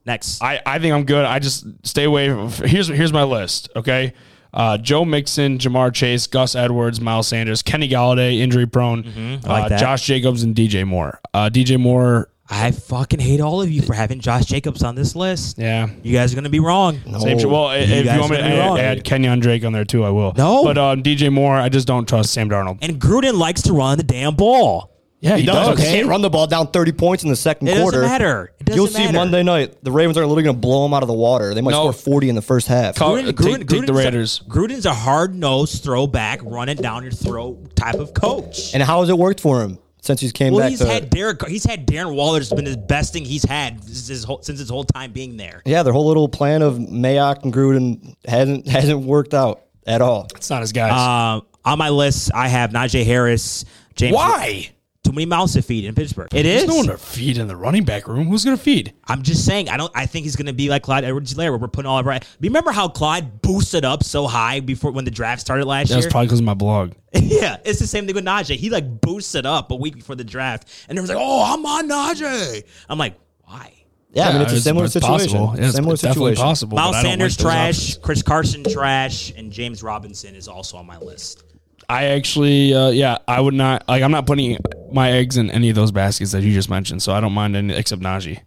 Next. 0.07 0.43
I, 0.43 0.61
I 0.65 0.79
think 0.79 0.95
I'm 0.95 1.05
good. 1.05 1.25
I 1.25 1.39
just 1.39 1.67
stay 1.85 2.05
away. 2.05 2.29
From, 2.31 2.51
here's 2.69 2.89
here's 2.89 3.13
my 3.13 3.23
list. 3.23 3.69
Okay, 3.77 4.15
uh, 4.55 4.79
Joe 4.79 5.05
Mixon, 5.05 5.59
Ja'Marr 5.59 5.93
Chase, 5.93 6.27
Gus 6.27 6.55
Edwards, 6.57 7.01
Miles 7.01 7.29
Sanders, 7.29 7.63
Kenny 7.63 7.89
Golladay, 7.89 8.39
injury 8.39 8.67
prone, 8.67 9.05
Mm-hmm. 9.05 9.47
I 9.49 9.53
like 9.53 9.65
uh, 9.65 9.69
that. 9.69 9.81
Josh 9.81 10.07
Jacobs, 10.07 10.43
and 10.43 10.57
DJ 10.57 10.87
Moore. 10.87 11.21
Uh, 11.35 11.51
DJ 11.53 11.79
Moore, 11.79 12.30
I 12.53 12.73
fucking 12.73 13.21
hate 13.21 13.41
all 13.41 13.63
of 13.63 13.71
you 13.71 13.81
for 13.81 13.95
having 13.95 14.19
Josh 14.19 14.45
Jacobs 14.47 14.83
on 14.83 14.97
this 14.97 15.15
list. 15.15 15.57
yeah. 15.59 15.89
You 16.03 16.13
guys 16.13 16.33
are 16.33 16.37
gonna 16.37 16.49
be 16.49 16.59
wrong. 16.61 16.99
Same 17.21 17.39
shit. 17.39 17.49
Well, 17.49 17.71
if 17.71 17.89
guys 18.05 18.15
you 18.15 18.21
want 18.21 18.33
me 18.33 18.37
to 18.39 18.43
add, 18.45 18.79
add 18.79 19.05
Kenyon 19.05 19.39
Drake 19.41 19.65
on 19.65 19.73
there 19.73 19.85
too, 19.85 20.03
I 20.05 20.11
will. 20.11 20.33
No. 20.37 20.65
but 20.65 20.77
um, 20.77 21.03
DJ 21.03 21.33
Moore, 21.33 21.55
I 21.57 21.69
just 21.69 21.87
don't 21.87 22.09
trust 22.09 22.33
Sam 22.33 22.51
Darnold. 22.51 22.79
And 22.83 23.01
Gruden 23.01 23.35
likes 23.39 23.63
to 23.63 23.73
run 23.73 23.99
the 23.99 24.05
damn 24.05 24.35
ball. 24.35 24.89
Yeah, 25.23 25.37
He 25.37 25.45
does. 25.45 25.69
Okay. 25.79 25.85
He 25.87 25.93
can't 25.97 26.09
run 26.09 26.23
the 26.23 26.31
ball 26.31 26.47
down 26.47 26.69
30 26.69 26.93
points 26.93 27.23
in 27.25 27.29
the 27.29 27.37
second 27.37 27.69
It 27.69 27.73
doesn't 27.73 27.83
quarter. 27.83 28.01
matter. 28.01 28.53
It 28.59 28.65
doesn't 28.65 28.77
You'll 28.79 28.87
see 28.89 29.05
matter. 29.05 29.19
Monday 29.19 29.43
night. 29.43 29.77
The 29.85 29.93
Ravens 29.93 30.17
are 30.17 30.23
literally 30.23 30.45
going 30.45 30.57
to 30.57 30.61
blow 30.61 30.83
them 30.85 30.95
out 30.95 31.03
of 31.03 31.09
the 31.09 31.15
water. 31.15 31.53
They 31.53 31.61
might 31.61 31.73
No. 31.73 31.81
score 31.83 31.93
40 31.93 32.31
in 32.31 32.37
the 32.37 32.41
first 32.43 32.69
half. 32.69 32.95
Call- 32.97 33.17
Gruden, 33.17 33.27
take- 33.27 33.37
Gruden, 33.37 33.59
take 33.59 33.67
the 33.69 33.77
Gruden's 33.77 33.91
a- 33.91 33.93
Raiders. 33.93 34.43
Gruden's 34.49 34.87
a 34.87 34.95
hard 34.95 35.35
nosed 35.35 35.85
throwback, 35.85 36.41
run 36.43 36.71
it 36.71 36.81
down 36.81 37.03
your 37.03 37.13
throat 37.13 37.77
type 37.77 37.97
of 37.97 38.15
coach. 38.15 38.73
and 38.73 38.83
how 38.83 39.01
has 39.01 39.11
it 39.11 39.19
worked 39.19 39.41
for 39.41 39.61
him 39.63 39.79
since 40.01 40.21
he's 40.21 40.33
came 40.33 40.53
well, 40.53 40.63
back 40.63 40.71
he's 40.71 40.81
to 40.81 40.87
had 40.87 41.11
Derek. 41.11 41.47
He's 41.47 41.65
had 41.65 41.87
Darren 41.87 42.15
Waller's 42.15 42.51
been 42.51 42.65
the 42.65 42.77
best 42.77 43.13
thing 43.13 43.25
he's 43.25 43.45
had 43.45 43.83
since 43.85 44.09
his 44.09 44.25
whole, 44.25 44.43
since 44.43 44.59
his 44.59 44.69
whole 44.69 44.85
time 44.85 45.13
being 45.13 45.37
there. 45.37 45.63
Yeah, 45.65 45.83
their 45.83 45.93
whole 45.93 46.07
little 46.07 46.29
plan 46.29 46.63
of 46.63 46.75
Mayock 46.77 47.43
and 47.43 47.53
Gruden 47.53 48.17
hasn't 48.27 48.67
hasn't 48.69 49.01
worked 49.03 49.35
out 49.35 49.63
at 49.87 50.01
all. 50.01 50.27
It's 50.35 50.51
not 50.51 50.61
his 50.61 50.73
guys. 50.73 50.93
Um, 50.93 51.47
on 51.65 51.79
my 51.79 51.91
list, 51.91 52.31
I 52.35 52.49
have 52.49 52.71
Najee 52.71 53.05
Harris. 53.05 53.65
James 53.95 54.15
Why? 54.15 54.71
Too 55.03 55.13
many 55.13 55.27
mouths 55.27 55.55
to 55.55 55.63
feed 55.63 55.85
in 55.85 55.95
Pittsburgh. 55.95 56.29
It 56.35 56.45
is. 56.45 56.63
There's 56.63 56.69
no 56.69 56.77
one 56.77 56.87
to 56.87 56.99
feed 56.99 57.39
in 57.39 57.49
the 57.49 57.57
running 57.57 57.85
back 57.85 58.07
room. 58.07 58.27
Who's 58.27 58.45
going 58.45 58.57
to 58.57 58.63
feed? 58.63 58.93
I'm 59.07 59.23
just 59.23 59.47
saying. 59.47 59.69
I 59.69 59.77
don't. 59.77 59.91
I 59.95 60.07
think 60.07 60.25
he's 60.25 60.37
going 60.37 60.47
to 60.47 60.53
be 60.53 60.69
like 60.69 60.83
Clyde 60.83 61.05
Edwards-Helaire, 61.05 61.51
where 61.51 61.59
we're 61.59 61.69
putting 61.69 61.89
all 61.89 61.99
of 61.99 62.07
our. 62.07 62.21
Remember 62.41 62.71
how 62.71 62.89
Clyde 62.89 63.41
boosted 63.41 63.85
up 63.85 64.05
so 64.05 64.27
high 64.27 64.61
before 64.61 64.91
when 64.91 65.05
the 65.05 65.11
draft 65.11 65.41
started 65.41 65.65
last 65.65 65.89
year? 65.89 65.95
That 65.95 65.99
was 65.99 66.05
year? 66.07 66.11
probably 66.11 66.27
because 66.27 66.41
of 66.41 66.45
my 66.45 66.55
blog. 66.55 66.93
yeah, 67.15 67.57
it's 67.65 67.79
the 67.79 67.87
same 67.87 68.07
thing 68.07 68.15
with 68.15 68.25
Najee. 68.25 68.57
He 68.57 68.69
like 68.71 69.01
boosted 69.01 69.47
up 69.47 69.71
a 69.71 69.77
week 69.77 69.95
before 69.95 70.17
the 70.17 70.25
draft, 70.25 70.69
and 70.89 70.99
everyone's 70.99 71.17
like, 71.17 71.19
"Oh, 71.19 71.55
I'm 71.55 71.65
on 71.65 71.89
Najee." 71.89 72.65
I'm 72.89 72.99
like, 72.99 73.15
why? 73.45 73.73
Yeah, 74.13 74.29
I 74.29 74.33
mean 74.33 74.43
it's 74.43 74.53
a 74.53 74.61
similar 74.61 74.85
it's 74.85 74.95
situation. 74.95 75.39
possible. 75.39 75.55
Yeah, 75.57 75.67
it's, 75.67 75.77
similar 75.77 75.95
it's 75.95 76.03
definitely 76.03 76.33
situation. 76.33 76.45
possible. 76.45 76.77
but 76.77 76.83
Miles 76.83 77.01
Sanders 77.01 77.39
like 77.39 77.45
trash, 77.45 77.79
options. 77.79 77.99
Chris 78.05 78.23
Carson 78.23 78.65
trash, 78.65 79.33
and 79.37 79.53
James 79.53 79.83
Robinson 79.83 80.35
is 80.35 80.49
also 80.49 80.77
on 80.77 80.87
my 80.87 80.99
list. 80.99 81.45
I 81.91 82.05
actually, 82.07 82.73
uh, 82.73 82.91
yeah, 82.91 83.19
I 83.27 83.41
would 83.41 83.55
not 83.55 83.89
like. 83.89 84.03
I'm 84.03 84.13
not 84.13 84.27
putting 84.27 84.57
my 84.93 85.11
eggs 85.11 85.37
in 85.37 85.51
any 85.51 85.71
of 85.71 85.75
those 85.75 85.91
baskets 85.91 86.33
that 86.33 86.43
you 86.43 86.53
just 86.53 86.71
mentioned, 86.71 87.03
so 87.03 87.13
I 87.13 87.21
don't 87.21 87.33
mind 87.33 87.57
any 87.57 87.75
except 87.75 88.01
Najee. 88.01 88.41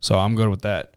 So 0.00 0.18
I'm 0.18 0.34
good 0.34 0.48
with 0.48 0.62
that. 0.62 0.94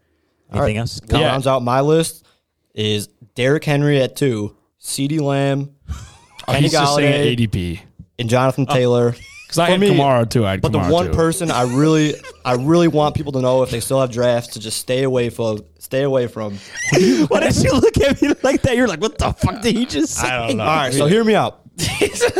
Anything 0.52 0.78
else? 0.78 1.00
That 1.06 1.20
Yeah. 1.20 1.28
rounds 1.28 1.46
out 1.46 1.62
my 1.62 1.80
list 1.80 2.26
is 2.74 3.08
Derrick 3.36 3.64
Henry 3.64 4.00
at 4.02 4.16
two, 4.16 4.56
CeeDee 4.82 5.20
Lamb, 5.20 5.70
Oh, 5.88 6.52
Kenny 6.52 6.62
he's 6.62 6.74
Golladay, 6.74 7.36
ADP 7.36 7.80
and 8.18 8.28
Jonathan 8.28 8.66
Taylor. 8.66 9.12
because 9.46 9.58
I 9.60 9.66
For 9.66 9.70
had 9.72 9.80
me- 9.80 9.90
Kamara 9.90 10.28
too. 10.28 10.44
I 10.44 10.50
had 10.52 10.60
But 10.60 10.72
the 10.72 10.78
one 10.80 11.06
too. 11.06 11.12
person 11.12 11.50
I 11.52 11.62
really, 11.62 12.14
I 12.44 12.54
really 12.54 12.88
want 12.88 13.14
people 13.14 13.32
to 13.32 13.40
know 13.40 13.62
if 13.62 13.70
they 13.70 13.80
still 13.80 14.00
have 14.00 14.10
drafts 14.10 14.54
to 14.54 14.60
just 14.60 14.78
stay 14.78 15.04
away 15.04 15.30
from, 15.30 15.60
stay 15.78 16.02
away 16.02 16.26
from. 16.26 16.58
Why 17.28 17.40
did 17.40 17.56
you 17.62 17.72
look 17.72 17.96
at 17.98 18.20
me 18.20 18.32
like 18.42 18.62
that? 18.62 18.76
You're 18.76 18.88
like, 18.88 19.00
what 19.00 19.18
the 19.18 19.32
fuck 19.32 19.62
did 19.62 19.76
he 19.76 19.86
just 19.86 20.14
say? 20.16 20.26
I 20.28 20.48
don't 20.48 20.56
know. 20.56 20.64
All 20.64 20.76
right, 20.76 20.92
so 20.92 21.06
hear 21.06 21.22
me 21.24 21.34
out. 21.36 21.60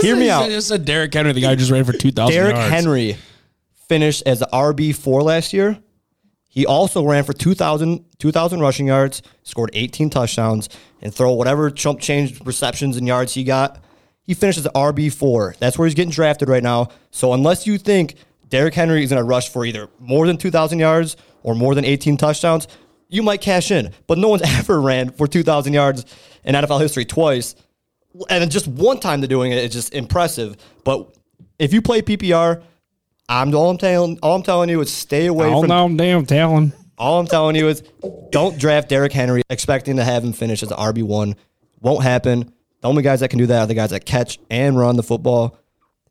Hear 0.03 0.17
me 0.17 0.31
out. 0.31 0.45
I 0.45 0.49
just 0.51 0.69
said 0.69 0.85
Derrick 0.85 1.13
Henry, 1.13 1.33
the 1.33 1.41
guy 1.41 1.51
who 1.51 1.57
just 1.57 1.71
ran 1.71 1.85
for 1.85 1.93
two 1.93 2.11
thousand 2.11 2.35
Derrick 2.35 2.55
yards. 2.55 2.73
Henry 2.73 3.17
finished 3.89 4.23
as 4.27 4.39
the 4.41 4.49
RB 4.53 4.95
four 4.95 5.23
last 5.23 5.53
year. 5.53 5.79
He 6.49 6.67
also 6.67 7.03
ran 7.03 7.25
for 7.25 7.33
2,000, 7.33 8.05
2,000 8.19 8.61
rushing 8.61 8.87
yards, 8.87 9.23
scored 9.43 9.71
18 9.73 10.11
touchdowns, 10.11 10.69
and 11.01 11.13
throw 11.13 11.33
whatever 11.33 11.71
chump 11.71 11.99
change 11.99 12.45
receptions 12.45 12.99
and 12.99 13.07
yards 13.07 13.33
he 13.33 13.43
got. 13.43 13.83
He 14.23 14.35
finished 14.35 14.59
as 14.59 14.65
the 14.65 14.71
RB 14.71 15.11
four. 15.11 15.55
That's 15.61 15.79
where 15.79 15.87
he's 15.89 15.95
getting 15.95 16.11
drafted 16.13 16.51
right 16.51 16.63
now. 16.63 16.89
So 17.11 17.33
unless 17.33 17.67
you 17.67 17.79
think 17.79 18.17
Derrick 18.51 18.75
Henry 18.75 19.03
is 19.03 19.09
going 19.09 19.23
to 19.23 19.25
rush 19.25 19.49
for 19.49 19.65
either 19.65 19.89
more 19.99 20.27
than 20.27 20.37
2,000 20.37 20.79
yards 20.79 21.17
or 21.43 21.55
more 21.55 21.75
than 21.75 21.87
18 21.87 22.19
touchdowns, 22.19 22.69
you 23.09 23.23
might 23.23 23.41
cash 23.41 23.71
in. 23.71 23.91
But 24.07 24.19
no 24.19 24.29
one's 24.29 24.43
ever 24.59 24.79
ran 24.79 25.11
for 25.11 25.27
2,000 25.27 25.73
yards 25.73 26.05
in 26.45 26.55
NFL 26.55 26.83
history 26.83 27.07
twice 27.07 27.55
and 28.29 28.51
just 28.51 28.67
one 28.69 29.01
time 29.01 29.21
they're 29.21 29.29
doing 29.29 29.53
it, 29.53 29.59
is 29.59 29.73
just 29.73 29.95
impressive. 29.95 30.57
But 30.85 31.15
if 31.59 31.73
you 31.73 31.81
play 31.83 32.03
PPR, 32.03 32.63
I'm 33.29 33.55
all 33.55 33.71
I'm 33.71 33.79
telling 33.79 34.19
all 34.23 34.37
I'm 34.37 34.43
telling 34.43 34.69
you 34.69 34.81
is 34.81 34.93
stay 34.93 35.27
away 35.27 35.47
Oh 35.53 35.61
from. 35.61 35.69
no, 35.69 35.89
damn 35.97 36.27
Talon. 36.27 36.73
All 36.99 37.19
I'm 37.19 37.27
telling 37.27 37.57
you 37.57 37.69
is 37.69 37.83
don't 38.31 38.59
draft 38.59 38.89
Derrick 38.89 39.13
Henry 39.13 39.43
expecting 39.51 39.97
to 39.97 40.05
have 40.05 40.23
him 40.23 40.33
finish 40.33 40.63
as 40.63 40.71
an 40.71 40.77
RB 40.77 41.03
one. 41.03 41.37
Won't 41.81 42.03
happen. 42.05 42.53
The 42.81 42.89
only 42.89 43.03
guys 43.03 43.21
that 43.21 43.29
can 43.29 43.39
do 43.39 43.47
that 43.47 43.61
are 43.61 43.67
the 43.67 43.75
guys 43.75 43.91
that 43.91 44.05
catch 44.05 44.39
and 44.51 44.77
run 44.79 44.97
the 44.97 45.03
football. 45.03 45.59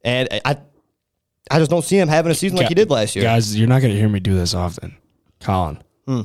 And 0.03 0.27
I, 0.45 0.57
I 1.49 1.59
just 1.59 1.69
don't 1.69 1.83
see 1.83 1.97
him 1.97 2.07
having 2.07 2.31
a 2.31 2.35
season 2.35 2.57
like 2.57 2.67
he 2.67 2.73
did 2.75 2.89
last 2.89 3.15
year. 3.15 3.23
Guys, 3.23 3.55
you're 3.57 3.67
not 3.67 3.81
going 3.81 3.93
to 3.93 3.99
hear 3.99 4.09
me 4.09 4.19
do 4.19 4.33
this 4.35 4.53
often. 4.53 4.97
Colin, 5.39 5.81
Hmm. 6.07 6.21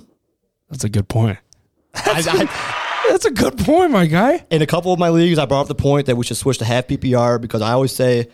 that's 0.71 0.85
a 0.85 0.89
good 0.89 1.09
point. 1.09 1.39
I- 1.95 2.23
I- 2.27 2.76
That's 3.09 3.25
a 3.25 3.31
good 3.31 3.59
point, 3.59 3.91
my 3.91 4.07
guy. 4.07 4.45
in 4.51 4.63
a 4.63 4.67
couple 4.67 4.93
of 4.93 4.99
my 4.99 5.09
leagues, 5.11 5.39
I 5.39 5.47
brought 5.47 5.63
up 5.63 5.69
the 5.69 5.75
point 5.75 6.07
that 6.07 6.17
we 6.17 6.25
should 6.25 6.37
switch 6.37 6.59
to 6.59 6.65
half 6.65 6.87
PPR 6.87 7.41
because 7.41 7.63
I 7.63 7.73
always 7.73 7.95
say 7.95 8.29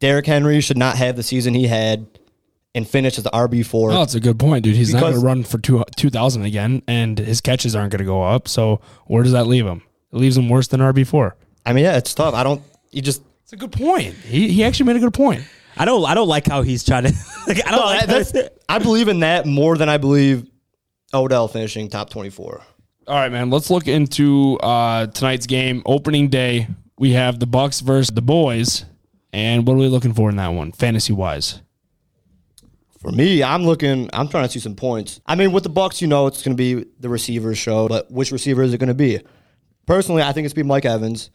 Derrick 0.00 0.26
Henry 0.26 0.60
should 0.60 0.78
not 0.78 0.96
have 0.96 1.16
the 1.16 1.22
season 1.22 1.54
he 1.54 1.66
had 1.66 2.06
and 2.74 2.88
finish 2.88 3.18
as 3.18 3.24
the 3.24 3.30
RB 3.30 3.64
four. 3.64 3.90
Oh, 3.92 3.98
that's 3.98 4.14
a 4.14 4.20
good 4.20 4.38
point, 4.38 4.64
dude. 4.64 4.76
He's 4.76 4.92
not 4.92 5.00
going 5.00 5.14
to 5.14 5.20
run 5.20 5.44
for 5.44 5.58
two 5.58 5.84
two 5.96 6.10
thousand 6.10 6.42
again, 6.44 6.82
and 6.88 7.18
his 7.18 7.40
catches 7.40 7.76
aren't 7.76 7.92
going 7.92 7.98
to 7.98 8.04
go 8.04 8.22
up. 8.22 8.48
So 8.48 8.80
where 9.06 9.22
does 9.22 9.32
that 9.32 9.46
leave 9.46 9.66
him? 9.66 9.82
It 10.12 10.16
leaves 10.16 10.36
him 10.36 10.48
worse 10.48 10.68
than 10.68 10.80
RB 10.80 11.06
four. 11.06 11.36
I 11.64 11.72
mean, 11.72 11.84
yeah, 11.84 11.96
it's 11.96 12.14
tough. 12.14 12.34
I 12.34 12.42
don't. 12.42 12.62
You 12.90 13.02
just 13.02 13.22
It's 13.44 13.52
a 13.52 13.56
good 13.56 13.72
point. 13.72 14.14
He 14.14 14.48
he 14.48 14.64
actually 14.64 14.86
made 14.86 14.96
a 14.96 15.00
good 15.00 15.14
point. 15.14 15.42
I 15.76 15.84
don't. 15.84 16.04
I 16.04 16.14
don't 16.14 16.28
like 16.28 16.46
how 16.46 16.62
he's 16.62 16.84
trying 16.84 17.04
to. 17.04 17.12
Like, 17.46 17.66
I 17.66 17.70
don't 17.72 17.80
no, 17.80 17.86
like 17.86 18.06
that- 18.06 18.32
that's. 18.32 18.48
I 18.68 18.78
believe 18.78 19.08
in 19.08 19.20
that 19.20 19.46
more 19.46 19.76
than 19.76 19.88
I 19.88 19.98
believe 19.98 20.48
Odell 21.12 21.48
finishing 21.48 21.88
top 21.88 22.08
twenty 22.10 22.30
four. 22.30 22.62
All 23.08 23.16
right, 23.16 23.32
man. 23.32 23.50
Let's 23.50 23.70
look 23.70 23.88
into 23.88 24.58
uh, 24.62 25.06
tonight's 25.08 25.46
game. 25.46 25.82
Opening 25.86 26.28
day, 26.28 26.68
we 26.98 27.12
have 27.12 27.40
the 27.40 27.46
Bucks 27.46 27.80
versus 27.80 28.14
the 28.14 28.22
Boys, 28.22 28.84
and 29.32 29.66
what 29.66 29.74
are 29.74 29.78
we 29.78 29.88
looking 29.88 30.14
for 30.14 30.30
in 30.30 30.36
that 30.36 30.48
one, 30.48 30.72
fantasy 30.72 31.12
wise? 31.12 31.60
For 33.00 33.10
me, 33.10 33.42
I'm 33.42 33.64
looking. 33.64 34.08
I'm 34.12 34.28
trying 34.28 34.44
to 34.44 34.50
see 34.50 34.60
some 34.60 34.76
points. 34.76 35.20
I 35.26 35.34
mean, 35.34 35.50
with 35.50 35.64
the 35.64 35.68
Bucks, 35.68 36.00
you 36.00 36.06
know, 36.06 36.28
it's 36.28 36.42
going 36.44 36.56
to 36.56 36.60
be 36.82 36.86
the 37.00 37.08
receivers 37.08 37.58
show, 37.58 37.88
but 37.88 38.08
which 38.12 38.30
receiver 38.30 38.62
is 38.62 38.72
it 38.72 38.78
going 38.78 38.88
to 38.88 38.94
be? 38.94 39.18
Personally, 39.86 40.22
I 40.22 40.32
think 40.32 40.44
it's 40.44 40.54
be 40.54 40.62
Mike 40.62 40.84
Evans. 40.84 41.30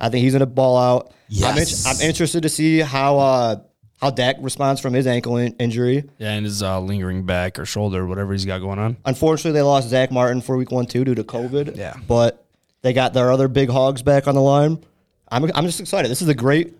I 0.00 0.08
think 0.08 0.24
he's 0.24 0.32
going 0.32 0.40
to 0.40 0.46
ball 0.46 0.76
out. 0.76 1.12
I'm, 1.44 1.56
Yes. 1.56 1.86
I'm 1.86 2.04
interested 2.04 2.42
to 2.42 2.48
see 2.48 2.80
how 2.80 3.18
uh, 3.18 3.56
how 4.04 4.10
Dak 4.10 4.36
responds 4.40 4.80
from 4.80 4.92
his 4.92 5.06
ankle 5.06 5.36
in- 5.38 5.54
injury. 5.58 6.04
Yeah, 6.18 6.32
and 6.32 6.44
his 6.44 6.62
uh, 6.62 6.78
lingering 6.80 7.24
back 7.24 7.58
or 7.58 7.64
shoulder, 7.64 8.06
whatever 8.06 8.32
he's 8.32 8.44
got 8.44 8.58
going 8.60 8.78
on. 8.78 8.96
Unfortunately, 9.04 9.58
they 9.58 9.62
lost 9.62 9.88
Zack 9.88 10.10
Martin 10.10 10.40
for 10.42 10.56
Week 10.56 10.70
One 10.70 10.86
too 10.86 11.04
due 11.04 11.14
to 11.14 11.24
COVID. 11.24 11.76
Yeah. 11.76 11.96
but 12.06 12.44
they 12.82 12.92
got 12.92 13.14
their 13.14 13.32
other 13.32 13.48
big 13.48 13.70
hogs 13.70 14.02
back 14.02 14.28
on 14.28 14.34
the 14.34 14.42
line. 14.42 14.78
I'm 15.30 15.50
I'm 15.54 15.64
just 15.64 15.80
excited. 15.80 16.10
This 16.10 16.20
is 16.20 16.28
a 16.28 16.34
great 16.34 16.74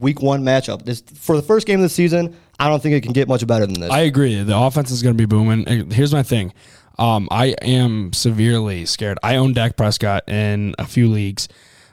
Week 0.00 0.20
One 0.20 0.42
matchup. 0.42 0.84
This 0.84 1.00
for 1.14 1.36
the 1.36 1.42
first 1.42 1.66
game 1.66 1.78
of 1.78 1.82
the 1.84 1.88
season. 1.88 2.36
I 2.58 2.68
don't 2.68 2.82
think 2.82 2.94
it 2.94 3.02
can 3.02 3.12
get 3.12 3.28
much 3.28 3.46
better 3.46 3.66
than 3.66 3.80
this. 3.80 3.90
I 3.90 4.00
agree. 4.00 4.42
The 4.42 4.56
offense 4.56 4.90
is 4.90 5.02
going 5.02 5.16
to 5.16 5.20
be 5.20 5.26
booming. 5.26 5.90
Here's 5.90 6.12
my 6.12 6.22
thing. 6.22 6.52
Um, 6.98 7.28
I 7.30 7.46
am 7.62 8.12
severely 8.12 8.86
scared. 8.86 9.18
I 9.22 9.36
own 9.36 9.52
Dak 9.52 9.76
Prescott 9.76 10.28
in 10.28 10.74
a 10.78 10.86
few 10.86 11.08
leagues. 11.08 11.48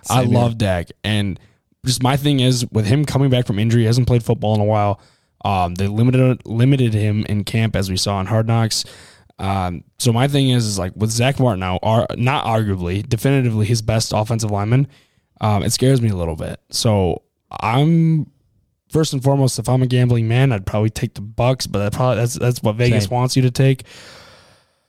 I 0.10 0.24
love 0.24 0.58
Dak, 0.58 0.90
and 1.04 1.40
just 1.86 2.04
my 2.04 2.18
thing 2.18 2.40
is 2.40 2.66
with 2.72 2.86
him 2.86 3.06
coming 3.06 3.30
back 3.30 3.48
from 3.48 3.60
injury, 3.60 3.82
he 3.82 3.86
hasn't 3.88 4.08
played 4.08 4.24
football 4.24 4.56
in 4.56 4.62
a 4.62 4.66
while. 4.66 5.00
Um, 5.44 5.74
they 5.76 5.88
limited 5.88 6.46
limited 6.46 6.94
him 6.94 7.26
in 7.28 7.44
camp 7.44 7.76
as 7.76 7.90
we 7.90 7.98
saw 7.98 8.20
in 8.20 8.28
Hard 8.28 8.48
Knocks. 8.48 8.86
Um, 9.40 9.84
so 9.98 10.14
my 10.14 10.28
thing 10.28 10.52
is, 10.52 10.68
is 10.68 10.78
like 10.78 10.94
with 10.96 11.10
Zack 11.10 11.40
Martin 11.40 11.62
now, 11.62 11.80
are 11.82 12.06
not 12.16 12.46
arguably, 12.46 13.08
definitively 13.08 13.66
his 13.66 13.82
best 13.82 14.14
offensive 14.14 14.52
lineman. 14.52 14.88
Um, 15.40 15.64
it 15.64 15.72
scares 15.72 16.00
me 16.00 16.10
a 16.10 16.16
little 16.16 16.36
bit. 16.36 16.60
So 16.70 17.24
I'm 17.60 18.30
first 18.90 19.14
and 19.14 19.24
foremost, 19.24 19.58
if 19.58 19.68
I'm 19.68 19.82
a 19.82 19.88
gambling 19.88 20.28
man, 20.28 20.52
I'd 20.52 20.68
probably 20.68 20.92
take 20.92 21.16
the 21.16 21.22
Bucks, 21.22 21.66
but 21.66 21.80
that 21.80 21.94
probably 21.94 22.18
that's 22.18 22.36
that's 22.36 22.62
what 22.62 22.76
Vegas 22.76 23.06
Same. 23.06 23.16
wants 23.18 23.36
you 23.36 23.42
to 23.42 23.52
take. 23.52 23.86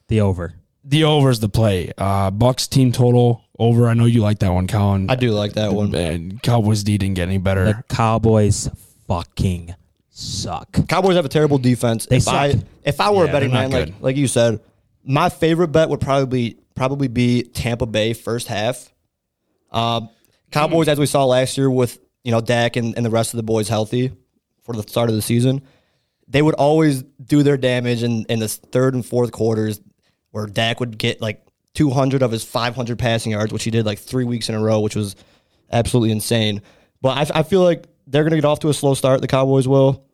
the 0.09 0.21
over. 0.21 0.55
The 0.85 1.05
over 1.05 1.31
is 1.31 1.41
the 1.41 1.49
play. 1.49 1.93
Uh, 1.97 2.31
Bucks 2.31 2.67
team 2.67 2.93
total 2.93 3.42
over. 3.63 3.89
I 3.89 3.95
know 3.95 4.05
you 4.05 4.21
like 4.21 4.41
that 4.41 4.53
one, 4.53 4.67
Colin. 4.67 5.09
I 5.11 5.15
do 5.15 5.31
like 5.31 5.55
that 5.55 5.73
one. 5.73 5.95
And 5.95 6.43
Cowboys 6.43 6.83
D 6.85 6.99
didn't 6.99 7.15
get 7.15 7.29
any 7.29 7.39
better. 7.39 7.65
The 7.65 7.85
Cowboys 7.89 8.69
fucking 9.07 9.75
suck. 10.11 10.89
Cowboys 10.89 11.17
have 11.17 11.25
a 11.25 11.29
terrible 11.31 11.59
defense. 11.59 12.07
They 12.07 12.17
if 12.17 12.29
I 12.29 12.61
if 12.85 13.01
I 13.01 13.11
were 13.11 13.25
Yeah, 13.25 13.31
a 13.31 13.33
betting 13.33 13.53
man, 13.53 13.71
not 13.71 13.79
like 13.79 13.95
like 14.01 14.17
you 14.17 14.27
said, 14.29 14.61
my 15.05 15.29
favorite 15.29 15.69
bet 15.69 15.89
would 15.89 16.01
probably 16.01 16.59
probably 16.75 17.09
be 17.09 17.43
Tampa 17.43 17.87
Bay 17.87 18.13
first 18.13 18.49
half. 18.49 18.93
Um, 19.71 20.09
Cowboys, 20.51 20.89
as 20.89 20.99
we 20.99 21.07
saw 21.07 21.25
last 21.25 21.57
year 21.57 21.71
with 21.71 21.99
you 22.25 22.31
know 22.33 22.41
Dak 22.41 22.77
and, 22.77 22.97
and 22.97 23.05
the 23.05 23.11
rest 23.11 23.33
of 23.33 23.37
the 23.39 23.43
boys 23.43 23.69
healthy 23.69 24.13
for 24.63 24.75
the 24.75 24.83
start 24.83 25.09
of 25.09 25.15
the 25.15 25.23
season, 25.23 25.63
they 26.29 26.43
would 26.43 26.55
always 26.55 27.03
do 27.03 27.43
their 27.43 27.57
damage 27.57 28.03
in 28.03 28.25
in 28.29 28.39
the 28.39 28.49
third 28.49 28.95
and 28.95 29.05
fourth 29.05 29.33
quarters, 29.33 29.81
where 30.31 30.47
Dak 30.47 30.81
would 30.81 30.99
get 30.99 31.21
like 31.21 31.42
200 31.75 32.23
of 32.23 32.31
his 32.31 32.45
500 32.45 32.99
passing 32.99 33.33
yards, 33.33 33.53
which 33.53 33.65
he 33.65 33.71
did 33.71 33.87
like 33.87 33.99
three 33.99 34.25
weeks 34.25 34.49
in 34.49 34.55
a 34.55 34.61
row, 34.61 34.81
which 34.81 34.97
was 34.97 35.17
absolutely 35.71 36.11
insane. 36.11 36.63
But 37.01 37.31
I, 37.31 37.41
I 37.41 37.43
feel 37.43 37.63
like 37.63 37.87
they're 38.07 38.23
going 38.23 38.33
to 38.33 38.37
get 38.37 38.45
off 38.45 38.61
to 38.61 38.69
a 38.69 38.75
slow 38.75 38.95
start. 38.95 39.21
The 39.21 39.29
Cowboys 39.29 39.67
will. 39.67 40.07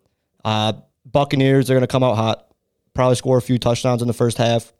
Uh, 0.44 0.74
Buccaneers, 1.04 1.66
they're 1.66 1.74
going 1.76 1.86
to 1.86 1.90
come 1.90 2.04
out 2.04 2.16
hot, 2.16 2.46
probably 2.94 3.16
score 3.16 3.38
a 3.38 3.42
few 3.42 3.58
touchdowns 3.58 4.02
in 4.02 4.08
the 4.08 4.14
first 4.14 4.38
half, 4.38 4.72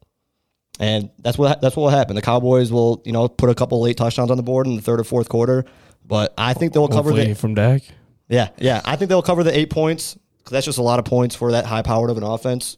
and 0.79 1.11
that's 1.19 1.39
what 1.39 1.61
that's 1.61 1.75
what 1.75 1.85
will 1.85 1.91
happen. 1.91 2.17
The 2.17 2.23
Cowboys 2.23 2.71
will, 2.71 3.03
you 3.05 3.13
know, 3.13 3.29
put 3.29 3.51
a 3.51 3.55
couple 3.55 3.81
late 3.81 3.97
touchdowns 3.97 4.31
on 4.31 4.37
the 4.37 4.43
board 4.43 4.67
in 4.67 4.77
the 4.77 4.83
third 4.83 5.01
or 5.01 5.05
fourth 5.05 5.29
quarter. 5.29 5.65
But 6.05 6.35
I 6.39 6.55
think 6.55 6.73
they'll 6.73 6.89
cover 6.89 7.11
Hopefully 7.11 7.29
the 7.29 7.35
from 7.35 7.55
Dak. 7.55 7.83
yeah 8.29 8.49
yeah. 8.59 8.81
I 8.85 8.97
think 8.97 9.09
they'll 9.09 9.23
cover 9.23 9.43
the 9.43 9.57
eight 9.57 9.71
points 9.71 10.19
because 10.39 10.53
that's 10.53 10.67
just 10.67 10.79
a 10.79 10.83
lot 10.83 10.99
of 10.99 11.05
points 11.05 11.35
for 11.35 11.53
that 11.53 11.67
high 11.67 11.83
powered 11.83 12.11
of 12.11 12.17
an 12.17 12.23
offense. 12.23 12.77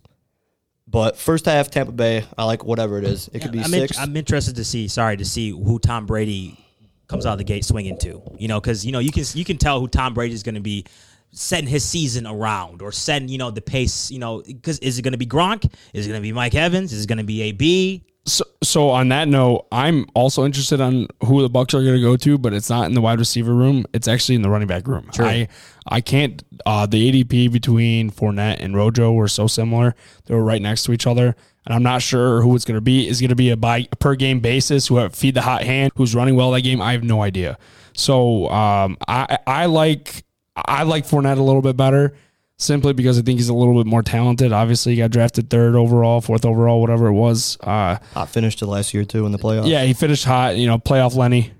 But 0.91 1.16
first 1.16 1.45
half, 1.45 1.70
Tampa 1.70 1.93
Bay, 1.93 2.24
I 2.36 2.45
like 2.45 2.64
whatever 2.64 2.99
it 2.99 3.05
is. 3.05 3.30
It 3.32 3.41
could 3.43 3.53
be 3.53 3.61
I'm, 3.61 3.72
in- 3.72 3.88
six. 3.88 3.99
I'm 3.99 4.16
interested 4.16 4.57
to 4.57 4.64
see. 4.64 4.88
Sorry 4.88 5.16
to 5.16 5.24
see 5.24 5.51
who 5.51 5.78
Tom 5.78 6.05
Brady 6.05 6.59
comes 7.07 7.26
out 7.26 7.32
of 7.32 7.38
the 7.38 7.45
gate 7.45 7.64
swinging 7.64 7.97
to. 7.99 8.22
You 8.38 8.49
know, 8.49 8.61
because 8.61 8.84
you 8.84 8.91
know 8.91 8.99
you 8.99 9.12
can 9.12 9.24
you 9.34 9.45
can 9.45 9.57
tell 9.57 9.78
who 9.78 9.86
Tom 9.86 10.14
Brady 10.14 10.34
is 10.34 10.43
going 10.43 10.57
to 10.57 10.61
be 10.61 10.84
setting 11.32 11.68
his 11.68 11.84
season 11.84 12.26
around 12.26 12.82
or 12.82 12.91
setting 12.91 13.28
you 13.28 13.38
know 13.38 13.53
the 13.53 13.61
pace. 13.61 14.11
You 14.11 14.18
know, 14.18 14.43
because 14.43 14.80
is 14.80 14.99
it 14.99 15.03
going 15.03 15.12
to 15.12 15.18
be 15.18 15.26
Gronk? 15.26 15.72
Is 15.93 16.07
it 16.07 16.11
going 16.11 16.20
to 16.20 16.26
be 16.26 16.32
Mike 16.32 16.57
Evans? 16.57 16.93
Is 16.93 17.05
it 17.05 17.07
going 17.07 17.18
to 17.18 17.24
be 17.24 17.43
AB? 17.43 18.05
So, 18.27 18.45
so 18.62 18.91
on 18.91 19.09
that 19.09 19.29
note, 19.29 19.66
I'm 19.73 20.07
also 20.14 20.45
interested 20.45 20.81
on 20.81 21.09
who 21.25 21.41
the 21.41 21.49
Bucks 21.49 21.73
are 21.73 21.83
going 21.83 21.95
to 21.95 22.01
go 22.01 22.16
to, 22.16 22.37
but 22.37 22.53
it's 22.53 22.68
not 22.68 22.87
in 22.87 22.95
the 22.95 23.01
wide 23.01 23.18
receiver 23.18 23.55
room. 23.55 23.87
It's 23.95 24.07
actually 24.07 24.35
in 24.35 24.43
the 24.43 24.51
running 24.51 24.68
back 24.68 24.87
room. 24.87 25.09
I 25.25 25.49
I 25.87 26.01
can't. 26.01 26.43
Uh, 26.66 26.85
the 26.87 27.25
ADP 27.25 27.51
between 27.51 28.11
Fournette 28.11 28.59
and 28.61 28.77
Rojo 28.77 29.12
were 29.12 29.29
so 29.29 29.47
similar; 29.47 29.95
they 30.27 30.35
were 30.35 30.45
right 30.45 30.61
next 30.61 30.85
to 30.85 30.93
each 30.93 31.07
other, 31.07 31.35
and 31.64 31.75
I'm 31.75 31.83
not 31.83 32.03
sure 32.03 32.43
who 32.43 32.55
it's 32.55 32.66
going 32.66 32.77
to 32.77 32.83
be. 32.83 33.09
Is 33.09 33.21
going 33.21 33.31
to 33.31 33.37
be 33.37 33.51
a 33.51 33.57
by 33.57 33.89
a 33.91 33.97
per 33.97 34.14
game 34.14 34.41
basis? 34.41 34.89
Who 34.89 34.97
have 34.97 35.14
feed 35.14 35.35
the 35.35 35.43
hot 35.43 35.62
hand? 35.62 35.93
Who's 35.97 36.14
running 36.14 36.37
well 36.37 36.51
that 36.51 36.61
game? 36.61 36.83
I 36.83 36.93
have 36.93 37.03
no 37.03 37.23
idea. 37.23 37.59
So 37.95 38.49
um, 38.51 38.99
I 39.09 39.39
I 39.47 39.66
like 39.66 40.25
I 40.55 40.83
like 40.83 41.07
Fournette 41.07 41.39
a 41.39 41.43
little 41.43 41.62
bit 41.62 41.77
better 41.77 42.14
simply 42.61 42.93
because 42.93 43.19
I 43.19 43.23
think 43.23 43.39
he's 43.39 43.49
a 43.49 43.55
little 43.55 43.75
bit 43.83 43.89
more 43.89 44.03
talented. 44.03 44.53
Obviously, 44.53 44.93
he 44.93 44.99
got 44.99 45.11
drafted 45.11 45.49
third 45.51 45.75
overall, 45.75 46.21
fourth 46.21 46.45
overall, 46.45 46.81
whatever 46.81 47.07
it 47.09 47.15
was. 47.15 47.57
Uh, 47.61 47.97
Hot 48.15 48.29
finish 48.29 48.57
to 48.57 48.67
last 48.67 48.93
year 48.95 49.05
too 49.05 49.27
in 49.27 49.33
the 49.33 49.39
playoffs. 49.39 49.67
yeah, 49.69 49.83
he 49.85 49.93
finished 49.95 50.25
hot. 50.25 50.57
You 50.57 50.67
know, 50.67 50.79
playoff 50.79 51.17
Lenny. 51.17 51.53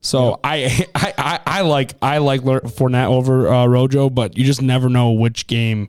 So 0.00 0.38
I, 0.44 0.86
I, 0.94 1.14
I, 1.16 1.40
I 1.46 1.60
like 1.62 1.94
I 2.02 2.18
like 2.18 2.42
Fournette 2.42 3.08
over 3.08 3.48
uh, 3.48 3.66
Rojo, 3.66 4.10
but 4.10 4.36
you 4.36 4.44
just 4.44 4.60
never 4.62 4.88
know 4.90 5.12
which 5.12 5.46
game, 5.46 5.88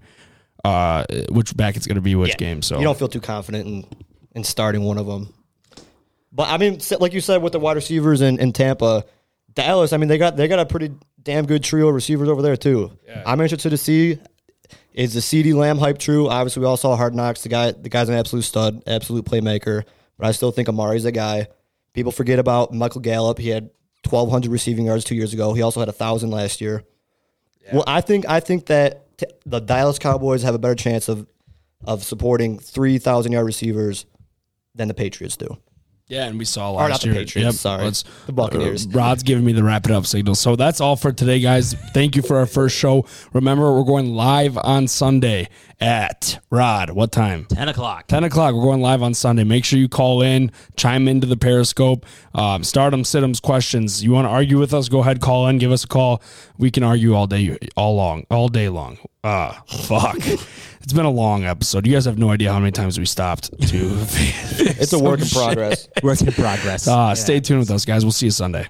uh, 0.63 1.03
which 1.29 1.55
back 1.57 1.75
it's 1.75 1.85
going 1.85 1.95
to 1.95 2.01
be 2.01 2.15
which 2.15 2.29
Yeah. 2.29 2.35
game. 2.37 2.61
So 2.61 2.77
you 2.77 2.83
don't 2.85 2.97
feel 2.97 3.09
too 3.09 3.19
confident 3.21 3.67
in 3.67 3.85
in 4.33 4.43
starting 4.45 4.83
one 4.83 4.97
of 4.97 5.05
them. 5.05 5.33
But 6.31 6.49
I 6.49 6.57
mean, 6.57 6.79
like 6.99 7.13
you 7.13 7.21
said, 7.21 7.41
with 7.41 7.53
the 7.53 7.59
wide 7.59 7.75
receivers 7.75 8.21
in, 8.21 8.39
in 8.39 8.51
Tampa, 8.53 9.05
Dallas. 9.53 9.93
I 9.93 9.97
mean, 9.97 10.09
they 10.09 10.17
got 10.17 10.35
they 10.37 10.47
got 10.47 10.59
a 10.59 10.65
pretty 10.65 10.91
damn 11.21 11.45
good 11.45 11.63
trio 11.63 11.87
of 11.89 11.95
receivers 11.95 12.29
over 12.29 12.41
there 12.41 12.57
too. 12.57 12.91
I'm 13.25 13.39
interested 13.41 13.69
to 13.71 13.77
see 13.77 14.19
is 14.95 15.13
the 15.13 15.19
CeeDee 15.19 15.53
Lamb 15.53 15.77
hype 15.77 15.97
true. 15.97 16.29
Obviously, 16.29 16.61
we 16.61 16.67
all 16.67 16.77
saw 16.77 16.95
Hard 16.95 17.13
Knocks. 17.13 17.43
The 17.43 17.49
guy, 17.49 17.71
the 17.71 17.89
guy's 17.89 18.07
an 18.07 18.15
absolute 18.15 18.43
stud, 18.43 18.81
absolute 18.87 19.25
playmaker. 19.25 19.83
But 20.17 20.27
I 20.27 20.31
still 20.31 20.51
think 20.51 20.69
Amari's 20.69 21.03
a 21.03 21.11
guy. 21.11 21.47
People 21.93 22.13
forget 22.13 22.39
about 22.39 22.73
Michael 22.73 23.01
Gallup. 23.01 23.37
He 23.37 23.49
had 23.49 23.69
1,200 24.09 24.49
receiving 24.49 24.85
yards 24.85 25.03
two 25.03 25.15
years 25.15 25.33
ago. 25.33 25.53
He 25.53 25.61
also 25.61 25.81
had 25.81 25.89
a 25.89 25.93
thousand 25.93 26.31
last 26.31 26.61
year. 26.61 26.83
Well, 27.73 27.83
I 27.87 28.01
think 28.01 28.25
I 28.29 28.39
think 28.39 28.67
that 28.67 29.17
t- 29.17 29.25
the 29.45 29.59
Dallas 29.59 29.99
Cowboys 29.99 30.43
have 30.43 30.55
a 30.55 30.59
better 30.59 30.75
chance 30.75 31.09
of 31.09 31.27
of 31.83 32.03
supporting 32.03 32.57
3,000 32.57 33.31
yard 33.31 33.45
receivers 33.45 34.05
than 34.75 34.87
the 34.87 34.93
Patriots 34.93 35.35
do. 35.35 35.57
Yeah, 36.07 36.25
and 36.27 36.37
we 36.37 36.45
saw 36.45 36.71
Or 36.71 36.81
last 36.81 36.89
not 36.89 37.01
the 37.01 37.07
year. 37.07 37.15
Patriots, 37.15 37.59
sorry. 37.59 37.83
let's- 37.85 38.03
The 38.27 38.31
Buccaneers. 38.31 38.85
uh, 38.85 38.89
Rod's 38.91 39.23
giving 39.23 39.43
me 39.43 39.53
the 39.53 39.63
wrap 39.63 39.85
it 39.85 39.91
up 39.91 40.05
signal. 40.05 40.35
So 40.35 40.55
that's 40.55 40.79
all 40.79 40.95
for 40.95 41.11
today, 41.11 41.39
guys. 41.39 41.73
Thank 41.95 42.15
you 42.15 42.21
for 42.21 42.37
our 42.37 42.45
first 42.45 42.77
show. 42.77 43.05
Remember, 43.33 43.73
we're 43.75 43.83
going 43.85 44.13
live 44.13 44.55
on 44.59 44.87
Sunday 44.87 45.49
at 45.79 46.37
Rod. 46.51 46.91
What 46.91 47.11
time? 47.11 47.45
10 47.49 47.69
o'clock. 47.69 48.05
10 48.05 48.23
o'clock. 48.23 48.53
We're 48.53 48.61
going 48.61 48.81
live 48.81 49.01
on 49.01 49.15
Sunday. 49.15 49.43
Make 49.43 49.65
sure 49.65 49.79
you 49.79 49.89
call 49.89 50.21
in, 50.21 50.51
chime 50.77 51.07
into 51.07 51.25
the 51.25 51.37
Periscope. 51.37 52.05
Um, 52.35 52.63
stardom, 52.63 53.01
situms, 53.01 53.41
questions. 53.41 54.03
You 54.03 54.11
want 54.11 54.25
to 54.25 54.29
argue 54.29 54.59
with 54.59 54.75
us? 54.75 54.89
Go 54.89 54.99
ahead, 54.99 55.21
call 55.21 55.47
in, 55.47 55.57
give 55.57 55.71
us 55.71 55.85
a 55.85 55.87
call. 55.87 56.21
We 56.59 56.69
can 56.69 56.83
argue 56.83 57.15
all 57.15 57.25
day, 57.25 57.57
all 57.75 57.95
long, 57.95 58.25
all 58.29 58.47
day 58.47 58.69
long. 58.69 58.99
Ah, 59.27 59.63
fuck. 59.65 60.17
it's 60.81 60.93
been 60.93 61.03
a 61.05 61.09
long 61.09 61.45
episode. 61.45 61.87
You 61.87 61.93
guys 61.93 62.05
have 62.05 62.19
no 62.19 62.29
idea 62.29 62.53
how 62.53 62.59
many 62.59 62.71
times 62.71 62.99
we 62.99 63.07
stopped 63.07 63.49
to. 63.69 64.05
It's 64.77 64.93
a 64.93 64.99
work 64.99 65.19
in 65.19 65.27
progress. 65.27 65.87
Work 66.03 66.21
in 66.21 66.31
progress. 66.31 66.87
Uh, 66.87 67.15
Stay 67.15 67.39
tuned 67.39 67.59
with 67.59 67.71
us, 67.71 67.85
guys. 67.85 68.05
We'll 68.05 68.11
see 68.11 68.27
you 68.27 68.31
Sunday. 68.31 68.67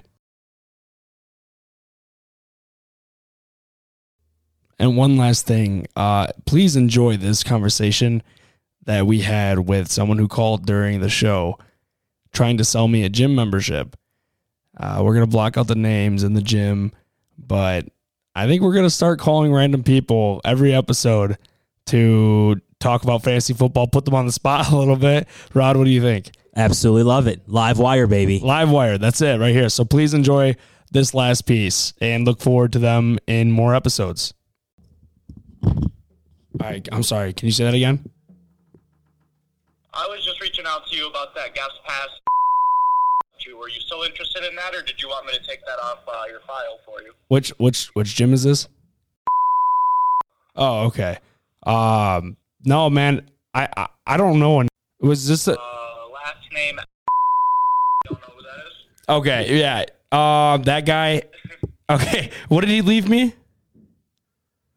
And 4.78 4.96
one 4.96 5.18
last 5.18 5.46
thing, 5.46 5.86
uh, 5.94 6.28
please 6.46 6.74
enjoy 6.74 7.18
this 7.18 7.44
conversation 7.44 8.22
that 8.86 9.06
we 9.06 9.20
had 9.20 9.60
with 9.60 9.90
someone 9.90 10.18
who 10.18 10.28
called 10.28 10.64
during 10.64 11.00
the 11.00 11.10
show 11.10 11.58
trying 12.32 12.56
to 12.56 12.64
sell 12.64 12.88
me 12.88 13.04
a 13.04 13.08
gym 13.10 13.34
membership. 13.34 13.94
Uh, 14.78 15.00
we're 15.02 15.14
going 15.14 15.26
to 15.26 15.30
block 15.30 15.58
out 15.58 15.66
the 15.66 15.74
names 15.74 16.22
in 16.22 16.32
the 16.32 16.42
gym, 16.42 16.92
but 17.38 17.86
I 18.36 18.46
think 18.46 18.60
we're 18.60 18.74
going 18.74 18.84
to 18.84 18.90
start 18.90 19.18
calling 19.18 19.50
random 19.50 19.82
people 19.82 20.42
every 20.44 20.74
episode 20.74 21.38
to 21.86 22.60
talk 22.78 23.02
about 23.02 23.22
fantasy 23.22 23.54
football, 23.54 23.86
put 23.86 24.04
them 24.04 24.14
on 24.14 24.26
the 24.26 24.32
spot 24.32 24.68
a 24.72 24.76
little 24.76 24.96
bit. 24.96 25.26
Rod, 25.54 25.78
what 25.78 25.84
do 25.84 25.90
you 25.90 26.02
think? 26.02 26.32
Absolutely 26.54 27.02
love 27.02 27.28
it. 27.28 27.48
Live 27.48 27.78
wire, 27.78 28.06
baby. 28.06 28.38
Live 28.40 28.70
wire. 28.70 28.98
That's 28.98 29.22
it 29.22 29.40
right 29.40 29.54
here. 29.54 29.70
So 29.70 29.86
please 29.86 30.12
enjoy 30.12 30.54
this 30.92 31.14
last 31.14 31.46
piece 31.46 31.94
and 31.98 32.26
look 32.26 32.42
forward 32.42 32.74
to 32.74 32.78
them 32.78 33.18
in 33.26 33.52
more 33.52 33.74
episodes. 33.74 34.34
All 35.64 35.90
right. 36.60 36.86
I'm 36.92 37.02
sorry. 37.02 37.32
Can 37.32 37.46
you 37.46 37.52
say 37.52 37.64
that 37.64 37.74
again? 37.74 38.10
I 39.94 40.06
was 40.10 40.22
just 40.22 40.42
reaching 40.42 40.66
out 40.66 40.86
to 40.88 40.96
you 40.96 41.08
about 41.08 41.34
that 41.36 41.54
gas 41.54 41.70
pass. 41.86 42.08
Were 43.54 43.68
you 43.68 43.80
still 43.80 44.02
interested 44.02 44.44
in 44.44 44.54
that, 44.56 44.74
or 44.74 44.82
did 44.82 45.00
you 45.02 45.08
want 45.08 45.26
me 45.26 45.32
to 45.32 45.44
take 45.46 45.60
that 45.66 45.78
off 45.82 45.98
uh, 46.08 46.24
your 46.28 46.40
file 46.40 46.78
for 46.84 47.02
you? 47.02 47.12
Which 47.28 47.50
which 47.58 47.86
which 47.94 48.14
gym 48.14 48.32
is 48.32 48.42
this? 48.44 48.68
Oh, 50.54 50.84
okay. 50.86 51.18
Um, 51.64 52.36
no, 52.64 52.88
man. 52.90 53.28
I 53.54 53.68
I, 53.76 53.86
I 54.06 54.16
don't 54.16 54.38
know. 54.38 54.60
It 54.62 54.68
was 55.00 55.26
this 55.28 55.48
a, 55.48 55.52
Uh, 55.52 56.08
last 56.12 56.38
name. 56.52 56.78
Don't 58.06 58.20
know 58.20 58.26
who 58.34 58.42
that 58.42 58.66
is. 58.66 58.72
okay? 59.08 59.58
Yeah. 59.60 59.84
Um, 60.12 60.62
that 60.64 60.84
guy. 60.86 61.22
Okay. 61.88 62.30
What 62.48 62.62
did 62.62 62.70
he 62.70 62.82
leave 62.82 63.08
me? 63.08 63.32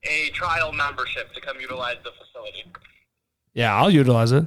A 0.04 0.30
trial 0.30 0.72
membership 0.72 1.34
to 1.34 1.42
come 1.42 1.60
utilize 1.60 1.98
the 2.04 2.12
facility. 2.12 2.66
Yeah, 3.56 3.76
I'll 3.76 3.90
utilize 3.90 4.32
it. 4.32 4.44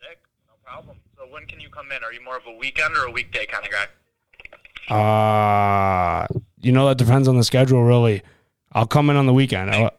Sick, 0.00 0.18
no 0.48 0.54
problem. 0.64 0.96
So 1.16 1.32
when 1.32 1.46
can 1.46 1.60
you 1.60 1.68
come 1.90 1.96
in? 1.96 2.04
Are 2.04 2.12
you 2.12 2.22
more 2.24 2.36
of 2.36 2.46
a 2.46 2.52
weekend 2.56 2.96
or 2.96 3.04
a 3.04 3.10
weekday 3.10 3.46
kind 3.46 3.64
of 3.64 3.70
guy? 3.72 3.86
Uh, 4.94 6.26
you 6.60 6.72
know 6.72 6.88
that 6.88 6.98
depends 6.98 7.28
on 7.28 7.36
the 7.36 7.44
schedule, 7.44 7.82
really. 7.82 8.22
I'll 8.72 8.86
come 8.86 9.10
in 9.10 9.16
on 9.16 9.26
the 9.26 9.32
weekend. 9.34 9.70
I'll 9.70 9.90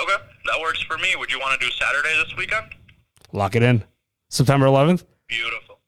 Okay, 0.00 0.22
that 0.46 0.60
works 0.60 0.82
for 0.82 0.98
me. 0.98 1.14
Would 1.16 1.32
you 1.32 1.38
want 1.40 1.58
to 1.58 1.66
do 1.66 1.72
Saturday 1.72 2.14
this 2.24 2.36
weekend? 2.36 2.66
lock 3.32 3.54
it 3.56 3.62
in. 3.62 3.84
September 4.30 4.66
11th. 4.66 5.04
Beautiful. 5.28 5.78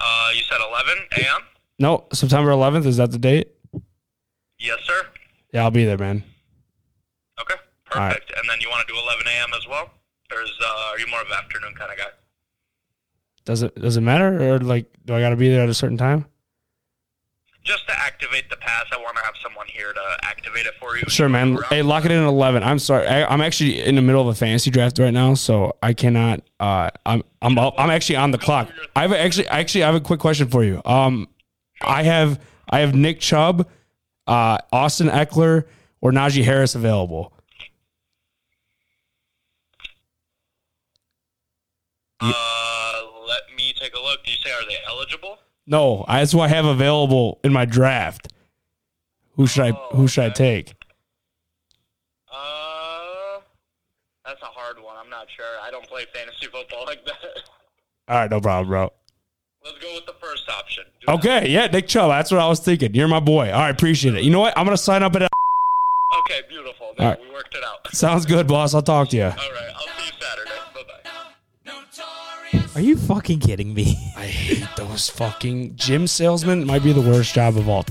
Uh, 0.00 0.30
you 0.34 0.42
said 0.42 0.58
11 0.68 0.94
a.m. 1.18 1.42
No, 1.78 2.06
September 2.12 2.50
11th. 2.50 2.86
Is 2.86 2.96
that 2.96 3.10
the 3.12 3.18
date? 3.18 3.48
Yes, 4.58 4.78
sir. 4.84 5.06
Yeah, 5.52 5.62
I'll 5.64 5.70
be 5.70 5.84
there, 5.84 5.98
man. 5.98 6.24
Okay, 7.40 7.54
perfect. 7.84 8.30
Right. 8.30 8.38
And 8.38 8.48
then 8.48 8.60
you 8.60 8.68
want 8.70 8.86
to 8.86 8.92
do 8.92 8.98
11 8.98 9.26
a.m. 9.26 9.50
as 9.56 9.66
well, 9.68 9.90
or 10.32 10.42
is 10.42 10.50
uh, 10.60 10.90
are 10.92 10.98
you 10.98 11.06
more 11.08 11.20
of 11.20 11.26
an 11.28 11.34
afternoon 11.34 11.74
kind 11.74 11.90
of 11.92 11.98
guy? 11.98 12.06
Does 13.44 13.62
it 13.62 13.74
does 13.74 13.96
it 13.96 14.02
matter 14.02 14.54
or 14.54 14.58
like 14.58 14.86
do 15.04 15.14
I 15.14 15.20
got 15.20 15.30
to 15.30 15.36
be 15.36 15.48
there 15.48 15.62
at 15.62 15.68
a 15.68 15.74
certain 15.74 15.96
time? 15.96 16.26
Just 17.64 17.86
to 17.86 17.98
activate 17.98 18.50
the 18.50 18.56
pass, 18.56 18.86
I 18.92 18.96
want 18.96 19.16
to 19.16 19.22
have 19.22 19.34
someone 19.40 19.66
here 19.68 19.92
to 19.92 20.16
activate 20.22 20.66
it 20.66 20.74
for 20.80 20.96
you. 20.96 21.04
Sure, 21.06 21.28
man. 21.28 21.58
Hey, 21.70 21.82
lock 21.82 22.04
it 22.04 22.10
in 22.10 22.18
at 22.18 22.26
11. 22.26 22.64
I'm 22.64 22.80
sorry. 22.80 23.06
I, 23.06 23.24
I'm 23.24 23.40
actually 23.40 23.80
in 23.80 23.94
the 23.94 24.02
middle 24.02 24.20
of 24.20 24.26
a 24.26 24.34
fantasy 24.34 24.72
draft 24.72 24.98
right 24.98 25.12
now, 25.12 25.34
so 25.34 25.76
I 25.80 25.92
cannot. 25.92 26.42
Uh, 26.58 26.90
I'm 27.06 27.22
I'm 27.40 27.56
I'm 27.58 27.90
actually 27.90 28.16
on 28.16 28.32
the 28.32 28.38
clock. 28.38 28.68
I 28.96 29.02
have 29.02 29.12
actually 29.12 29.46
actually 29.48 29.84
I 29.84 29.86
have 29.86 29.94
a 29.94 30.00
quick 30.00 30.18
question 30.18 30.48
for 30.48 30.64
you. 30.64 30.82
Um, 30.84 31.28
I 31.80 32.02
have 32.02 32.40
I 32.68 32.80
have 32.80 32.94
Nick 32.94 33.20
Chubb, 33.20 33.68
uh, 34.26 34.58
Austin 34.72 35.08
Ekeler, 35.08 35.64
or 36.00 36.10
Najee 36.10 36.44
Harris 36.44 36.74
available. 36.74 37.32
Uh, 42.20 43.02
let 43.26 43.42
me 43.56 43.72
take 43.78 43.94
a 43.96 44.00
look. 44.12 44.24
Do 44.24 44.30
you 44.30 44.36
say 44.44 44.50
are 44.52 44.66
they 44.68 44.76
eligible? 44.88 45.38
No, 45.66 46.04
I- 46.08 46.18
that's 46.20 46.32
who 46.32 46.40
I 46.40 46.48
have 46.48 46.64
available 46.64 47.38
in 47.44 47.52
my 47.52 47.64
draft. 47.64 48.32
Who 49.36 49.46
should 49.46 49.64
I 49.64 49.70
Who 49.94 50.06
should 50.08 50.24
I 50.24 50.30
take? 50.30 50.74
Uh, 52.30 53.40
that's 54.24 54.40
a 54.42 54.46
hard 54.46 54.82
one. 54.82 54.96
I'm 55.02 55.10
not 55.10 55.26
sure. 55.34 55.44
I 55.62 55.70
don't 55.70 55.86
play 55.86 56.04
fantasy 56.14 56.46
football 56.46 56.84
like 56.86 57.04
that. 57.06 57.14
All 58.08 58.16
right, 58.18 58.30
no 58.30 58.40
problem, 58.40 58.68
bro. 58.68 58.92
Let's 59.64 59.78
go 59.78 59.94
with 59.94 60.06
the 60.06 60.14
first 60.20 60.48
option. 60.50 60.84
Do 61.00 61.06
that. 61.06 61.12
Okay, 61.18 61.48
yeah, 61.50 61.66
Nick 61.68 61.86
Chubb. 61.86 62.10
That's 62.10 62.30
what 62.30 62.40
I 62.40 62.48
was 62.48 62.60
thinking. 62.60 62.94
You're 62.94 63.08
my 63.08 63.20
boy. 63.20 63.52
All 63.52 63.60
right, 63.60 63.70
appreciate 63.70 64.14
it. 64.16 64.24
You 64.24 64.30
know 64.30 64.40
what? 64.40 64.56
I'm 64.58 64.64
gonna 64.64 64.76
sign 64.76 65.02
up 65.02 65.14
at. 65.16 65.22
Okay, 66.20 66.40
beautiful. 66.48 66.86
All 66.98 67.06
right. 67.06 67.20
We 67.20 67.30
worked 67.32 67.54
it 67.54 67.62
out. 67.64 67.94
Sounds 67.94 68.26
good, 68.26 68.46
boss. 68.48 68.74
I'll 68.74 68.82
talk 68.82 69.08
to 69.10 69.16
you. 69.16 69.22
All 69.24 69.30
right, 69.30 69.72
Are 72.74 72.80
you 72.80 72.96
fucking 72.96 73.40
kidding 73.40 73.74
me? 73.74 73.98
I 74.16 74.24
hate 74.24 74.66
those 74.78 75.10
fucking 75.10 75.76
gym 75.76 76.06
salesmen. 76.06 76.62
It 76.62 76.66
Might 76.66 76.82
be 76.82 76.94
the 76.94 77.02
worst 77.02 77.34
job 77.34 77.58
of 77.58 77.68
all. 77.68 77.84